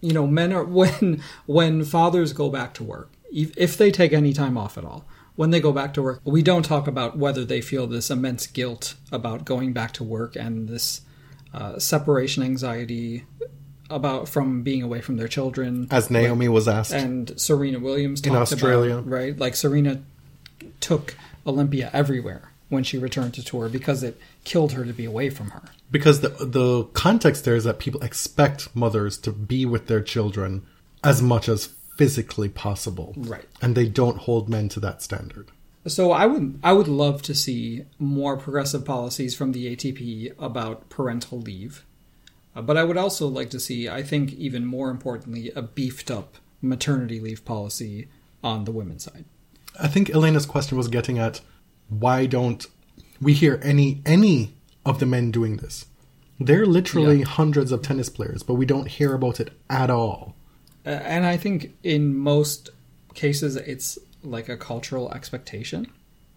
you 0.00 0.12
know, 0.12 0.26
men 0.26 0.52
are 0.52 0.64
when 0.78 1.22
when 1.46 1.84
fathers 1.84 2.32
go 2.32 2.48
back 2.48 2.74
to 2.74 2.84
work, 2.84 3.10
if 3.32 3.76
they 3.76 3.90
take 3.90 4.12
any 4.12 4.32
time 4.32 4.56
off 4.56 4.76
at 4.76 4.84
all, 4.84 5.04
when 5.36 5.50
they 5.50 5.60
go 5.60 5.72
back 5.72 5.94
to 5.94 6.02
work, 6.02 6.20
we 6.24 6.42
don't 6.42 6.64
talk 6.64 6.86
about 6.86 7.16
whether 7.16 7.44
they 7.44 7.60
feel 7.60 7.86
this 7.86 8.10
immense 8.10 8.46
guilt 8.46 8.94
about 9.12 9.44
going 9.44 9.72
back 9.72 9.92
to 9.92 10.04
work 10.04 10.36
and 10.36 10.68
this 10.68 11.02
uh, 11.54 11.78
separation 11.78 12.42
anxiety 12.42 13.24
about 13.88 14.28
from 14.28 14.62
being 14.62 14.82
away 14.82 15.00
from 15.00 15.16
their 15.16 15.28
children. 15.28 15.88
As 15.90 16.10
Naomi 16.10 16.48
was 16.48 16.68
asked. 16.68 16.92
and 16.92 17.38
Serena 17.40 17.80
Williams 17.80 18.20
In 18.20 18.36
Australia. 18.36 18.98
about, 18.98 19.08
right? 19.08 19.36
Like 19.36 19.56
Serena 19.56 20.02
took 20.80 21.16
Olympia 21.46 21.90
everywhere 21.92 22.52
when 22.70 22.82
she 22.82 22.96
returned 22.96 23.34
to 23.34 23.44
tour 23.44 23.68
because 23.68 24.02
it 24.02 24.18
killed 24.44 24.72
her 24.72 24.84
to 24.86 24.92
be 24.94 25.04
away 25.04 25.28
from 25.28 25.50
her. 25.50 25.62
because 25.90 26.20
the 26.20 26.30
the 26.44 26.84
context 26.94 27.44
there 27.44 27.56
is 27.56 27.64
that 27.64 27.78
people 27.78 28.02
expect 28.02 28.74
mothers 28.74 29.18
to 29.18 29.30
be 29.32 29.66
with 29.66 29.86
their 29.86 30.00
children 30.00 30.64
as 31.04 31.20
much 31.20 31.48
as 31.48 31.74
physically 31.96 32.48
possible. 32.48 33.12
Right. 33.16 33.44
And 33.60 33.74
they 33.74 33.86
don't 33.86 34.16
hold 34.16 34.48
men 34.48 34.68
to 34.70 34.80
that 34.80 35.02
standard. 35.02 35.50
So 35.86 36.12
I 36.12 36.26
would 36.26 36.58
I 36.62 36.72
would 36.72 36.88
love 36.88 37.20
to 37.22 37.34
see 37.34 37.84
more 37.98 38.36
progressive 38.36 38.84
policies 38.84 39.34
from 39.34 39.52
the 39.52 39.74
ATP 39.76 40.32
about 40.38 40.88
parental 40.88 41.40
leave. 41.40 41.84
Uh, 42.54 42.62
but 42.62 42.76
I 42.76 42.84
would 42.84 42.96
also 42.96 43.28
like 43.28 43.50
to 43.50 43.60
see, 43.60 43.88
I 43.88 44.02
think 44.02 44.32
even 44.34 44.64
more 44.66 44.90
importantly, 44.90 45.52
a 45.54 45.62
beefed 45.62 46.10
up 46.10 46.36
maternity 46.62 47.20
leave 47.20 47.44
policy 47.44 48.08
on 48.42 48.64
the 48.64 48.72
women's 48.72 49.04
side. 49.04 49.24
I 49.78 49.88
think 49.88 50.10
Elena's 50.10 50.46
question 50.46 50.76
was 50.76 50.88
getting 50.88 51.18
at 51.18 51.40
why 51.90 52.24
don't 52.26 52.66
we 53.20 53.34
hear 53.34 53.60
any 53.62 54.00
any 54.06 54.54
of 54.86 54.98
the 54.98 55.06
men 55.06 55.30
doing 55.30 55.58
this? 55.58 55.84
They're 56.38 56.64
literally 56.64 57.18
Yeah. 57.18 57.26
hundreds 57.26 57.70
of 57.70 57.82
tennis 57.82 58.08
players, 58.08 58.42
but 58.42 58.54
we 58.54 58.64
don't 58.64 58.88
hear 58.88 59.12
about 59.12 59.40
it 59.40 59.50
at 59.68 59.90
all. 59.90 60.34
Uh, 60.86 60.90
and 60.90 61.26
I 61.26 61.36
think 61.36 61.74
in 61.82 62.16
most 62.16 62.70
cases 63.14 63.56
it's 63.56 63.98
like 64.22 64.48
a 64.48 64.56
cultural 64.56 65.12
expectation. 65.12 65.86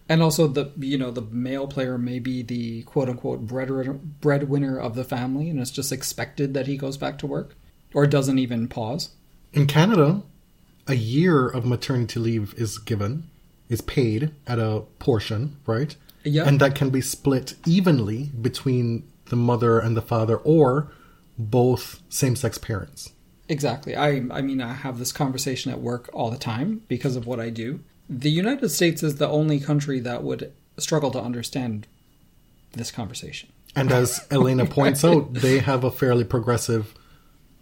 And 0.10 0.22
also 0.22 0.48
the 0.48 0.72
you 0.78 0.98
know 0.98 1.12
the 1.12 1.22
male 1.22 1.68
player 1.68 1.98
may 1.98 2.20
be 2.20 2.42
the 2.44 2.82
quote 2.84 3.08
unquote 3.08 3.48
breadwinner 3.48 4.78
of 4.78 4.96
the 4.96 5.04
family 5.06 5.50
and 5.50 5.60
it's 5.60 5.72
just 5.72 5.92
expected 5.94 6.54
that 6.54 6.68
he 6.68 6.76
goes 6.78 6.98
back 6.98 7.18
to 7.20 7.28
work 7.28 7.56
or 7.94 8.06
doesn't 8.06 8.40
even 8.40 8.68
pause. 8.68 9.10
In 9.54 9.68
Canada, 9.68 10.24
a 10.88 10.96
year 10.96 11.48
of 11.48 11.64
maternity 11.66 12.20
leave 12.20 12.54
is 12.58 12.78
given, 12.80 13.30
is 13.74 13.82
paid 13.82 14.32
at 14.48 14.60
a 14.60 14.84
portion, 15.00 15.58
right? 15.66 15.96
Yeah. 16.24 16.48
And 16.48 16.60
that 16.60 16.76
can 16.76 16.90
be 16.90 17.02
split 17.02 17.56
evenly 17.66 18.32
between 18.42 19.08
the 19.26 19.36
mother 19.36 19.80
and 19.80 19.98
the 19.98 20.02
father 20.02 20.38
or 20.38 20.92
both 21.38 22.02
same 22.10 22.36
sex 22.36 22.58
parents. 22.58 23.12
Exactly. 23.50 23.96
I 23.96 24.24
I 24.32 24.42
mean 24.42 24.62
I 24.62 24.74
have 24.74 25.00
this 25.00 25.12
conversation 25.12 25.72
at 25.72 25.82
work 25.82 26.10
all 26.14 26.32
the 26.32 26.38
time 26.38 26.84
because 26.88 27.16
of 27.16 27.28
what 27.28 27.40
I 27.40 27.50
do. 27.50 27.82
The 28.10 28.30
United 28.30 28.70
States 28.70 29.04
is 29.04 29.16
the 29.16 29.28
only 29.28 29.60
country 29.60 30.00
that 30.00 30.24
would 30.24 30.54
struggle 30.78 31.12
to 31.12 31.22
understand 31.22 31.88
this 32.72 32.92
conversation. 32.92 33.50
And 33.76 33.92
as 33.92 34.26
Elena 34.32 34.66
points 34.66 35.04
out, 35.10 35.34
they 35.34 35.60
have 35.60 35.84
a 35.84 35.92
fairly 35.92 36.24
progressive 36.24 36.94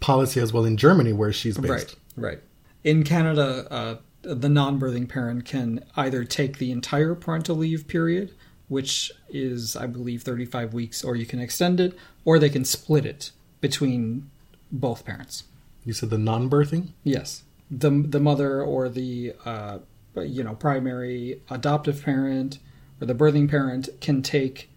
policy 0.00 0.40
as 0.40 0.52
well 0.52 0.64
in 0.64 0.76
Germany 0.76 1.12
where 1.12 1.32
she's 1.32 1.56
based. 1.56 1.96
Right. 2.16 2.32
Right. 2.32 2.40
In 2.84 3.04
Canada, 3.04 3.66
uh, 3.70 3.96
the 4.22 4.48
non-birthing 4.48 5.08
parent 5.08 5.44
can 5.44 5.84
either 5.96 6.24
take 6.24 6.58
the 6.58 6.70
entire 6.70 7.14
parental 7.14 7.56
leave 7.56 7.88
period, 7.88 8.34
which 8.68 9.12
is 9.28 9.76
I 9.76 9.86
believe 9.86 10.22
35 10.22 10.72
weeks, 10.72 11.04
or 11.04 11.16
you 11.16 11.26
can 11.26 11.40
extend 11.40 11.80
it, 11.80 11.96
or 12.24 12.38
they 12.38 12.50
can 12.50 12.64
split 12.64 13.04
it 13.04 13.32
between 13.60 14.30
both 14.70 15.04
parents. 15.04 15.44
You 15.84 15.92
said 15.92 16.10
the 16.10 16.18
non-birthing? 16.18 16.88
Yes, 17.04 17.42
the 17.70 17.90
the 17.90 18.20
mother 18.20 18.62
or 18.62 18.88
the 18.88 19.34
uh, 19.44 19.78
you 20.16 20.44
know 20.44 20.54
primary 20.54 21.40
adoptive 21.50 22.02
parent 22.02 22.58
or 23.00 23.06
the 23.06 23.14
birthing 23.14 23.50
parent 23.50 23.88
can 24.00 24.22
take 24.22 24.68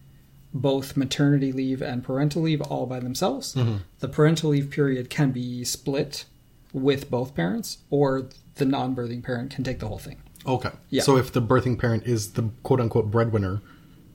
both 0.53 0.95
maternity 0.95 1.51
leave 1.51 1.81
and 1.81 2.03
parental 2.03 2.41
leave 2.41 2.61
all 2.61 2.85
by 2.85 2.99
themselves. 2.99 3.55
The 3.99 4.07
parental 4.07 4.51
leave 4.51 4.71
period 4.71 5.09
can 5.09 5.31
be 5.31 5.63
split 5.65 6.25
with 6.71 7.11
both 7.11 7.35
parents, 7.35 7.79
or 7.89 8.29
the 8.55 8.65
non-birthing 8.65 9.23
parent 9.23 9.51
can 9.53 9.63
take 9.63 9.79
the 9.79 9.87
whole 9.87 9.97
thing. 9.97 10.21
Okay. 10.45 10.71
Yeah. 10.89 11.03
So 11.03 11.17
if 11.17 11.31
the 11.31 11.41
birthing 11.41 11.79
parent 11.79 12.03
is 12.05 12.33
the 12.33 12.49
quote 12.63 12.79
unquote 12.79 13.11
breadwinner, 13.11 13.61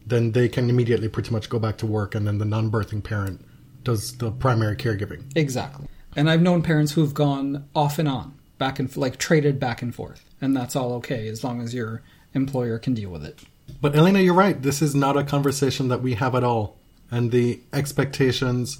then 0.06 0.32
they 0.32 0.48
can 0.48 0.70
immediately 0.70 1.08
pretty 1.08 1.30
much 1.30 1.48
go 1.48 1.58
back 1.58 1.76
to 1.78 1.86
work 1.86 2.14
and 2.14 2.26
then 2.26 2.38
the 2.38 2.44
non-birthing 2.44 3.04
parent 3.04 3.44
does 3.84 4.16
the 4.18 4.30
primary 4.30 4.76
caregiving. 4.76 5.24
Exactly. 5.36 5.86
And 6.16 6.28
I've 6.28 6.42
known 6.42 6.62
parents 6.62 6.92
who've 6.92 7.14
gone 7.14 7.68
off 7.74 7.98
and 7.98 8.08
on, 8.08 8.38
back 8.58 8.78
and 8.78 8.94
like 8.96 9.16
traded 9.16 9.60
back 9.60 9.80
and 9.80 9.94
forth, 9.94 10.24
and 10.40 10.56
that's 10.56 10.74
all 10.74 10.92
okay 10.94 11.28
as 11.28 11.44
long 11.44 11.60
as 11.62 11.72
your 11.72 12.02
employer 12.34 12.78
can 12.78 12.94
deal 12.94 13.10
with 13.10 13.24
it. 13.24 13.40
But 13.80 13.94
Elena, 13.94 14.20
you're 14.20 14.34
right. 14.34 14.60
This 14.60 14.82
is 14.82 14.94
not 14.94 15.16
a 15.16 15.24
conversation 15.24 15.88
that 15.88 16.02
we 16.02 16.14
have 16.14 16.34
at 16.34 16.44
all. 16.44 16.76
And 17.10 17.30
the 17.30 17.60
expectations 17.72 18.78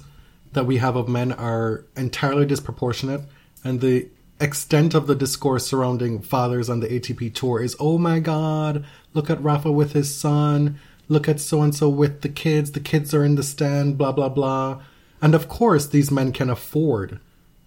that 0.53 0.65
we 0.65 0.77
have 0.77 0.95
of 0.95 1.07
men 1.07 1.31
are 1.31 1.85
entirely 1.95 2.45
disproportionate. 2.45 3.21
And 3.63 3.81
the 3.81 4.09
extent 4.41 4.93
of 4.93 5.07
the 5.07 5.15
discourse 5.15 5.65
surrounding 5.65 6.21
fathers 6.21 6.69
on 6.69 6.79
the 6.79 6.87
ATP 6.87 7.33
tour 7.33 7.61
is 7.61 7.75
oh 7.79 7.97
my 7.97 8.19
god, 8.19 8.85
look 9.13 9.29
at 9.29 9.41
Rafa 9.41 9.71
with 9.71 9.93
his 9.93 10.13
son. 10.13 10.79
Look 11.07 11.27
at 11.27 11.41
so 11.41 11.61
and 11.61 11.75
so 11.75 11.89
with 11.89 12.21
the 12.21 12.29
kids. 12.29 12.71
The 12.71 12.79
kids 12.79 13.13
are 13.13 13.25
in 13.25 13.35
the 13.35 13.43
stand, 13.43 13.97
blah, 13.97 14.13
blah, 14.13 14.29
blah. 14.29 14.81
And 15.21 15.35
of 15.35 15.49
course, 15.49 15.85
these 15.85 16.09
men 16.09 16.31
can 16.31 16.49
afford, 16.49 17.19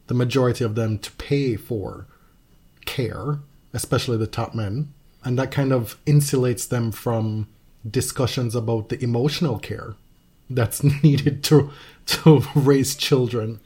the 0.07 0.14
majority 0.14 0.64
of 0.64 0.75
them, 0.75 0.99
to 1.01 1.12
pay 1.12 1.57
for 1.57 2.07
care, 2.87 3.41
especially 3.75 4.16
the 4.16 4.27
top 4.27 4.55
men. 4.55 4.95
And 5.25 5.39
that 5.39 5.51
kind 5.51 5.72
of 5.72 6.03
insulates 6.07 6.68
them 6.68 6.91
from 6.91 7.49
discussions 7.89 8.55
about 8.55 8.89
the 8.89 9.03
emotional 9.05 9.59
care 9.59 9.95
that's 10.49 10.83
needed 11.03 11.45
to 11.45 11.70
to 12.07 12.43
raise 12.55 12.95
children. 12.95 13.61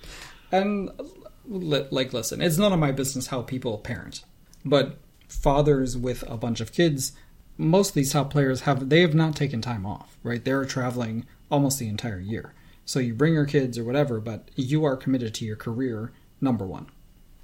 And 0.50 0.90
li- 0.98 1.06
like, 1.48 2.12
listen, 2.12 2.40
it's 2.40 2.58
none 2.58 2.72
of 2.72 2.78
my 2.78 2.92
business 2.92 3.28
how 3.28 3.42
people 3.42 3.78
parent, 3.78 4.22
but 4.64 4.98
fathers 5.28 5.96
with 5.96 6.22
a 6.28 6.36
bunch 6.36 6.60
of 6.60 6.72
kids, 6.72 7.12
most 7.56 7.90
of 7.90 7.94
these 7.94 8.12
top 8.12 8.30
players 8.30 8.62
have 8.62 8.88
they 8.88 9.00
have 9.00 9.14
not 9.14 9.34
taken 9.34 9.60
time 9.60 9.84
off, 9.84 10.16
right? 10.22 10.44
They're 10.44 10.64
traveling 10.64 11.26
almost 11.50 11.78
the 11.78 11.88
entire 11.88 12.20
year. 12.20 12.54
So 12.84 13.00
you 13.00 13.14
bring 13.14 13.34
your 13.34 13.44
kids 13.44 13.76
or 13.76 13.84
whatever, 13.84 14.20
but 14.20 14.48
you 14.54 14.84
are 14.84 14.96
committed 14.96 15.34
to 15.34 15.44
your 15.44 15.56
career, 15.56 16.12
number 16.40 16.66
one. 16.66 16.86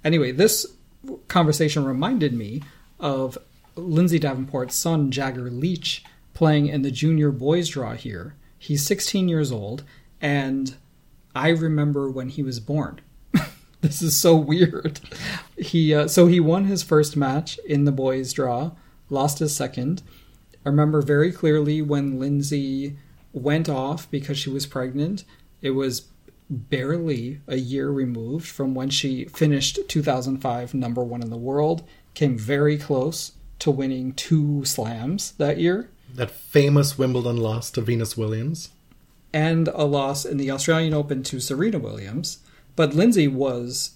Anyway, 0.02 0.32
this 0.32 0.66
conversation 1.28 1.84
reminded 1.84 2.32
me 2.32 2.62
of 2.98 3.36
Lindsay 3.76 4.18
Davenport's 4.18 4.76
son, 4.76 5.10
Jagger 5.10 5.50
Leach, 5.50 6.04
playing 6.32 6.66
in 6.66 6.82
the 6.82 6.90
junior 6.90 7.30
boys 7.30 7.68
draw 7.68 7.94
here. 7.94 8.34
He's 8.58 8.86
16 8.86 9.28
years 9.28 9.52
old, 9.52 9.84
and 10.20 10.76
I 11.34 11.48
remember 11.48 12.08
when 12.08 12.28
he 12.28 12.42
was 12.42 12.60
born. 12.60 13.00
This 13.84 14.02
is 14.02 14.16
so 14.16 14.34
weird. 14.34 15.00
He 15.56 15.94
uh, 15.94 16.08
so 16.08 16.26
he 16.26 16.40
won 16.40 16.64
his 16.64 16.82
first 16.82 17.16
match 17.16 17.58
in 17.66 17.84
the 17.84 17.92
boys 17.92 18.32
draw, 18.32 18.72
lost 19.10 19.38
his 19.38 19.54
second. 19.54 20.02
I 20.64 20.70
remember 20.70 21.02
very 21.02 21.30
clearly 21.30 21.82
when 21.82 22.18
Lindsay 22.18 22.96
went 23.32 23.68
off 23.68 24.10
because 24.10 24.38
she 24.38 24.48
was 24.50 24.66
pregnant. 24.66 25.24
It 25.60 25.70
was 25.72 26.08
barely 26.48 27.40
a 27.46 27.56
year 27.56 27.90
removed 27.90 28.46
from 28.48 28.74
when 28.74 28.90
she 28.90 29.26
finished 29.26 29.78
2005 29.88 30.74
number 30.74 31.02
1 31.02 31.22
in 31.22 31.30
the 31.30 31.36
world, 31.36 31.82
came 32.14 32.38
very 32.38 32.78
close 32.78 33.32
to 33.58 33.70
winning 33.70 34.12
two 34.12 34.64
slams 34.64 35.32
that 35.32 35.58
year 35.58 35.90
That 36.14 36.30
famous 36.30 36.96
Wimbledon 36.98 37.36
loss 37.38 37.70
to 37.72 37.80
Venus 37.80 38.16
Williams. 38.16 38.70
and 39.32 39.68
a 39.68 39.84
loss 39.84 40.24
in 40.24 40.36
the 40.36 40.50
Australian 40.50 40.94
Open 40.94 41.22
to 41.24 41.40
Serena 41.40 41.78
Williams. 41.78 42.38
But 42.76 42.94
Lindsay 42.94 43.28
was, 43.28 43.92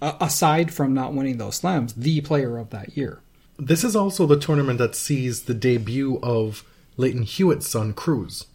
aside 0.00 0.72
from 0.72 0.94
not 0.94 1.14
winning 1.14 1.38
those 1.38 1.56
slams, 1.56 1.94
the 1.94 2.20
player 2.20 2.56
of 2.56 2.70
that 2.70 2.96
year. 2.96 3.20
This 3.58 3.84
is 3.84 3.96
also 3.96 4.26
the 4.26 4.38
tournament 4.38 4.78
that 4.78 4.94
sees 4.94 5.42
the 5.42 5.54
debut 5.54 6.18
of 6.22 6.64
Lleyton 6.96 7.22
Hewitt's 7.22 7.68
son, 7.68 7.92
Cruz. 7.92 8.46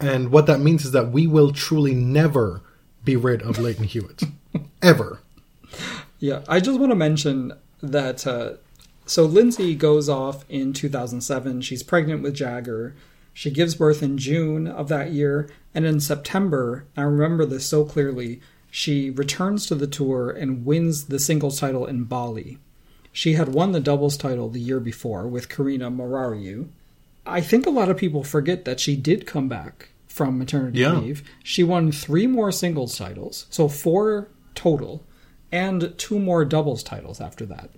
And 0.00 0.30
what 0.30 0.46
that 0.46 0.60
means 0.60 0.84
is 0.84 0.92
that 0.92 1.10
we 1.10 1.26
will 1.26 1.52
truly 1.52 1.94
never 1.94 2.62
be 3.04 3.16
rid 3.16 3.42
of 3.42 3.58
Lleyton 3.58 3.84
Hewitt. 3.84 4.22
Ever. 4.82 5.20
Yeah, 6.18 6.42
I 6.48 6.60
just 6.60 6.78
want 6.78 6.90
to 6.90 6.96
mention 6.96 7.52
that. 7.82 8.26
Uh, 8.26 8.54
so 9.06 9.24
Lindsay 9.24 9.74
goes 9.74 10.08
off 10.08 10.44
in 10.48 10.72
2007. 10.72 11.62
She's 11.62 11.82
pregnant 11.82 12.22
with 12.22 12.34
Jagger. 12.34 12.94
She 13.32 13.50
gives 13.50 13.74
birth 13.74 14.02
in 14.02 14.18
June 14.18 14.66
of 14.66 14.88
that 14.88 15.12
year, 15.12 15.48
and 15.74 15.86
in 15.86 16.00
September, 16.00 16.86
I 16.96 17.02
remember 17.02 17.46
this 17.46 17.64
so 17.66 17.84
clearly. 17.84 18.40
She 18.70 19.10
returns 19.10 19.66
to 19.66 19.74
the 19.74 19.86
tour 19.86 20.30
and 20.30 20.64
wins 20.64 21.06
the 21.06 21.18
singles 21.18 21.58
title 21.60 21.86
in 21.86 22.04
Bali. 22.04 22.58
She 23.12 23.32
had 23.34 23.48
won 23.52 23.72
the 23.72 23.80
doubles 23.80 24.16
title 24.16 24.48
the 24.48 24.60
year 24.60 24.78
before 24.80 25.26
with 25.26 25.48
Corina 25.48 25.94
Morariu. 25.94 26.68
I 27.26 27.40
think 27.40 27.66
a 27.66 27.70
lot 27.70 27.88
of 27.88 27.96
people 27.96 28.22
forget 28.22 28.64
that 28.64 28.78
she 28.80 28.94
did 28.96 29.26
come 29.26 29.48
back 29.48 29.88
from 30.06 30.38
maternity 30.38 30.80
Yeah. 30.80 30.98
leave. 30.98 31.22
She 31.42 31.64
won 31.64 31.90
three 31.92 32.26
more 32.26 32.52
singles 32.52 32.96
titles, 32.96 33.46
so 33.50 33.68
four 33.68 34.28
total, 34.54 35.04
and 35.50 35.92
two 35.98 36.18
more 36.20 36.44
doubles 36.44 36.82
titles 36.82 37.20
after 37.20 37.44
that. 37.46 37.70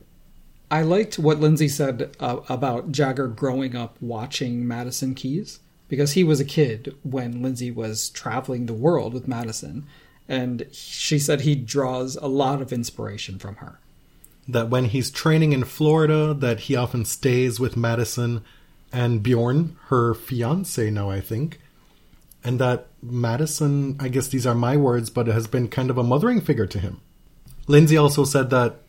I 0.71 0.83
liked 0.83 1.19
what 1.19 1.41
Lindsay 1.41 1.69
said 1.69 2.15
uh, 2.21 2.41
about 2.49 2.93
Jagger 2.93 3.29
growing 3.29 3.75
up 3.77 3.97
watching 4.01 4.67
Madison 4.67 5.15
Keys 5.15 5.61
because 5.89 6.13
he 6.13 6.25
was 6.25 6.41
a 6.41 6.45
kid 6.47 6.95
when 7.03 7.43
Lindsay 7.43 7.71
was 7.71 8.09
traveling 8.11 8.65
the 8.67 8.73
world 8.73 9.13
with 9.13 9.29
Madison, 9.29 9.87
and 10.33 10.67
she 10.73 11.19
said 11.19 11.43
he 11.43 11.55
draws 11.55 12.17
a 12.17 12.27
lot 12.27 12.63
of 12.63 12.73
inspiration 12.73 13.39
from 13.39 13.57
her. 13.57 13.79
that 14.49 14.69
when 14.69 14.87
he's 14.87 15.11
training 15.11 15.53
in 15.53 15.65
Florida, 15.65 16.35
that 16.35 16.61
he 16.61 16.77
often 16.77 17.05
stays 17.05 17.61
with 17.61 17.77
Madison 17.77 18.43
and 18.93 19.23
Bjorn, 19.23 19.77
her 19.87 20.15
fiance 20.15 20.91
now, 20.91 21.11
I 21.11 21.21
think, 21.21 21.61
and 22.45 22.59
that 22.59 22.89
Madison, 23.03 23.97
I 24.01 24.09
guess 24.09 24.29
these 24.29 24.47
are 24.47 24.55
my 24.55 24.77
words, 24.77 25.11
but 25.11 25.27
has 25.29 25.47
been 25.47 25.69
kind 25.69 25.91
of 25.91 25.99
a 25.99 26.03
mothering 26.03 26.41
figure 26.41 26.67
to 26.67 26.79
him. 26.79 27.01
Lindsay 27.69 27.97
also 27.97 28.25
said 28.25 28.51
that 28.51 28.81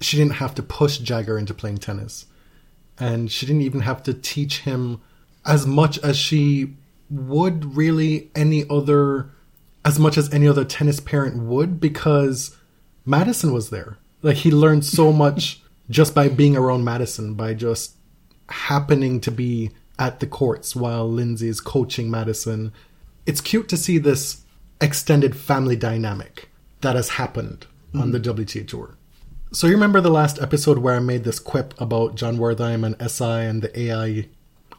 she 0.00 0.16
didn't 0.16 0.34
have 0.34 0.54
to 0.56 0.62
push 0.62 0.98
Jagger 0.98 1.38
into 1.38 1.54
playing 1.54 1.78
tennis, 1.78 2.26
and 2.98 3.30
she 3.30 3.46
didn't 3.46 3.62
even 3.62 3.80
have 3.80 4.02
to 4.02 4.12
teach 4.12 4.60
him 4.60 5.00
as 5.44 5.66
much 5.66 5.98
as 6.00 6.16
she 6.16 6.74
would 7.08 7.76
really 7.76 8.28
any 8.34 8.68
other, 8.68 9.30
as 9.86 10.00
much 10.00 10.18
as 10.18 10.32
any 10.34 10.48
other 10.48 10.64
tennis 10.64 10.98
parent 10.98 11.40
would, 11.40 11.80
because 11.80 12.56
Madison 13.04 13.52
was 13.52 13.70
there. 13.70 13.98
Like 14.20 14.38
he 14.38 14.50
learned 14.50 14.84
so 14.84 15.12
much 15.24 15.62
just 15.88 16.12
by 16.12 16.28
being 16.28 16.56
around 16.56 16.82
Madison, 16.84 17.34
by 17.34 17.54
just 17.54 17.94
happening 18.48 19.20
to 19.20 19.30
be 19.30 19.70
at 19.98 20.18
the 20.18 20.26
courts 20.26 20.74
while 20.74 21.08
Lindsay 21.08 21.48
is 21.48 21.60
coaching 21.60 22.10
Madison. 22.10 22.72
It's 23.26 23.40
cute 23.40 23.68
to 23.68 23.76
see 23.76 23.98
this 23.98 24.42
extended 24.80 25.36
family 25.36 25.76
dynamic 25.76 26.50
that 26.80 26.96
has 26.96 27.10
happened 27.10 27.66
on 27.94 28.10
mm-hmm. 28.10 28.34
the 28.34 28.44
WTA 28.44 28.66
tour. 28.66 28.96
So 29.52 29.68
you 29.68 29.74
remember 29.74 30.00
the 30.00 30.10
last 30.10 30.42
episode 30.42 30.78
where 30.78 30.96
I 30.96 30.98
made 30.98 31.22
this 31.22 31.38
quip 31.38 31.80
about 31.80 32.16
John 32.16 32.38
Wertheim 32.38 32.84
and 32.84 33.10
SI 33.10 33.24
and 33.24 33.62
the 33.62 33.80
AI 33.80 34.28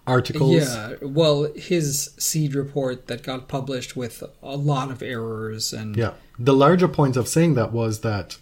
articles? 0.08 0.53
Yeah, 0.53 0.95
well, 1.01 1.51
his 1.55 2.12
seed 2.18 2.55
report 2.55 3.08
that 3.08 3.24
got 3.24 3.47
published 3.47 3.95
with 3.95 4.24
a 4.41 4.55
lot 4.55 4.89
of 4.89 5.03
errors 5.03 5.74
and 5.74 5.95
Yeah. 5.95 6.14
The 6.39 6.53
larger 6.53 6.88
point 6.88 7.18
of 7.18 7.28
saying 7.28 7.55
that 7.55 7.72
was 7.72 7.99
that 8.01 8.38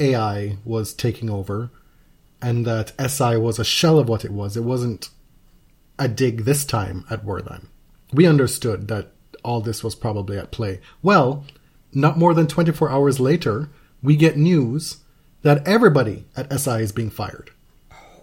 AI 0.00 0.58
was 0.64 0.92
taking 0.92 1.30
over 1.30 1.70
and 2.42 2.66
that 2.66 2.92
SI 2.98 3.36
was 3.36 3.58
a 3.58 3.64
shell 3.64 3.98
of 3.98 4.08
what 4.08 4.24
it 4.24 4.30
was. 4.30 4.56
It 4.56 4.64
wasn't 4.64 5.10
a 5.98 6.08
dig 6.08 6.44
this 6.44 6.64
time 6.64 7.04
at 7.08 7.24
Wertheim. 7.24 7.66
We 8.12 8.26
understood 8.26 8.88
that 8.88 9.12
all 9.42 9.60
this 9.60 9.82
was 9.82 9.94
probably 9.94 10.36
at 10.38 10.50
play. 10.50 10.80
Well, 11.02 11.44
not 11.92 12.18
more 12.18 12.34
than 12.34 12.46
24 12.46 12.90
hours 12.90 13.20
later, 13.20 13.70
we 14.02 14.16
get 14.16 14.36
news 14.36 14.98
that 15.42 15.66
everybody 15.66 16.26
at 16.36 16.52
SI 16.52 16.82
is 16.82 16.92
being 16.92 17.10
fired. 17.10 17.50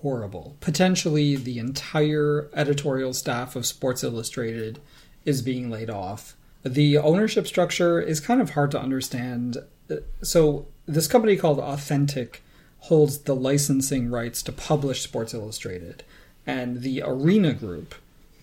Horrible. 0.04 0.56
Potentially, 0.60 1.36
the 1.36 1.58
entire 1.58 2.50
editorial 2.54 3.14
staff 3.14 3.56
of 3.56 3.66
Sports 3.66 4.04
Illustrated 4.04 4.80
is 5.26 5.42
being 5.42 5.72
laid 5.72 5.90
off. 5.90 6.36
The 6.64 6.98
ownership 6.98 7.48
structure 7.48 8.00
is 8.00 8.20
kind 8.20 8.42
of 8.42 8.52
hard 8.52 8.70
to 8.72 8.80
understand. 8.80 9.58
Uh, 9.90 9.96
So, 10.22 10.68
this 10.86 11.08
company 11.08 11.36
called 11.38 11.60
Authentic 11.60 12.44
holds 12.80 13.20
the 13.20 13.36
licensing 13.36 14.12
rights 14.12 14.44
to 14.44 14.52
publish 14.52 15.02
Sports 15.02 15.34
Illustrated, 15.34 16.04
and 16.46 16.82
the 16.82 17.02
Arena 17.02 17.54
Group 17.54 17.96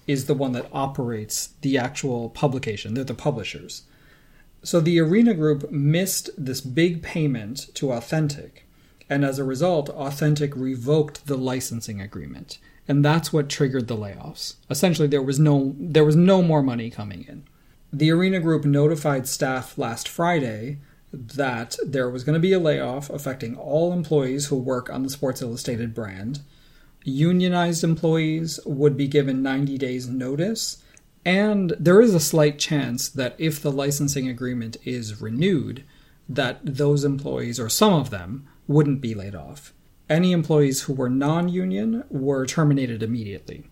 is 0.06 0.24
the 0.24 0.34
one 0.34 0.52
that 0.52 0.68
operates 0.72 1.50
the 1.61 1.76
actual 1.76 2.30
publication. 2.30 2.94
They're 2.94 3.04
the 3.04 3.14
publishers. 3.14 3.82
So 4.62 4.80
the 4.80 4.98
Arena 4.98 5.34
Group 5.34 5.70
missed 5.70 6.30
this 6.36 6.62
big 6.62 7.02
payment 7.02 7.68
to 7.74 7.92
Authentic, 7.92 8.66
and 9.11 9.24
as 9.24 9.40
a 9.40 9.44
result, 9.44 9.88
Authentic 9.90 10.54
revoked 10.54 11.26
the 11.26 11.36
licensing 11.36 12.00
agreement, 12.00 12.58
and 12.86 13.04
that's 13.04 13.32
what 13.32 13.48
triggered 13.48 13.88
the 13.88 13.96
layoffs. 13.96 14.54
Essentially, 14.70 15.08
there 15.08 15.20
was 15.20 15.40
no 15.40 15.74
there 15.76 16.04
was 16.04 16.14
no 16.14 16.40
more 16.42 16.62
money 16.62 16.88
coming 16.88 17.24
in. 17.28 17.42
The 17.92 18.12
Arena 18.12 18.38
Group 18.38 18.64
notified 18.64 19.26
staff 19.26 19.76
last 19.76 20.08
Friday 20.08 20.78
that 21.12 21.76
there 21.84 22.08
was 22.08 22.22
going 22.22 22.34
to 22.34 22.40
be 22.40 22.52
a 22.52 22.61
layoff 22.61 23.11
affecting 23.11 23.56
all 23.56 23.92
employees 23.92 24.46
who 24.46 24.56
work 24.56 24.88
on 24.88 25.02
the 25.02 25.11
Sports 25.11 25.42
Illustrated 25.42 25.92
brand. 25.92 26.40
Unionized 27.02 27.82
employees 27.82 28.61
would 28.64 28.96
be 28.96 29.08
given 29.08 29.42
90 29.42 29.76
days 29.76 30.06
notice, 30.06 30.80
and 31.24 31.74
there 31.80 32.00
is 32.00 32.14
a 32.14 32.20
slight 32.20 32.61
chance 32.61 33.08
that 33.08 33.34
if 33.38 33.61
the 33.61 33.72
licensing 33.72 34.28
agreement 34.28 34.76
is 34.84 35.20
renewed, 35.20 35.82
that 36.28 36.61
those 36.62 37.02
employees 37.02 37.58
or 37.58 37.68
some 37.68 37.92
of 37.92 38.11
them 38.11 38.46
wouldn't 38.70 39.00
be 39.00 39.14
laid 39.14 39.34
off. 39.34 39.74
Any 40.08 40.30
employees 40.30 40.82
who 40.82 40.92
were 40.92 41.10
non-union 41.10 42.04
were 42.08 42.46
terminated 42.46 43.02
immediately. 43.02 43.64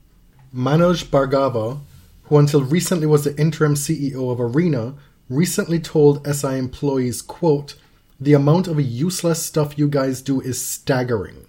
Manoj 0.52 1.04
Bhargava, 1.04 1.78
who 2.24 2.36
until 2.36 2.64
recently 2.64 3.06
was 3.06 3.22
the 3.22 3.38
interim 3.40 3.74
CEO 3.74 4.32
of 4.32 4.40
Arena, 4.40 4.94
recently 5.28 5.78
told 5.78 6.26
SI 6.26 6.58
employees, 6.58 7.22
quote, 7.22 7.76
The 8.18 8.32
amount 8.32 8.66
of 8.66 8.80
useless 8.80 9.40
stuff 9.40 9.78
you 9.78 9.88
guys 9.88 10.20
do 10.20 10.40
is 10.40 10.66
staggering. 10.66 11.46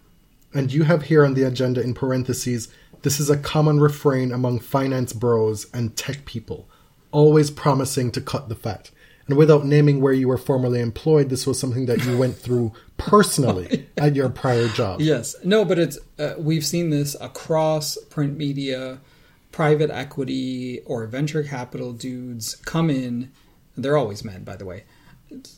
And 0.53 0.71
you 0.71 0.83
have 0.83 1.03
here 1.03 1.25
on 1.25 1.33
the 1.33 1.43
agenda 1.43 1.81
in 1.81 1.95
parentheses, 1.95 2.67
this 3.01 3.19
is 3.19 3.31
a 3.31 3.37
common 3.37 3.79
refrain 3.79 4.31
among 4.31 4.59
finance 4.59 5.11
bros 5.11 5.65
and 5.73 5.95
tech 5.95 6.25
people, 6.25 6.69
always 7.11 7.49
promising 7.49 8.11
to 8.11 8.21
cut 8.21 8.47
the 8.47 8.55
fat. 8.55 8.91
And 9.29 9.37
without 9.37 9.63
naming 9.63 10.01
where 10.01 10.11
you 10.11 10.27
were 10.27 10.39
formerly 10.39 10.81
employed, 10.81 11.29
this 11.29 11.45
was 11.45 11.59
something 11.59 11.85
that 11.85 12.03
you 12.03 12.17
went 12.17 12.35
through 12.35 12.73
personally 12.97 13.87
at 13.95 14.15
your 14.15 14.27
prior 14.27 14.67
job. 14.69 15.01
Yes, 15.01 15.35
no, 15.43 15.63
but 15.63 15.77
it's 15.77 15.99
uh, 16.17 16.33
we've 16.39 16.65
seen 16.65 16.89
this 16.89 17.15
across 17.21 17.95
print 18.09 18.37
media, 18.37 18.99
private 19.51 19.91
equity 19.91 20.81
or 20.87 21.05
venture 21.05 21.43
capital 21.43 21.93
dudes 21.93 22.55
come 22.55 22.89
in. 22.89 23.31
They're 23.77 23.97
always 23.97 24.25
men, 24.25 24.43
by 24.43 24.55
the 24.55 24.65
way. 24.65 24.85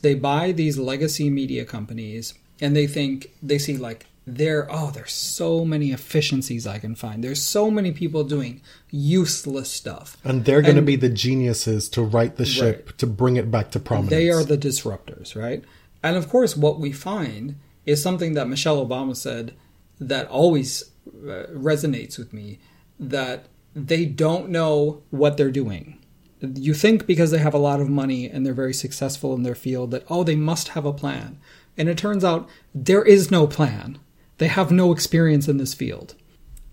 They 0.02 0.14
buy 0.14 0.52
these 0.52 0.76
legacy 0.76 1.30
media 1.30 1.64
companies 1.64 2.34
and 2.60 2.76
they 2.76 2.86
think 2.86 3.32
they 3.42 3.56
see 3.56 3.78
like 3.78 4.04
there 4.24 4.68
oh 4.70 4.90
there's 4.92 5.12
so 5.12 5.64
many 5.64 5.90
efficiencies 5.90 6.66
I 6.66 6.78
can 6.78 6.94
find. 6.94 7.24
There's 7.24 7.42
so 7.42 7.70
many 7.70 7.92
people 7.92 8.24
doing 8.24 8.62
useless 8.90 9.70
stuff. 9.70 10.16
And 10.24 10.44
they're 10.44 10.62
going 10.62 10.76
to 10.76 10.82
be 10.82 10.96
the 10.96 11.08
geniuses 11.08 11.88
to 11.90 12.02
right 12.02 12.34
the 12.34 12.44
ship, 12.44 12.96
to 12.98 13.06
bring 13.06 13.36
it 13.36 13.50
back 13.50 13.70
to 13.72 13.80
prominence. 13.80 14.10
They 14.10 14.30
are 14.30 14.44
the 14.44 14.58
disruptors, 14.58 15.34
right? 15.34 15.64
And 16.02 16.16
of 16.16 16.28
course, 16.28 16.56
what 16.56 16.78
we 16.78 16.92
find 16.92 17.56
is 17.86 18.02
something 18.02 18.34
that 18.34 18.48
Michelle 18.48 18.84
Obama 18.84 19.16
said 19.16 19.54
that 19.98 20.28
always 20.28 20.90
uh, 21.08 21.46
resonates 21.52 22.18
with 22.18 22.32
me 22.32 22.58
that 22.98 23.46
they 23.74 24.04
don't 24.04 24.50
know 24.50 25.02
what 25.10 25.36
they're 25.36 25.50
doing. 25.50 25.98
You 26.40 26.74
think 26.74 27.06
because 27.06 27.30
they 27.30 27.38
have 27.38 27.54
a 27.54 27.58
lot 27.58 27.80
of 27.80 27.88
money 27.88 28.28
and 28.28 28.44
they're 28.44 28.52
very 28.52 28.74
successful 28.74 29.34
in 29.34 29.42
their 29.42 29.54
field 29.54 29.92
that, 29.92 30.04
oh, 30.08 30.24
they 30.24 30.36
must 30.36 30.68
have 30.68 30.84
a 30.84 30.92
plan. 30.92 31.38
And 31.76 31.88
it 31.88 31.96
turns 31.96 32.24
out 32.24 32.48
there 32.74 33.04
is 33.04 33.30
no 33.30 33.46
plan. 33.46 33.98
They 34.42 34.48
have 34.48 34.72
no 34.72 34.90
experience 34.90 35.46
in 35.46 35.58
this 35.58 35.72
field. 35.72 36.16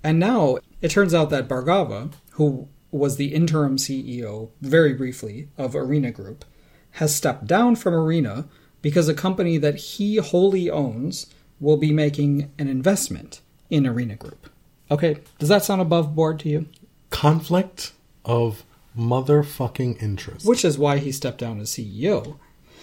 And 0.04 0.18
now 0.18 0.58
it 0.82 0.90
turns 0.90 1.14
out 1.14 1.30
that 1.30 1.48
Bhargava, 1.48 2.12
who 2.32 2.68
was 2.90 3.18
the 3.18 3.32
interim 3.32 3.78
CEO 3.78 4.50
very 4.60 4.96
briefly 4.96 5.50
of 5.56 5.76
Arena 5.76 6.10
Group, 6.10 6.46
has 6.94 7.16
stepped 7.16 7.46
down 7.46 7.76
from 7.76 7.94
Arena 7.94 8.48
because 8.82 9.08
a 9.08 9.14
company 9.14 9.60
that 9.60 9.76
he 9.76 10.16
wholly 10.16 10.68
owns 10.68 11.28
will 11.60 11.78
be 11.78 11.94
making 11.94 12.52
an 12.58 12.68
investment 12.68 13.42
in 13.70 13.86
Arena 13.86 14.16
Group. 14.16 14.50
Okay, 14.90 15.20
does 15.38 15.50
that 15.50 15.64
sound 15.64 15.80
above 15.80 16.16
board 16.16 16.40
to 16.40 16.50
you? 16.50 16.66
conflict 17.12 17.94
of 18.26 18.64
motherfucking 18.98 20.02
interest. 20.02 20.44
Which 20.44 20.66
is 20.66 20.80
why 20.80 20.98
he 20.98 21.12
stepped 21.12 21.38
down 21.38 21.60
as 21.60 21.70
CEO. 21.70 22.40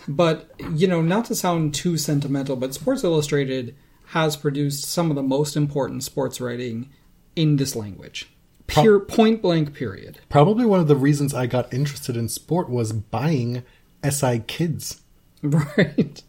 But, 0.06 0.48
you 0.72 0.86
know, 0.86 1.02
not 1.02 1.24
to 1.24 1.34
sound 1.34 1.74
too 1.74 1.98
sentimental, 1.98 2.54
but 2.54 2.72
Sports 2.72 3.02
Illustrated 3.02 3.74
has 4.06 4.36
produced 4.36 4.84
some 4.84 5.10
of 5.10 5.16
the 5.16 5.22
most 5.22 5.56
important 5.56 6.04
sports 6.04 6.40
writing 6.40 6.90
in 7.34 7.56
this 7.56 7.74
language. 7.76 8.30
Pure 8.66 9.00
point 9.00 9.42
blank 9.42 9.74
period. 9.74 10.20
Probably 10.28 10.64
one 10.64 10.80
of 10.80 10.88
the 10.88 10.96
reasons 10.96 11.34
I 11.34 11.46
got 11.46 11.72
interested 11.72 12.16
in 12.16 12.28
sport 12.28 12.68
was 12.68 12.92
buying 12.92 13.62
SI 14.08 14.40
Kids. 14.46 15.02
Right. 15.42 16.22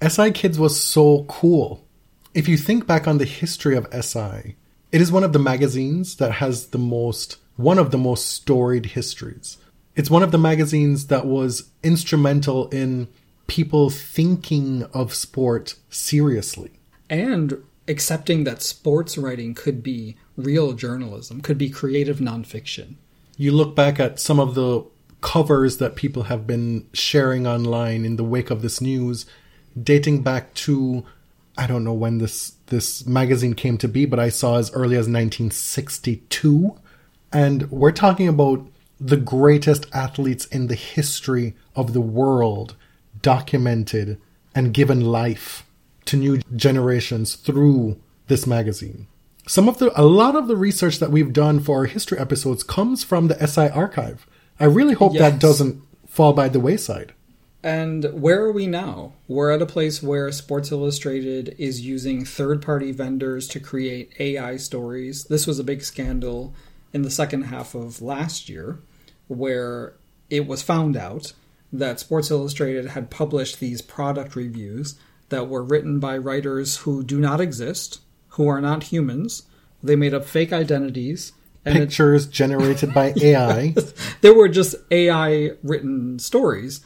SI 0.00 0.30
Kids 0.30 0.58
was 0.58 0.80
so 0.80 1.24
cool. 1.24 1.84
If 2.34 2.48
you 2.48 2.56
think 2.56 2.86
back 2.86 3.08
on 3.08 3.18
the 3.18 3.24
history 3.24 3.76
of 3.76 3.86
SI, 3.92 4.56
it 4.92 5.00
is 5.00 5.12
one 5.12 5.24
of 5.24 5.32
the 5.32 5.38
magazines 5.38 6.16
that 6.16 6.32
has 6.32 6.68
the 6.68 6.78
most, 6.78 7.36
one 7.56 7.78
of 7.78 7.90
the 7.90 7.98
most 7.98 8.26
storied 8.26 8.86
histories. 8.86 9.58
It's 9.96 10.08
one 10.08 10.22
of 10.22 10.30
the 10.30 10.38
magazines 10.38 11.08
that 11.08 11.26
was 11.26 11.70
instrumental 11.82 12.68
in 12.68 13.08
people 13.48 13.90
thinking 13.90 14.84
of 14.94 15.12
sport 15.12 15.74
seriously. 15.90 16.77
And 17.08 17.62
accepting 17.86 18.44
that 18.44 18.62
sports 18.62 19.16
writing 19.16 19.54
could 19.54 19.82
be 19.82 20.16
real 20.36 20.72
journalism, 20.72 21.40
could 21.40 21.58
be 21.58 21.70
creative 21.70 22.18
nonfiction. 22.18 22.96
you 23.36 23.52
look 23.52 23.74
back 23.74 23.98
at 24.00 24.20
some 24.20 24.40
of 24.40 24.54
the 24.54 24.84
covers 25.20 25.78
that 25.78 25.96
people 25.96 26.24
have 26.24 26.46
been 26.46 26.86
sharing 26.92 27.46
online 27.46 28.04
in 28.04 28.16
the 28.16 28.24
wake 28.24 28.50
of 28.50 28.62
this 28.62 28.80
news, 28.80 29.26
dating 29.80 30.22
back 30.22 30.54
to 30.54 31.04
I 31.56 31.66
don't 31.66 31.82
know 31.82 31.94
when 31.94 32.18
this 32.18 32.52
this 32.66 33.04
magazine 33.04 33.54
came 33.54 33.78
to 33.78 33.88
be, 33.88 34.06
but 34.06 34.20
I 34.20 34.28
saw 34.28 34.58
as 34.58 34.70
early 34.72 34.94
as 34.94 35.08
1962, 35.08 36.76
and 37.32 37.68
we're 37.70 37.90
talking 37.90 38.28
about 38.28 38.64
the 39.00 39.16
greatest 39.16 39.86
athletes 39.92 40.46
in 40.46 40.68
the 40.68 40.74
history 40.74 41.54
of 41.74 41.92
the 41.92 42.00
world 42.00 42.76
documented 43.22 44.20
and 44.54 44.74
given 44.74 45.00
life 45.00 45.64
to 46.08 46.16
new 46.16 46.40
generations 46.56 47.34
through 47.34 48.00
this 48.28 48.46
magazine. 48.46 49.06
Some 49.46 49.68
of 49.68 49.78
the 49.78 49.98
a 49.98 50.04
lot 50.04 50.36
of 50.36 50.48
the 50.48 50.56
research 50.56 50.98
that 50.98 51.10
we've 51.10 51.32
done 51.32 51.60
for 51.60 51.78
our 51.78 51.84
history 51.86 52.18
episodes 52.18 52.62
comes 52.62 53.02
from 53.04 53.28
the 53.28 53.46
SI 53.46 53.68
archive. 53.68 54.26
I 54.60 54.64
really 54.64 54.94
hope 54.94 55.16
that 55.16 55.40
doesn't 55.40 55.80
fall 56.06 56.32
by 56.32 56.48
the 56.48 56.60
wayside. 56.60 57.14
And 57.62 58.04
where 58.12 58.42
are 58.42 58.52
we 58.52 58.66
now? 58.66 59.14
We're 59.26 59.50
at 59.50 59.62
a 59.62 59.66
place 59.66 60.02
where 60.02 60.30
Sports 60.32 60.70
Illustrated 60.70 61.54
is 61.58 61.80
using 61.80 62.24
third 62.24 62.62
party 62.62 62.92
vendors 62.92 63.48
to 63.48 63.60
create 63.60 64.12
AI 64.18 64.56
stories. 64.56 65.24
This 65.24 65.46
was 65.46 65.58
a 65.58 65.64
big 65.64 65.82
scandal 65.82 66.54
in 66.92 67.02
the 67.02 67.10
second 67.10 67.42
half 67.42 67.74
of 67.74 68.00
last 68.00 68.48
year, 68.48 68.80
where 69.26 69.94
it 70.30 70.46
was 70.46 70.62
found 70.62 70.96
out 70.96 71.32
that 71.72 72.00
Sports 72.00 72.30
Illustrated 72.30 72.86
had 72.86 73.10
published 73.10 73.60
these 73.60 73.82
product 73.82 74.36
reviews 74.36 74.98
that 75.28 75.48
were 75.48 75.62
written 75.62 75.98
by 76.00 76.16
writers 76.18 76.78
who 76.78 77.02
do 77.02 77.18
not 77.20 77.40
exist, 77.40 78.00
who 78.30 78.48
are 78.48 78.60
not 78.60 78.84
humans. 78.84 79.42
They 79.82 79.96
made 79.96 80.14
up 80.14 80.24
fake 80.24 80.52
identities. 80.52 81.32
And 81.64 81.76
it- 81.76 81.88
Pictures 81.88 82.26
generated 82.26 82.94
by 82.94 83.12
AI. 83.20 83.74
there 84.22 84.34
were 84.34 84.48
just 84.48 84.74
AI 84.90 85.50
written 85.62 86.18
stories, 86.18 86.80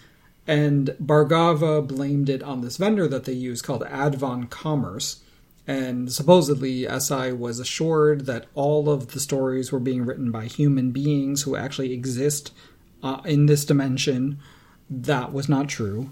and 0.46 0.96
Bhargava 1.02 1.86
blamed 1.86 2.28
it 2.28 2.42
on 2.42 2.62
this 2.62 2.78
vendor 2.78 3.06
that 3.08 3.24
they 3.24 3.32
use 3.32 3.62
called 3.62 3.82
Advon 3.82 4.50
Commerce. 4.50 5.20
And 5.68 6.10
supposedly, 6.12 6.84
SI 6.98 7.30
was 7.32 7.60
assured 7.60 8.26
that 8.26 8.46
all 8.54 8.90
of 8.90 9.12
the 9.12 9.20
stories 9.20 9.70
were 9.70 9.78
being 9.78 10.04
written 10.04 10.32
by 10.32 10.46
human 10.46 10.90
beings 10.90 11.42
who 11.42 11.54
actually 11.54 11.92
exist 11.92 12.52
uh, 13.04 13.20
in 13.24 13.46
this 13.46 13.64
dimension. 13.64 14.40
That 14.90 15.32
was 15.32 15.48
not 15.48 15.68
true. 15.68 16.10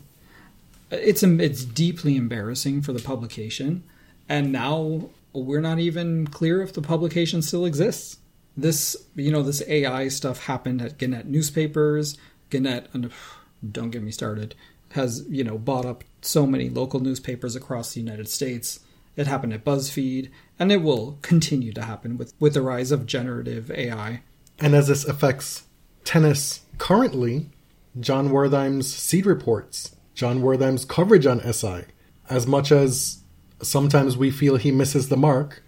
It's 0.91 1.23
it's 1.23 1.65
deeply 1.65 2.17
embarrassing 2.17 2.83
for 2.83 2.93
the 2.93 3.01
publication, 3.01 3.85
and 4.29 4.53
now 4.53 5.11
we're 5.33 5.61
not 5.61 5.79
even 5.79 6.27
clear 6.27 6.63
if 6.63 6.73
the 6.73 6.83
publication 6.83 7.43
still 7.43 7.65
exists. 7.65 8.19
This, 8.57 8.97
you 9.15 9.31
know, 9.31 9.43
this 9.43 9.63
AI 9.69 10.09
stuff 10.09 10.47
happened 10.47 10.83
at 10.83 10.99
Gannett 10.99 11.27
newspapers. 11.27 12.19
Gannett, 12.51 12.89
don't 13.73 13.91
get 13.91 14.03
me 14.03 14.11
started, 14.11 14.55
has 14.91 15.25
you 15.29 15.45
know 15.45 15.59
bought 15.59 15.87
up 15.87 16.05
so 16.23 16.47
many 16.47 16.69
local 16.69 17.01
newspapers 17.01 17.55
across 17.55 17.95
the 17.95 18.01
United 18.01 18.29
States. 18.29 18.81
It 19.17 19.27
happened 19.27 19.53
at 19.53 19.65
BuzzFeed, 19.65 20.31
and 20.59 20.73
it 20.73 20.83
will 20.83 21.19
continue 21.23 21.73
to 21.73 21.83
happen 21.83 22.17
with 22.17 22.35
with 22.41 22.55
the 22.55 22.63
rise 22.63 22.91
of 22.91 23.07
generative 23.07 23.71
AI. 23.71 24.23
And 24.59 24.75
as 24.75 24.89
this 24.89 25.05
affects 25.05 25.65
tennis 26.05 26.63
currently, 26.79 27.51
John 27.99 28.29
Wertheim's 28.29 28.93
seed 28.93 29.27
reports, 29.27 29.97
John 30.21 30.43
Wertheim's 30.43 30.85
coverage 30.85 31.25
on 31.25 31.41
SI, 31.51 31.85
as 32.29 32.47
much 32.47 32.71
as 32.71 33.23
sometimes 33.63 34.19
we 34.19 34.31
feel 34.31 34.57
he 34.57 34.71
misses 34.71 35.09
the 35.09 35.17
mark, 35.17 35.63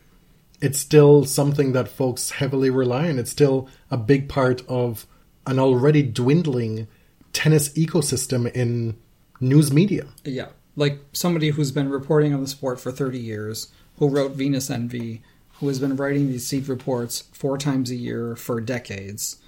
it's 0.60 0.78
still 0.78 1.24
something 1.24 1.72
that 1.72 1.88
folks 1.88 2.32
heavily 2.32 2.68
rely 2.68 3.08
on. 3.08 3.18
It's 3.18 3.30
still 3.30 3.70
a 3.90 3.96
big 3.96 4.28
part 4.28 4.60
of 4.68 5.06
an 5.46 5.58
already 5.58 6.02
dwindling 6.02 6.86
tennis 7.32 7.70
ecosystem 7.70 8.52
in 8.52 8.98
news 9.40 9.72
media. 9.72 10.08
Yeah, 10.22 10.48
like 10.76 11.00
somebody 11.14 11.48
who's 11.48 11.72
been 11.72 11.88
reporting 11.88 12.34
on 12.34 12.42
the 12.42 12.46
sport 12.46 12.78
for 12.78 12.92
30 12.92 13.18
years, 13.18 13.72
who 13.96 14.10
wrote 14.10 14.32
Venus 14.32 14.68
Envy, 14.68 15.22
who 15.60 15.68
has 15.68 15.78
been 15.78 15.96
writing 15.96 16.28
these 16.28 16.46
seed 16.46 16.68
reports 16.68 17.22
four 17.32 17.56
times 17.56 17.90
a 17.90 17.96
year 17.96 18.36
for 18.36 18.60
decades, 18.60 19.38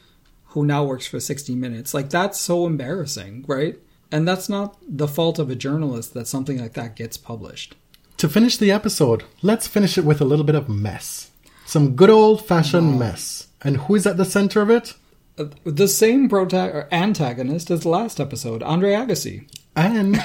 who 0.46 0.64
now 0.64 0.82
works 0.82 1.06
for 1.06 1.20
60 1.20 1.54
Minutes. 1.56 1.92
Like, 1.92 2.08
that's 2.08 2.40
so 2.40 2.64
embarrassing, 2.64 3.44
right? 3.46 3.78
And 4.12 4.26
that's 4.28 4.48
not 4.48 4.76
the 4.86 5.08
fault 5.08 5.38
of 5.38 5.50
a 5.50 5.54
journalist 5.54 6.14
that 6.14 6.28
something 6.28 6.58
like 6.60 6.74
that 6.74 6.94
gets 6.96 7.16
published. 7.16 7.74
To 8.18 8.28
finish 8.28 8.56
the 8.56 8.70
episode, 8.70 9.24
let's 9.42 9.66
finish 9.66 9.98
it 9.98 10.04
with 10.04 10.20
a 10.20 10.24
little 10.24 10.44
bit 10.44 10.54
of 10.54 10.68
mess. 10.68 11.30
Some 11.66 11.96
good 11.96 12.10
old 12.10 12.44
fashioned 12.46 12.98
mess. 12.98 13.48
And 13.62 13.78
who 13.78 13.94
is 13.96 14.06
at 14.06 14.16
the 14.16 14.24
center 14.24 14.60
of 14.62 14.70
it? 14.70 14.94
Uh, 15.38 15.46
The 15.64 15.88
same 15.88 16.28
prota- 16.28 16.72
or 16.72 16.88
antagonist 16.92 17.70
as 17.70 17.80
the 17.80 17.88
last 17.88 18.20
episode, 18.20 18.62
Andre 18.62 18.92
Agassi. 18.92 19.48
And 19.74 20.16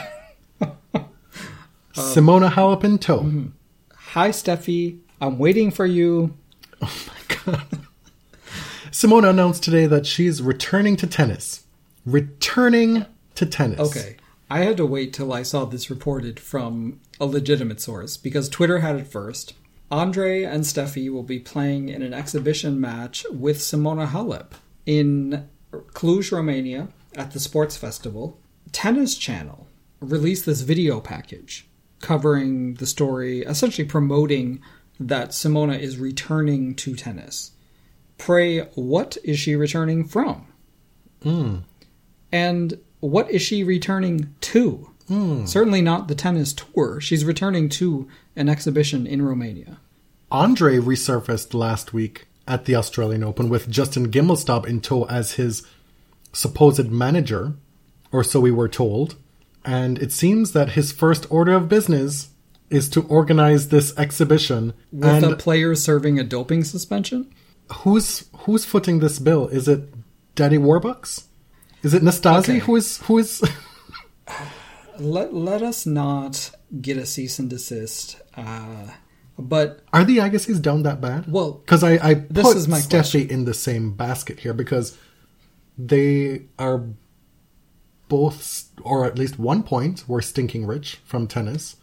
Simona 1.94 2.50
Halep 2.52 2.84
in 2.84 2.98
tow. 3.00 3.46
Hi, 3.96 4.30
Steffi. 4.30 5.00
I'm 5.22 5.38
waiting 5.38 5.72
for 5.72 5.86
you. 5.86 6.38
Oh 6.82 7.06
my 7.08 7.36
God. 7.54 7.66
Simona 8.92 9.30
announced 9.30 9.64
today 9.64 9.86
that 9.88 10.06
she's 10.06 10.42
returning 10.42 10.96
to 10.98 11.08
tennis. 11.08 11.64
Returning 12.06 13.06
to 13.40 13.46
tennis. 13.46 13.80
Okay. 13.80 14.18
I 14.50 14.60
had 14.60 14.78
to 14.78 14.86
wait 14.86 15.14
till 15.14 15.32
I 15.32 15.44
saw 15.44 15.66
this 15.66 15.90
reported 15.90 16.40
from 16.40 17.00
a 17.20 17.26
legitimate 17.26 17.80
source 17.80 18.18
because 18.18 18.50
Twitter 18.50 18.80
had 18.80 18.96
it 18.96 19.08
first. 19.08 19.54
Andre 19.92 20.44
and 20.44 20.64
Steffi 20.64 21.10
will 21.10 21.24
be 21.24 21.40
playing 21.40 21.90
in 21.90 22.02
an 22.02 22.14
exhibition 22.14 22.80
match 22.80 23.26
with 23.32 23.58
Simona 23.58 24.08
Halep 24.08 24.52
in 24.86 25.48
Cluj, 25.72 26.32
Romania 26.32 26.90
at 27.16 27.32
the 27.32 27.40
Sports 27.40 27.78
Festival. 27.78 28.40
Tennis 28.72 29.18
Channel 29.18 29.68
released 30.00 30.46
this 30.46 30.62
video 30.62 31.00
package 31.00 31.68
covering 32.02 32.76
the 32.76 32.86
story, 32.86 33.42
essentially 33.42 33.88
promoting 33.88 34.62
that 35.00 35.30
Simona 35.30 35.80
is 35.80 35.98
returning 35.98 36.76
to 36.76 36.96
tennis. 36.96 37.52
Pray, 38.18 38.60
what 38.76 39.18
is 39.24 39.40
she 39.40 39.56
returning 39.56 40.06
from? 40.06 40.48
Hmm. 41.24 41.58
And 42.32 42.80
what 43.00 43.30
is 43.30 43.42
she 43.42 43.64
returning 43.64 44.34
to? 44.42 44.90
Hmm. 45.08 45.46
Certainly 45.46 45.82
not 45.82 46.08
the 46.08 46.16
tennis 46.16 46.54
tour. 46.54 47.02
She's 47.02 47.26
returning 47.26 47.70
to 47.70 48.08
an 48.36 48.50
exhibition 48.50 49.08
in 49.08 49.22
Romania. 49.22 49.80
Andre 50.32 50.78
resurfaced 50.78 51.54
last 51.54 51.94
week 51.94 52.28
at 52.48 52.66
the 52.66 52.76
Australian 52.76 53.24
Open 53.24 53.50
with 53.50 53.70
Justin 53.70 54.12
Gimelstob 54.12 54.68
in 54.68 54.82
tow 54.82 55.06
as 55.06 55.34
his 55.34 55.66
supposed 56.32 56.92
manager, 56.92 57.54
or 58.12 58.24
so 58.24 58.40
we 58.40 58.52
were 58.52 58.70
told. 58.70 59.16
And 59.66 59.98
it 59.98 60.12
seems 60.12 60.52
that 60.54 60.72
his 60.72 60.92
first 60.92 61.26
order 61.30 61.54
of 61.54 61.70
business 61.70 62.30
is 62.70 62.88
to 62.90 63.02
organize 63.04 63.70
this 63.70 63.98
exhibition. 63.98 64.74
With 64.92 65.24
a 65.24 65.36
player 65.36 65.74
serving 65.74 66.20
a 66.20 66.24
doping 66.24 66.64
suspension? 66.64 67.34
who's 67.72 68.26
who's 68.40 68.66
footing 68.66 69.00
this 69.00 69.20
bill? 69.20 69.48
Is 69.48 69.68
it 69.68 69.94
Daddy 70.36 70.58
Warbucks? 70.58 71.26
Is 71.84 71.94
it 71.94 72.04
Nastase 72.04 72.40
Okay. 72.40 72.60
who 72.60 72.76
is 72.76 72.98
who 73.00 73.18
is 73.20 73.42
Let, 75.00 75.34
let 75.34 75.62
us 75.62 75.86
not 75.86 76.52
get 76.82 76.98
a 76.98 77.06
cease 77.06 77.40
and 77.40 77.50
desist. 77.50 78.20
Uh, 78.36 78.88
but, 79.38 79.80
Are 79.94 80.04
the 80.04 80.18
Agassis 80.18 80.62
down 80.62 80.84
that 80.84 81.00
bad? 81.00 81.32
well, 81.32 81.54
Because 81.54 81.84
I, 81.86 81.92
I 82.06 82.14
This 82.30 82.44
put 82.46 82.58
is 82.58 82.68
my 82.68 82.80
Steffi 82.80 82.90
question. 82.90 83.30
in 83.30 83.46
the 83.46 83.54
same 83.54 83.94
basket 83.94 84.42
here 84.42 84.54
because 84.54 84.98
they 85.78 86.48
are 86.60 86.84
both, 88.10 88.66
or 88.82 89.06
at 89.06 89.18
least 89.18 89.40
one 89.40 89.64
point, 89.64 90.04
were 90.10 90.22
stinking 90.22 90.66
rich 90.66 91.00
from 91.06 91.28
tennis, 91.28 91.78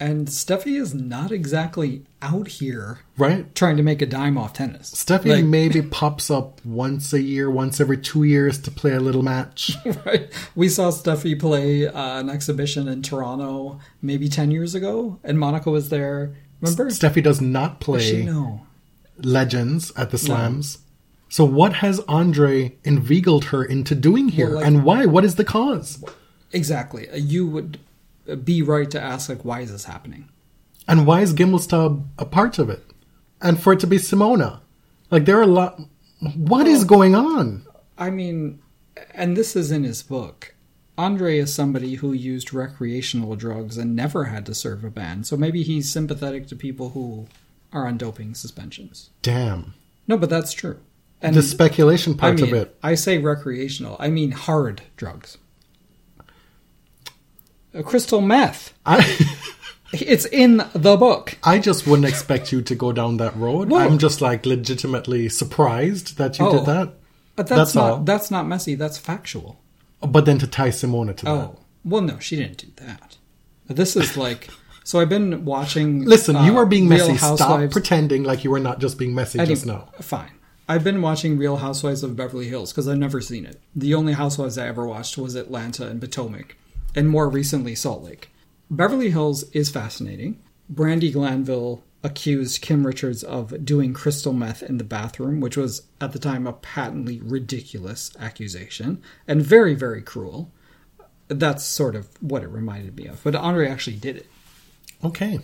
and 0.00 0.28
Steffi 0.28 0.80
is 0.80 0.94
not 0.94 1.32
exactly 1.32 2.04
out 2.22 2.46
here 2.48 2.98
right? 3.16 3.52
trying 3.54 3.76
to 3.76 3.82
make 3.82 4.00
a 4.00 4.06
dime 4.06 4.38
off 4.38 4.52
tennis. 4.52 4.92
Steffi 4.92 5.26
Like- 5.36 5.44
maybe 5.44 5.82
pops 5.82 6.30
up 6.30 6.60
once 6.64 7.12
a 7.12 7.20
year, 7.20 7.50
once 7.50 7.80
every 7.80 7.98
two 7.98 8.22
years 8.22 8.58
to 8.60 8.70
play 8.70 8.92
a 8.92 9.00
little 9.00 9.22
match. 9.22 9.72
right? 10.06 10.30
We 10.54 10.68
saw 10.68 10.90
Steffi 10.90 11.38
play 11.38 11.86
uh, 11.88 12.20
an 12.20 12.30
exhibition 12.30 12.86
in 12.88 13.02
Toronto 13.02 13.80
maybe 14.02 14.28
10 14.28 14.50
years 14.50 14.74
ago, 14.74 15.18
and 15.24 15.38
Monica 15.38 15.70
was 15.70 15.88
there. 15.88 16.34
Remember? 16.60 16.86
Steffi 16.90 17.22
does 17.22 17.40
not 17.40 17.80
Does 17.80 17.84
play 17.84 18.22
know? 18.24 18.62
legends 19.18 19.92
at 19.96 20.10
the 20.10 20.18
slams. 20.18 20.78
So 21.28 21.44
what 21.44 21.74
has 21.74 22.00
Andre 22.08 22.76
inveigled 22.84 23.46
her 23.46 23.64
into 23.64 23.94
doing 23.94 24.28
here, 24.30 24.46
Well, 24.48 24.56
like- 24.56 24.66
and 24.66 24.84
why? 24.84 25.06
What 25.06 25.24
is 25.24 25.34
the 25.34 25.44
cause? 25.44 26.02
Exactly. 26.52 27.06
You 27.14 27.46
would 27.46 27.78
be 28.36 28.62
right 28.62 28.90
to 28.90 29.00
ask, 29.00 29.28
like, 29.28 29.44
why 29.44 29.60
is 29.60 29.72
this 29.72 29.84
happening? 29.84 30.28
And 30.86 31.06
why 31.06 31.20
is 31.20 31.34
Gimelstob 31.34 32.06
a 32.18 32.24
part 32.24 32.58
of 32.58 32.70
it? 32.70 32.84
And 33.40 33.60
for 33.60 33.72
it 33.72 33.80
to 33.80 33.86
be 33.86 33.98
Simona. 33.98 34.60
Like, 35.10 35.24
there 35.24 35.38
are 35.38 35.42
a 35.42 35.46
lot. 35.46 35.80
What 36.34 36.66
is 36.66 36.84
going 36.84 37.14
on? 37.14 37.64
I 37.96 38.10
mean, 38.10 38.60
and 39.14 39.36
this 39.36 39.54
is 39.54 39.70
in 39.70 39.84
his 39.84 40.02
book. 40.02 40.54
Andre 40.96 41.38
is 41.38 41.54
somebody 41.54 41.94
who 41.94 42.12
used 42.12 42.52
recreational 42.52 43.36
drugs 43.36 43.78
and 43.78 43.94
never 43.94 44.24
had 44.24 44.44
to 44.46 44.54
serve 44.54 44.82
a 44.82 44.90
ban, 44.90 45.22
so 45.22 45.36
maybe 45.36 45.62
he's 45.62 45.88
sympathetic 45.88 46.48
to 46.48 46.56
people 46.56 46.90
who 46.90 47.28
are 47.72 47.86
on 47.86 47.96
doping 47.98 48.34
suspensions. 48.34 49.10
Damn. 49.22 49.74
No, 50.08 50.16
but 50.16 50.30
that's 50.30 50.52
true. 50.52 50.80
And 51.22 51.36
the 51.36 51.42
speculation 51.42 52.14
I 52.14 52.16
part 52.16 52.40
mean, 52.40 52.44
of 52.46 52.52
it. 52.52 52.76
I 52.82 52.96
say 52.96 53.18
recreational. 53.18 53.96
I 54.00 54.08
mean 54.08 54.32
hard 54.32 54.82
drugs. 54.96 55.38
Crystal 57.82 58.20
meth. 58.20 58.74
I, 58.86 59.04
It's 59.92 60.26
in 60.26 60.58
the 60.74 60.96
book. 60.98 61.38
I 61.42 61.58
just 61.58 61.86
wouldn't 61.86 62.06
expect 62.06 62.52
you 62.52 62.60
to 62.60 62.74
go 62.74 62.92
down 62.92 63.16
that 63.18 63.34
road. 63.36 63.70
Whoa. 63.70 63.78
I'm 63.78 63.96
just 63.96 64.20
like 64.20 64.44
legitimately 64.44 65.30
surprised 65.30 66.18
that 66.18 66.38
you 66.38 66.46
Oh. 66.46 66.58
did 66.58 66.66
that. 66.66 66.94
But 67.36 67.46
that's, 67.46 67.58
That's 67.58 67.74
not 67.74 67.90
all. 67.90 67.98
that's 68.00 68.30
not 68.30 68.46
messy. 68.46 68.74
That's 68.74 68.98
factual. 68.98 69.60
But 70.02 70.26
then 70.26 70.38
to 70.40 70.46
tie 70.46 70.68
Simona 70.70 71.16
to 71.16 71.24
that. 71.24 71.30
Oh 71.30 71.58
well, 71.84 72.02
no, 72.02 72.18
she 72.18 72.36
didn't 72.36 72.58
do 72.58 72.66
that. 72.84 73.16
This 73.66 73.96
is 73.96 74.14
like 74.16 74.50
so. 74.84 75.00
I've 75.00 75.08
been 75.08 75.46
watching. 75.46 76.04
Listen, 76.04 76.36
uh, 76.36 76.44
you 76.44 76.58
are 76.58 76.66
being 76.66 76.86
Real 76.88 77.08
messy. 77.08 77.16
Stop 77.16 77.70
pretending 77.70 78.24
like 78.24 78.44
you 78.44 78.50
were 78.50 78.60
not 78.60 78.80
just 78.80 78.98
being 78.98 79.14
messy 79.14 79.38
just 79.46 79.64
now. 79.64 79.88
Fine. 80.02 80.32
I've 80.68 80.84
been 80.84 81.00
watching 81.00 81.38
Real 81.38 81.56
Housewives 81.56 82.02
of 82.02 82.14
Beverly 82.14 82.48
Hills 82.48 82.72
because 82.72 82.86
I've 82.88 82.98
never 82.98 83.22
seen 83.22 83.46
it. 83.46 83.58
The 83.74 83.94
only 83.94 84.12
Housewives 84.12 84.58
I 84.58 84.66
ever 84.68 84.86
watched 84.86 85.16
was 85.16 85.34
Atlanta 85.34 85.86
and 85.86 85.98
Potomac, 85.98 86.57
and 86.94 87.08
more 87.08 87.28
recently 87.28 87.74
Salt 87.74 88.02
Lake. 88.02 88.30
Beverly 88.70 89.10
Hills 89.10 89.44
is 89.50 89.70
fascinating. 89.70 90.42
Brandi 90.72 91.12
Glanville 91.12 91.82
accused 92.04 92.60
Kim 92.62 92.86
Richards 92.86 93.22
of 93.24 93.64
doing 93.64 93.92
crystal 93.92 94.32
meth 94.32 94.62
in 94.62 94.78
the 94.78 94.84
bathroom, 94.84 95.40
which 95.40 95.56
was 95.56 95.82
at 96.00 96.12
the 96.12 96.18
time 96.18 96.46
a 96.46 96.52
patently 96.52 97.20
ridiculous 97.20 98.12
accusation 98.18 99.02
and 99.26 99.42
very, 99.42 99.74
very 99.74 100.02
cruel. 100.02 100.52
That's 101.28 101.64
sort 101.64 101.96
of 101.96 102.08
what 102.20 102.42
it 102.42 102.48
reminded 102.48 102.96
me 102.96 103.06
of. 103.06 103.22
But 103.24 103.34
Andre 103.34 103.68
actually 103.68 103.96
did 103.96 104.16
it. 104.16 104.26
Okay. 105.02 105.40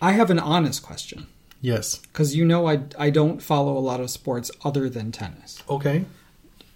I 0.00 0.12
have 0.12 0.30
an 0.30 0.38
honest 0.38 0.82
question 0.82 1.26
Yes. 1.60 1.98
because 1.98 2.34
you 2.34 2.44
know 2.44 2.66
I, 2.66 2.82
I 2.98 3.10
don't 3.10 3.42
follow 3.42 3.76
a 3.76 3.80
lot 3.80 4.00
of 4.00 4.10
sports 4.10 4.50
other 4.64 4.88
than 4.88 5.12
tennis. 5.12 5.62
Okay. 5.68 6.04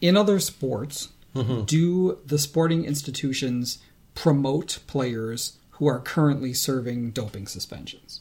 In 0.01 0.17
other 0.17 0.39
sports, 0.39 1.09
mm-hmm. 1.35 1.65
do 1.65 2.19
the 2.27 2.39
sporting 2.39 2.85
institutions 2.85 3.79
promote 4.15 4.79
players 4.87 5.59
who 5.73 5.87
are 5.87 6.01
currently 6.01 6.53
serving 6.53 7.11
doping 7.11 7.47
suspensions? 7.47 8.21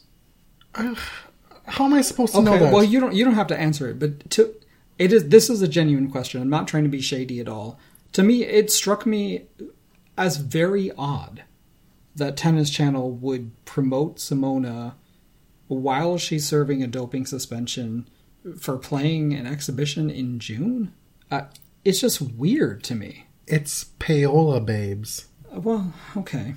How 0.74 1.84
am 1.84 1.94
I 1.94 2.02
supposed 2.02 2.34
to 2.34 2.42
know 2.42 2.58
that? 2.58 2.72
well 2.72 2.82
you 2.84 3.00
don't 3.00 3.14
you 3.14 3.24
don't 3.24 3.34
have 3.34 3.46
to 3.48 3.58
answer 3.58 3.88
it, 3.88 3.98
but 3.98 4.28
to 4.30 4.54
it 4.98 5.12
is 5.12 5.28
this 5.28 5.48
is 5.48 5.62
a 5.62 5.68
genuine 5.68 6.10
question. 6.10 6.42
I'm 6.42 6.50
not 6.50 6.68
trying 6.68 6.82
to 6.84 6.88
be 6.88 7.00
shady 7.00 7.40
at 7.40 7.48
all. 7.48 7.78
To 8.12 8.22
me, 8.22 8.44
it 8.44 8.70
struck 8.70 9.06
me 9.06 9.46
as 10.16 10.36
very 10.36 10.92
odd 10.96 11.42
that 12.14 12.36
Tennis 12.36 12.70
Channel 12.70 13.10
would 13.10 13.52
promote 13.64 14.16
Simona 14.18 14.94
while 15.66 16.16
she's 16.18 16.46
serving 16.46 16.82
a 16.82 16.86
doping 16.86 17.26
suspension 17.26 18.08
for 18.58 18.76
playing 18.76 19.32
an 19.32 19.46
exhibition 19.46 20.10
in 20.10 20.38
June. 20.38 20.92
Uh, 21.30 21.42
it's 21.84 22.00
just 22.00 22.20
weird 22.20 22.84
to 22.84 22.94
me. 22.94 23.26
it's 23.46 23.84
payola, 23.98 24.64
babes. 24.64 25.26
Uh, 25.54 25.60
Well, 25.60 25.92
okay. 26.16 26.54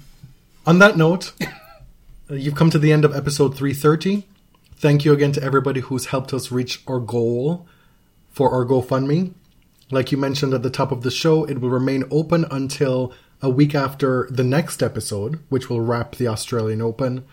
On 0.66 0.80
that 0.80 0.98
note, 0.98 1.34
uh, 2.30 2.36
you've 2.36 2.56
come 2.56 2.70
to 2.70 2.80
the 2.80 2.91
end 2.91 3.06
of 3.06 3.16
episode 3.16 3.56
330. 3.56 4.26
Thank 4.76 5.06
you 5.06 5.14
again 5.14 5.32
to 5.34 5.43
everybody 5.43 5.82
who's 5.82 6.08
helped 6.08 6.34
us 6.34 6.52
reach 6.52 6.84
our 6.88 7.00
goal 7.00 7.66
for 8.30 8.52
our 8.52 8.66
GoFundMe. 8.66 9.34
Like 9.89 10.12
you 10.12 10.18
mentioned 10.18 10.54
at 10.54 10.64
the 10.64 10.70
top 10.70 10.91
of 10.91 11.02
the 11.02 11.12
show, 11.12 11.45
it 11.45 11.62
will 11.62 11.70
remain 11.70 12.04
open 12.12 12.45
until 12.52 13.14
a 13.41 13.50
week 13.50 13.74
after 13.74 14.28
the 14.30 14.43
next 14.43 14.84
episode, 14.84 15.39
which 15.50 15.70
will 15.70 15.82
wrap 15.82 16.16
the 16.16 16.28
Australian 16.28 16.82
Open. 16.82 17.24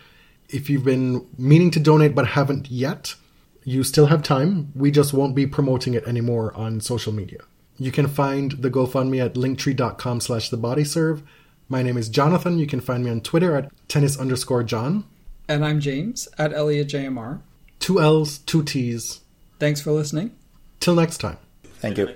If 0.49 0.69
you've 0.69 0.85
been 0.85 1.27
meaning 1.37 1.71
to 1.71 1.79
donate 1.79 2.15
but 2.15 2.27
haven't 2.29 2.71
yet, 2.71 3.15
you 3.63 3.83
still 3.83 4.05
have 4.07 4.23
time. 4.23 4.71
We 4.75 4.91
just 4.91 5.13
won't 5.13 5.35
be 5.35 5.47
promoting 5.47 5.95
it 5.95 6.07
anymore 6.07 6.55
on 6.55 6.79
social 6.79 7.11
media. 7.11 7.39
You 7.77 7.91
can 7.91 8.07
find 8.07 8.51
the 8.51 8.69
GoFundMe 8.69 9.23
at 9.23 9.33
linktree.com 9.33 10.21
slash 10.21 10.49
the 10.49 10.57
body 10.57 10.83
serve. 10.83 11.23
My 11.67 11.81
name 11.81 11.97
is 11.97 12.09
Jonathan. 12.09 12.59
You 12.59 12.67
can 12.67 12.79
find 12.79 13.03
me 13.03 13.09
on 13.09 13.21
Twitter 13.21 13.55
at 13.55 13.71
tennis 13.87 14.19
underscore 14.19 14.63
John. 14.63 15.03
And 15.47 15.65
I'm 15.65 15.79
James 15.79 16.27
at 16.37 16.53
Elliot 16.53 16.87
JMR. 16.87 17.41
Two 17.79 17.99
L's, 17.99 18.37
two 18.39 18.63
T's. 18.63 19.21
Thanks 19.59 19.81
for 19.81 19.91
listening. 19.91 20.35
Till 20.79 20.95
next 20.95 21.17
time. 21.17 21.37
Thank 21.79 21.97
you. 21.97 22.07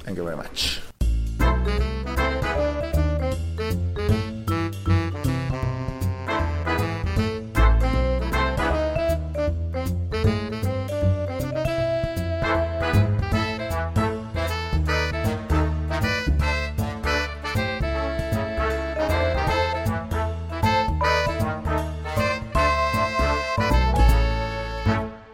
Thank 0.00 0.18
you 0.18 0.24
very 0.24 0.36
much. 0.36 0.80